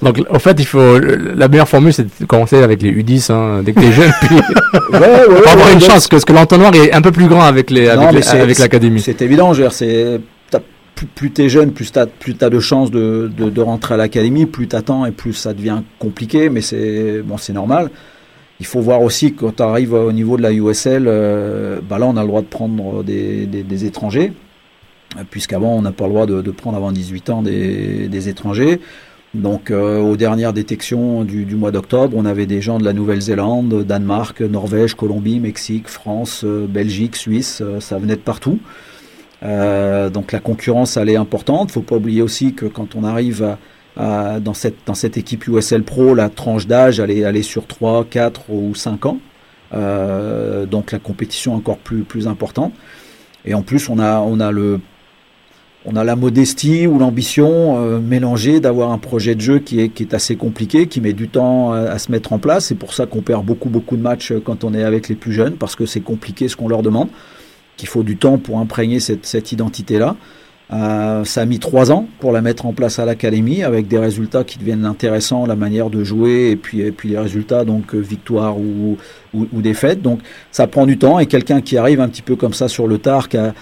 Donc, 0.01 0.23
en 0.29 0.39
fait, 0.39 0.59
il 0.59 0.65
faut 0.65 0.99
la 0.99 1.47
meilleure 1.47 1.67
formule, 1.67 1.93
c'est 1.93 2.19
de 2.19 2.25
commencer 2.25 2.61
avec 2.61 2.81
les 2.81 2.91
U10 2.91 3.31
hein, 3.31 3.61
dès 3.63 3.73
que 3.73 3.79
t'es 3.79 3.91
jeune, 3.91 4.11
puis 4.21 4.35
Ouais, 4.91 4.99
ouais, 4.99 5.47
avoir 5.47 5.67
ouais, 5.67 5.73
une 5.73 5.81
chance, 5.81 6.07
parce 6.07 6.25
que 6.25 6.33
l'entonnoir 6.33 6.73
est 6.75 6.93
un 6.93 7.01
peu 7.01 7.11
plus 7.11 7.27
grand 7.27 7.43
avec 7.43 7.69
les 7.69 7.87
avec, 7.87 8.59
l'académie. 8.59 9.01
C'est 9.01 9.21
évident, 9.21 9.53
c'est 9.71 10.19
plus, 10.97 11.05
plus 11.05 11.31
t'es 11.31 11.47
jeune, 11.47 11.71
plus 11.71 11.91
plus 12.19 12.35
t'as 12.35 12.49
de 12.49 12.59
chances 12.59 12.91
de, 12.91 13.31
de, 13.37 13.61
rentrer 13.61 13.93
à 13.93 13.97
l'académie, 13.97 14.45
plus 14.45 14.67
t'attends 14.67 15.05
et 15.05 15.11
plus 15.11 15.33
ça 15.33 15.53
devient 15.53 15.81
compliqué, 15.99 16.49
mais 16.49 16.61
c'est 16.61 17.21
bon, 17.21 17.37
normal. 17.53 17.91
Il 18.59 18.65
faut 18.65 18.81
voir 18.81 19.01
aussi 19.01 19.33
quand 19.33 19.57
tu 19.57 19.63
arrives 19.63 19.93
au 19.93 20.11
niveau 20.11 20.35
de 20.35 20.41
la 20.41 20.51
USL, 20.51 21.05
euh, 21.07 21.79
bah 21.87 21.99
là 21.99 22.07
on 22.07 22.17
a 22.17 22.23
le 22.23 22.27
droit 22.27 22.41
de 22.41 22.47
prendre 22.47 23.03
des, 23.03 23.85
étrangers, 23.85 24.33
euh, 25.17 25.21
puisqu'avant 25.29 25.75
on 25.75 25.83
n'a 25.83 25.91
pas 25.91 26.05
le 26.05 26.09
droit 26.09 26.25
de, 26.25 26.51
prendre 26.51 26.75
avant 26.75 26.91
18 26.91 27.29
ans 27.29 27.41
des, 27.43 28.29
étrangers. 28.29 28.79
Donc 29.35 29.69
euh, 29.69 29.99
aux 29.99 30.15
dernières 30.15 30.53
détections 30.53 31.23
du, 31.23 31.45
mois 31.55 31.69
d'octobre, 31.69 32.17
on 32.17 32.25
avait 32.25 32.47
des 32.47 32.61
gens 32.61 32.79
de 32.79 32.85
la 32.85 32.93
Nouvelle-Zélande, 32.93 33.83
Danemark, 33.83 34.41
Norvège, 34.41 34.95
Colombie, 34.95 35.39
Mexique, 35.39 35.87
France, 35.87 36.43
Belgique, 36.43 37.15
Suisse, 37.15 37.61
ça 37.79 37.99
venait 37.99 38.15
de 38.15 38.21
partout. 38.21 38.59
Euh, 39.43 40.09
donc 40.09 40.31
la 40.31 40.39
concurrence 40.39 40.97
elle 40.97 41.09
est 41.09 41.15
importante. 41.15 41.71
Faut 41.71 41.81
pas 41.81 41.95
oublier 41.97 42.21
aussi 42.21 42.53
que 42.53 42.65
quand 42.65 42.95
on 42.95 43.03
arrive 43.03 43.43
à, 43.43 43.57
à- 44.35 44.39
dans 44.39 44.53
cette 44.53 44.77
dans 44.85 44.95
cette 44.95 45.17
équipe 45.17 45.47
USL 45.47 45.83
Pro, 45.83 46.15
la 46.15 46.29
tranche 46.29 46.67
d'âge 46.67 46.99
elle 46.99 47.11
est, 47.11 47.19
elle 47.19 47.37
est 47.37 47.43
sur 47.43 47.67
3, 47.67 48.05
4 48.05 48.49
ou 48.49 48.73
5 48.75 49.05
ans. 49.05 49.19
Euh, 49.73 50.65
donc 50.65 50.91
la 50.91 50.99
compétition 50.99 51.53
encore 51.55 51.77
plus 51.77 52.03
plus 52.03 52.27
importante. 52.27 52.73
Et 53.45 53.53
en 53.53 53.61
plus 53.61 53.89
on 53.89 53.99
a 53.99 54.19
on 54.21 54.39
a 54.39 54.51
le 54.51 54.79
on 55.85 55.95
a 55.95 56.03
la 56.03 56.15
modestie 56.17 56.85
ou 56.85 56.99
l'ambition 56.99 57.77
euh, 57.77 57.99
mélangée 57.99 58.59
d'avoir 58.59 58.91
un 58.91 58.97
projet 58.97 59.35
de 59.35 59.41
jeu 59.41 59.59
qui 59.59 59.79
est, 59.79 59.87
qui 59.89 60.03
est 60.03 60.13
assez 60.13 60.35
compliqué, 60.35 60.87
qui 60.87 60.99
met 60.99 61.13
du 61.13 61.29
temps 61.29 61.71
à, 61.71 61.77
à 61.91 61.97
se 61.99 62.11
mettre 62.11 62.33
en 62.33 62.39
place. 62.39 62.65
C'est 62.65 62.75
pour 62.75 62.93
ça 62.93 63.05
qu'on 63.05 63.21
perd 63.21 63.45
beaucoup, 63.45 63.69
beaucoup 63.69 63.95
de 63.95 64.01
matchs 64.01 64.33
quand 64.43 64.65
on 64.65 64.73
est 64.73 64.83
avec 64.83 65.07
les 65.07 65.15
plus 65.15 65.31
jeunes, 65.31 65.53
parce 65.53 65.77
que 65.77 65.85
c'est 65.85 66.01
compliqué 66.01 66.49
ce 66.49 66.57
qu'on 66.57 66.67
leur 66.67 66.81
demande, 66.81 67.07
qu'il 67.77 67.87
faut 67.87 68.03
du 68.03 68.17
temps 68.17 68.37
pour 68.37 68.59
imprégner 68.59 68.99
cette, 68.99 69.25
cette 69.25 69.51
identité-là. 69.51 70.15
Euh, 70.73 71.23
ça 71.23 71.43
a 71.43 71.45
mis 71.45 71.59
trois 71.59 71.93
ans 71.93 72.07
pour 72.19 72.33
la 72.33 72.41
mettre 72.41 72.65
en 72.65 72.73
place 72.73 72.99
à 72.99 73.05
l'académie, 73.05 73.63
avec 73.63 73.87
des 73.87 73.97
résultats 73.97 74.43
qui 74.43 74.59
deviennent 74.59 74.83
intéressants, 74.83 75.45
la 75.45 75.55
manière 75.55 75.89
de 75.89 76.03
jouer, 76.03 76.49
et 76.51 76.57
puis, 76.57 76.81
et 76.81 76.91
puis 76.91 77.07
les 77.07 77.17
résultats, 77.17 77.63
donc 77.63 77.95
euh, 77.95 77.99
victoire 77.99 78.57
ou, 78.59 78.97
ou, 79.33 79.47
ou 79.53 79.61
défaite. 79.61 80.01
Donc 80.01 80.19
ça 80.51 80.67
prend 80.67 80.85
du 80.85 80.97
temps, 80.97 81.19
et 81.19 81.25
quelqu'un 81.25 81.61
qui 81.61 81.77
arrive 81.77 82.01
un 82.01 82.09
petit 82.09 82.21
peu 82.21 82.35
comme 82.35 82.53
ça 82.53 82.67
sur 82.67 82.85
le 82.85 82.97
tard, 82.97 83.29
qui 83.29 83.37
a- 83.37 83.53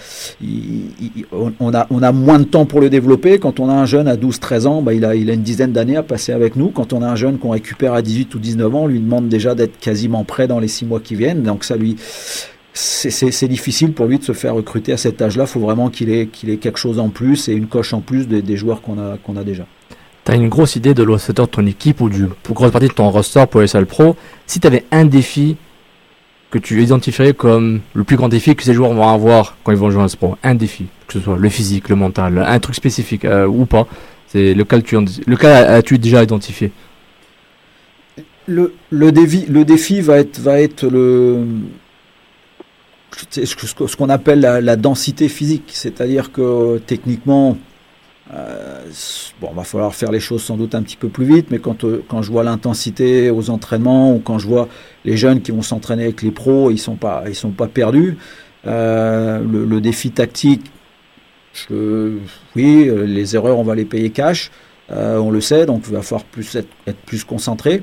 il- 0.42 0.90
il- 1.00 1.26
on, 1.60 1.72
a, 1.72 1.86
on 1.90 2.02
a 2.02 2.10
moins 2.10 2.40
de 2.40 2.44
temps 2.44 2.66
pour 2.66 2.80
le 2.80 2.90
développer. 2.90 3.38
Quand 3.38 3.60
on 3.60 3.68
a 3.68 3.72
un 3.72 3.86
jeune 3.86 4.08
à 4.08 4.16
12-13 4.16 4.66
ans, 4.66 4.82
bah, 4.82 4.92
il, 4.92 5.04
a, 5.04 5.14
il 5.14 5.30
a 5.30 5.34
une 5.34 5.42
dizaine 5.42 5.70
d'années 5.70 5.96
à 5.96 6.02
passer 6.02 6.32
avec 6.32 6.56
nous. 6.56 6.70
Quand 6.70 6.92
on 6.92 7.02
a 7.02 7.06
un 7.06 7.14
jeune 7.16 7.38
qu'on 7.38 7.50
récupère 7.50 7.94
à 7.94 8.02
18 8.02 8.34
ou 8.34 8.40
19 8.40 8.74
ans, 8.74 8.82
on 8.82 8.86
lui 8.88 8.98
demande 8.98 9.28
déjà 9.28 9.54
d'être 9.54 9.78
quasiment 9.78 10.24
prêt 10.24 10.48
dans 10.48 10.58
les 10.58 10.66
six 10.66 10.84
mois 10.84 10.98
qui 10.98 11.14
viennent. 11.14 11.44
Donc 11.44 11.62
ça 11.62 11.76
lui, 11.76 11.94
c'est- 12.76 13.48
difficile 13.48 13.92
pour 13.92 14.06
lui 14.06 14.18
de 14.18 14.24
se 14.24 14.32
faire 14.32 14.54
recruter 14.54 14.92
à 14.92 14.96
cet 14.96 15.22
âge-là. 15.22 15.44
Il 15.44 15.50
faut 15.50 15.60
vraiment 15.60 15.88
qu'il 15.88 16.10
ait, 16.10 16.26
qu'il 16.26 16.50
ait 16.50 16.56
quelque 16.56 16.78
chose 16.78 16.98
en 16.98 17.08
plus 17.08 17.48
et 17.48 17.52
une 17.52 17.66
coche 17.66 17.92
en 17.92 18.00
plus 18.00 18.28
des, 18.28 18.42
des 18.42 18.56
joueurs 18.56 18.82
qu'on 18.82 18.98
a, 18.98 19.16
qu'on 19.18 19.36
a 19.36 19.44
déjà. 19.44 19.66
T'as 20.24 20.34
une 20.34 20.48
grosse 20.48 20.76
idée 20.76 20.92
de 20.92 21.02
l'ossateur 21.02 21.46
de 21.46 21.52
ton 21.52 21.66
équipe 21.66 22.00
ou 22.00 22.08
du 22.08 22.26
pour 22.42 22.54
grosse 22.54 22.72
partie 22.72 22.88
de 22.88 22.92
ton 22.92 23.10
roster 23.10 23.44
pour 23.48 23.60
les 23.60 23.68
salles 23.68 23.86
pro? 23.86 24.16
Si 24.46 24.58
tu 24.60 24.66
avais 24.66 24.84
un 24.90 25.04
défi 25.04 25.56
que 26.50 26.58
tu 26.58 26.82
identifierais 26.82 27.32
comme 27.32 27.80
le 27.94 28.04
plus 28.04 28.16
grand 28.16 28.28
défi 28.28 28.54
que 28.56 28.62
ces 28.62 28.74
joueurs 28.74 28.92
vont 28.92 29.08
avoir 29.08 29.56
quand 29.62 29.72
ils 29.72 29.78
vont 29.78 29.90
jouer 29.90 30.02
à 30.02 30.08
ce 30.08 30.16
pro, 30.16 30.36
un 30.42 30.54
défi, 30.54 30.86
que 31.06 31.14
ce 31.14 31.20
soit 31.20 31.36
le 31.36 31.48
physique, 31.48 31.88
le 31.88 31.96
mental, 31.96 32.44
un 32.46 32.58
truc 32.58 32.74
spécifique 32.74 33.24
euh, 33.24 33.46
ou 33.46 33.66
pas, 33.66 33.86
c'est 34.26 34.54
lequel 34.54 34.82
tu 34.82 34.96
lequel 35.26 35.50
as-tu 35.50 35.98
déjà 35.98 36.22
identifié? 36.22 36.72
Le, 38.48 38.74
le, 38.90 39.10
défi, 39.12 39.44
le 39.48 39.64
défi 39.64 40.00
va 40.00 40.18
être, 40.18 40.38
va 40.38 40.60
être 40.60 40.86
le, 40.86 41.44
ce 43.30 43.96
qu'on 43.96 44.08
appelle 44.08 44.40
la, 44.40 44.76
densité 44.76 45.28
physique, 45.28 45.70
c'est-à-dire 45.72 46.32
que 46.32 46.78
techniquement, 46.86 47.56
euh, 48.34 48.84
bon, 49.40 49.52
va 49.52 49.64
falloir 49.64 49.94
faire 49.94 50.10
les 50.10 50.20
choses 50.20 50.42
sans 50.42 50.56
doute 50.56 50.74
un 50.74 50.82
petit 50.82 50.96
peu 50.96 51.08
plus 51.08 51.24
vite, 51.24 51.46
mais 51.50 51.58
quand, 51.58 51.84
euh, 51.84 52.04
quand 52.08 52.22
je 52.22 52.30
vois 52.30 52.42
l'intensité 52.42 53.30
aux 53.30 53.50
entraînements 53.50 54.12
ou 54.12 54.18
quand 54.18 54.38
je 54.38 54.46
vois 54.46 54.68
les 55.04 55.16
jeunes 55.16 55.42
qui 55.42 55.52
vont 55.52 55.62
s'entraîner 55.62 56.04
avec 56.04 56.22
les 56.22 56.32
pros, 56.32 56.70
ils 56.70 56.78
sont 56.78 56.96
pas, 56.96 57.24
ils 57.28 57.34
sont 57.34 57.50
pas 57.50 57.68
perdus. 57.68 58.16
Euh, 58.66 59.40
le, 59.40 59.80
défi 59.80 60.10
tactique, 60.10 60.64
oui, 61.70 62.88
euh, 62.88 63.04
les 63.04 63.36
erreurs, 63.36 63.58
on 63.58 63.62
va 63.62 63.76
les 63.76 63.84
payer 63.84 64.10
cash, 64.10 64.50
on 64.90 65.30
le 65.30 65.40
sait, 65.40 65.66
donc 65.66 65.84
il 65.86 65.94
va 65.94 66.02
falloir 66.02 66.24
plus 66.24 66.56
être 66.56 66.98
plus 67.06 67.24
concentré. 67.24 67.82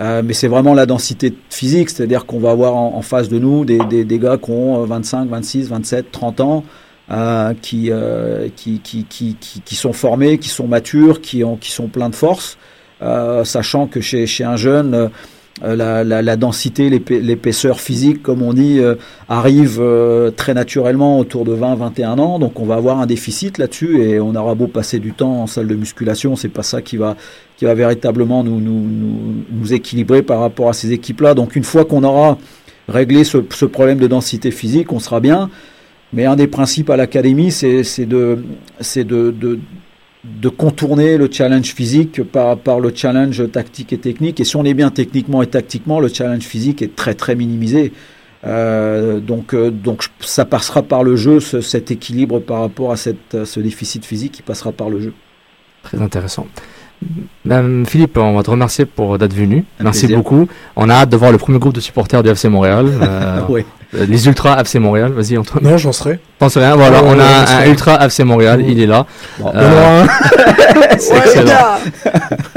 Euh, 0.00 0.22
mais 0.24 0.32
c'est 0.32 0.48
vraiment 0.48 0.74
la 0.74 0.86
densité 0.86 1.34
physique, 1.50 1.90
c'est-à-dire 1.90 2.24
qu'on 2.24 2.38
va 2.38 2.52
avoir 2.52 2.76
en, 2.76 3.02
face 3.02 3.28
de 3.28 3.38
nous 3.38 3.64
des, 3.64 3.78
des, 3.90 4.04
des 4.04 4.18
gars 4.18 4.36
qui 4.36 4.50
ont 4.50 4.82
euh, 4.82 4.86
25, 4.86 5.28
26, 5.28 5.68
27, 5.68 6.12
30 6.12 6.40
ans, 6.40 6.64
euh, 7.10 7.52
qui, 7.60 7.90
euh, 7.90 8.48
qui, 8.54 8.80
qui, 8.80 9.04
qui, 9.04 9.36
qui 9.36 9.74
sont 9.74 9.92
formés, 9.92 10.38
qui 10.38 10.50
sont 10.50 10.68
matures, 10.68 11.20
qui, 11.20 11.42
ont, 11.42 11.56
qui 11.56 11.72
sont 11.72 11.88
pleins 11.88 12.10
de 12.10 12.14
force, 12.14 12.58
euh, 13.02 13.44
sachant 13.44 13.86
que 13.86 14.00
chez, 14.00 14.26
chez 14.26 14.44
un 14.44 14.56
jeune, 14.56 14.94
euh, 14.94 15.08
la, 15.62 16.04
la, 16.04 16.36
densité, 16.36 16.88
l'épai- 16.90 17.20
l'épaisseur 17.20 17.80
physique, 17.80 18.22
comme 18.22 18.42
on 18.42 18.52
dit, 18.52 18.78
euh, 18.78 18.94
arrive 19.28 19.78
euh, 19.80 20.30
très 20.30 20.54
naturellement 20.54 21.18
autour 21.18 21.44
de 21.44 21.54
20-21 21.54 22.18
ans. 22.18 22.38
Donc 22.38 22.60
on 22.60 22.64
va 22.64 22.76
avoir 22.76 23.00
un 23.00 23.06
déficit 23.06 23.58
là-dessus 23.58 24.00
et 24.02 24.20
on 24.20 24.34
aura 24.34 24.54
beau 24.54 24.66
passer 24.66 24.98
du 24.98 25.12
temps 25.12 25.42
en 25.42 25.46
salle 25.46 25.66
de 25.66 25.74
musculation, 25.74 26.36
c'est 26.36 26.48
pas 26.48 26.62
ça 26.62 26.82
qui 26.82 26.96
va, 26.96 27.16
qui 27.56 27.64
va 27.64 27.74
véritablement 27.74 28.44
nous, 28.44 28.60
nous, 28.60 28.86
nous, 29.50 29.72
équilibrer 29.72 30.22
par 30.22 30.40
rapport 30.40 30.68
à 30.68 30.72
ces 30.72 30.92
équipes-là. 30.92 31.34
Donc 31.34 31.56
une 31.56 31.64
fois 31.64 31.84
qu'on 31.84 32.04
aura 32.04 32.38
réglé 32.88 33.24
ce, 33.24 33.38
problème 33.38 33.98
de 33.98 34.06
densité 34.06 34.50
physique, 34.50 34.92
on 34.92 34.98
sera 35.00 35.20
bien. 35.20 35.50
Mais 36.12 36.24
un 36.24 36.36
des 36.36 36.46
principes 36.46 36.88
à 36.88 36.96
l'académie, 36.96 37.50
c'est 37.50 38.06
de, 38.06 38.38
de, 38.80 39.58
de 40.24 40.48
contourner 40.48 41.16
le 41.16 41.28
challenge 41.30 41.72
physique 41.74 42.22
par, 42.22 42.58
par 42.58 42.80
le 42.80 42.92
challenge 42.94 43.50
tactique 43.52 43.92
et 43.92 43.98
technique. 43.98 44.40
Et 44.40 44.44
si 44.44 44.56
on 44.56 44.64
est 44.64 44.74
bien 44.74 44.90
techniquement 44.90 45.42
et 45.42 45.46
tactiquement, 45.46 46.00
le 46.00 46.08
challenge 46.08 46.42
physique 46.42 46.82
est 46.82 46.94
très 46.96 47.14
très 47.14 47.34
minimisé. 47.36 47.92
Euh, 48.44 49.20
donc, 49.20 49.54
euh, 49.54 49.70
donc 49.70 50.04
ça 50.20 50.44
passera 50.44 50.82
par 50.82 51.02
le 51.02 51.16
jeu, 51.16 51.40
ce- 51.40 51.60
cet 51.60 51.90
équilibre 51.90 52.38
par 52.40 52.60
rapport 52.60 52.92
à 52.92 52.96
cette, 52.96 53.44
ce 53.44 53.60
déficit 53.60 54.04
physique 54.04 54.32
qui 54.32 54.42
passera 54.42 54.72
par 54.72 54.90
le 54.90 55.00
jeu. 55.00 55.12
Très 55.82 56.00
intéressant. 56.00 56.46
Ben, 57.44 57.84
Philippe, 57.86 58.18
on 58.18 58.34
va 58.34 58.42
te 58.42 58.50
remercier 58.50 58.84
pour 58.84 59.18
d'être 59.18 59.32
venu. 59.32 59.64
Un 59.80 59.84
Merci 59.84 60.00
plaisir. 60.06 60.16
beaucoup. 60.18 60.48
On 60.76 60.88
a 60.90 60.94
hâte 60.94 61.08
de 61.10 61.16
voir 61.16 61.30
le 61.32 61.38
premier 61.38 61.58
groupe 61.58 61.74
de 61.74 61.80
supporters 61.80 62.22
du 62.22 62.28
FC 62.30 62.48
Montréal. 62.48 62.86
euh, 63.02 63.40
euh, 63.94 64.06
Les 64.06 64.26
Ultras 64.26 64.60
FC 64.60 64.78
Montréal. 64.80 65.12
Vas-y, 65.12 65.38
Antoine. 65.38 65.62
Non, 65.64 65.78
j'en 65.78 65.92
serai. 65.92 66.18
T'en 66.38 66.48
sais 66.48 66.58
rien. 66.60 66.74
Voilà, 66.76 67.02
Ouais, 67.02 67.08
on 67.10 67.16
ouais, 67.16 67.22
a 67.22 67.58
un. 67.60 67.66
Ultra 67.66 68.04
FC 68.04 68.24
Montréal. 68.24 68.62
Il 68.66 68.80
est 68.82 68.86
là. 68.86 69.06
Bon, 69.38 69.52
Euh, 69.54 70.04
c'est 70.98 71.16
excellent. 71.16 71.52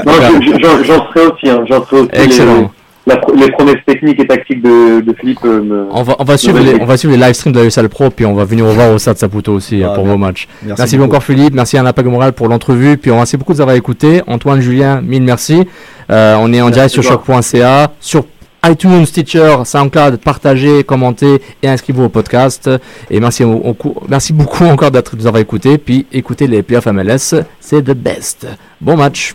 J'en 0.04 0.82
j'en 0.84 1.06
serai 1.12 1.26
aussi. 1.26 1.48
Hein, 1.48 1.64
j'en 1.68 1.84
serai 1.86 2.00
aussi. 2.00 2.10
Excellent. 2.12 2.56
Les, 2.62 2.68
la 3.06 3.20
les 3.34 3.50
promesses 3.52 3.84
techniques 3.86 4.20
et 4.20 4.26
tactiques 4.26 4.62
de, 4.62 5.00
de 5.00 5.12
Philippe 5.18 5.40
euh, 5.44 5.60
me. 5.62 5.86
On 5.90 6.02
va, 6.02 6.16
on, 6.18 6.24
va 6.24 6.36
suivre 6.36 6.60
les, 6.60 6.80
on 6.80 6.84
va 6.84 6.96
suivre 6.96 7.14
les 7.16 7.20
live 7.20 7.32
streams 7.34 7.52
de 7.52 7.58
la 7.60 7.64
USL 7.66 7.88
Pro, 7.88 8.10
puis 8.10 8.24
on 8.26 8.34
va 8.34 8.44
venir 8.44 8.64
vous 8.64 8.72
voir 8.74 8.92
au 8.92 8.98
Stade 8.98 9.18
Saputo 9.18 9.52
aussi 9.54 9.82
Ah, 9.82 9.90
euh, 9.90 9.94
pour 9.94 10.04
bien. 10.04 10.12
vos 10.12 10.18
matchs. 10.18 10.46
Merci 10.62 10.80
Merci, 10.80 10.96
beaucoup. 10.96 11.08
encore 11.10 11.22
Philippe, 11.24 11.54
merci 11.54 11.76
à 11.78 11.82
Napag 11.82 12.06
Moral 12.06 12.32
pour 12.32 12.48
l'entrevue, 12.48 12.96
puis 12.98 13.10
on 13.10 13.16
merci 13.16 13.36
beaucoup 13.36 13.52
de 13.52 13.58
nous 13.58 13.62
avoir 13.62 13.76
écoutés. 13.76 14.22
Antoine, 14.26 14.60
Julien, 14.60 15.00
mille 15.00 15.22
merci. 15.22 15.66
Euh, 16.10 16.36
on 16.38 16.52
est 16.52 16.60
en 16.60 16.66
Merci 16.66 16.72
direct 16.74 16.92
sur 16.94 17.02
choc.ca, 17.02 17.92
sur 18.00 18.24
iTunes, 18.64 19.04
Stitcher, 19.06 19.56
SoundCloud, 19.64 20.18
partagez, 20.18 20.84
commentez 20.84 21.42
et 21.64 21.68
inscrivez-vous 21.68 22.04
au 22.04 22.08
podcast. 22.08 22.70
Et 23.10 23.18
merci, 23.18 23.42
au- 23.42 23.50
au 23.54 23.74
cou- 23.74 23.96
merci 24.08 24.32
beaucoup 24.32 24.64
encore 24.66 24.92
d'être 24.92 25.16
de 25.16 25.22
nous 25.22 25.26
avoir 25.26 25.40
écoutés, 25.42 25.78
puis 25.78 26.06
écoutez 26.12 26.46
les 26.46 26.62
playoffs 26.62 26.86
MLS, 26.86 27.34
c'est 27.58 27.82
the 27.82 27.90
best. 27.96 28.46
Bon 28.80 28.96
match. 28.96 29.34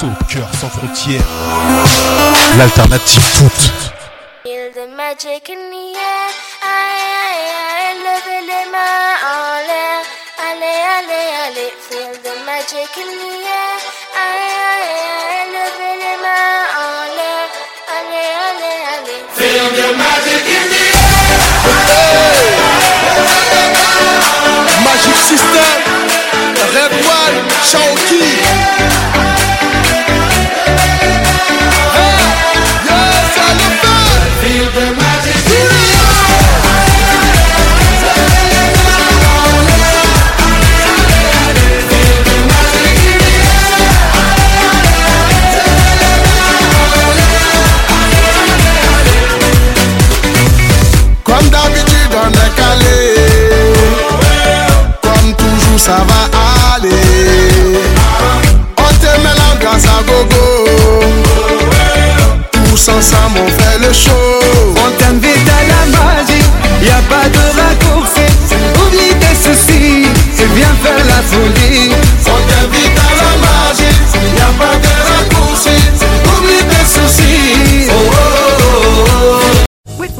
Soccer 0.00 0.48
sans 0.58 0.70
frontières. 0.70 1.20
L'alternative 2.56 3.20
foot. 3.20 3.60
Feel 4.42 4.72
the 4.72 4.88
magic 4.96 5.50
in 5.50 5.60
the 5.68 5.92
air. 5.92 6.32
Aïe, 6.64 7.04
aïe, 7.28 7.52
aïe, 7.76 8.00
levez 8.00 8.40
les 8.48 8.64
mains 8.72 9.12
en 9.28 9.60
l'air. 9.68 10.00
Allez, 10.40 10.80
allez, 10.96 11.28
allez. 11.44 11.72
Feel 11.90 12.16
the 12.22 12.32
magic 12.46 12.88
in 12.96 13.12
the 13.12 13.44
air. 13.44 13.76
Aïe, 14.16 14.56
aïe, 14.72 14.88
aïe, 15.28 15.52
levez 15.52 15.96
les 16.00 16.16
mains 16.24 16.64
en 16.80 17.04
l'air. 17.12 17.44
Allez, 17.92 18.30
allez, 18.48 18.80
allez. 18.96 19.20
Feel 19.36 19.68
the 19.76 19.88
magic 19.98 20.48
in 20.48 20.64
the 20.72 20.80
Magic 24.82 25.16
System, 25.28 25.76
Red 26.72 26.92
One, 27.04 27.36
Shaoki. 27.68 29.09
Ça 55.80 56.04
va 56.08 56.74
aller 56.74 56.90
On 58.76 58.92
te 59.02 59.10
met 59.22 59.34
l'ambiance 59.40 59.86
à 59.86 60.02
gogo 60.02 60.46
Tous 62.52 62.88
ensemble 62.88 63.38
on 63.46 63.48
fait 63.48 63.78
le 63.78 63.92
show 63.92 64.74
On 64.76 64.90
t'invite 64.98 65.48
à 65.48 65.62
la 65.72 65.82
magie, 65.96 66.44
y 66.82 66.90
a 66.90 67.00
pas 67.08 67.28
de 67.28 67.44
raccourci. 67.58 68.26
Oublie 68.82 69.14
tes 69.20 69.34
soucis, 69.34 70.06
et 70.38 70.48
viens 70.54 70.76
faire 70.82 71.04
la 71.06 71.22
folie. 71.30 71.99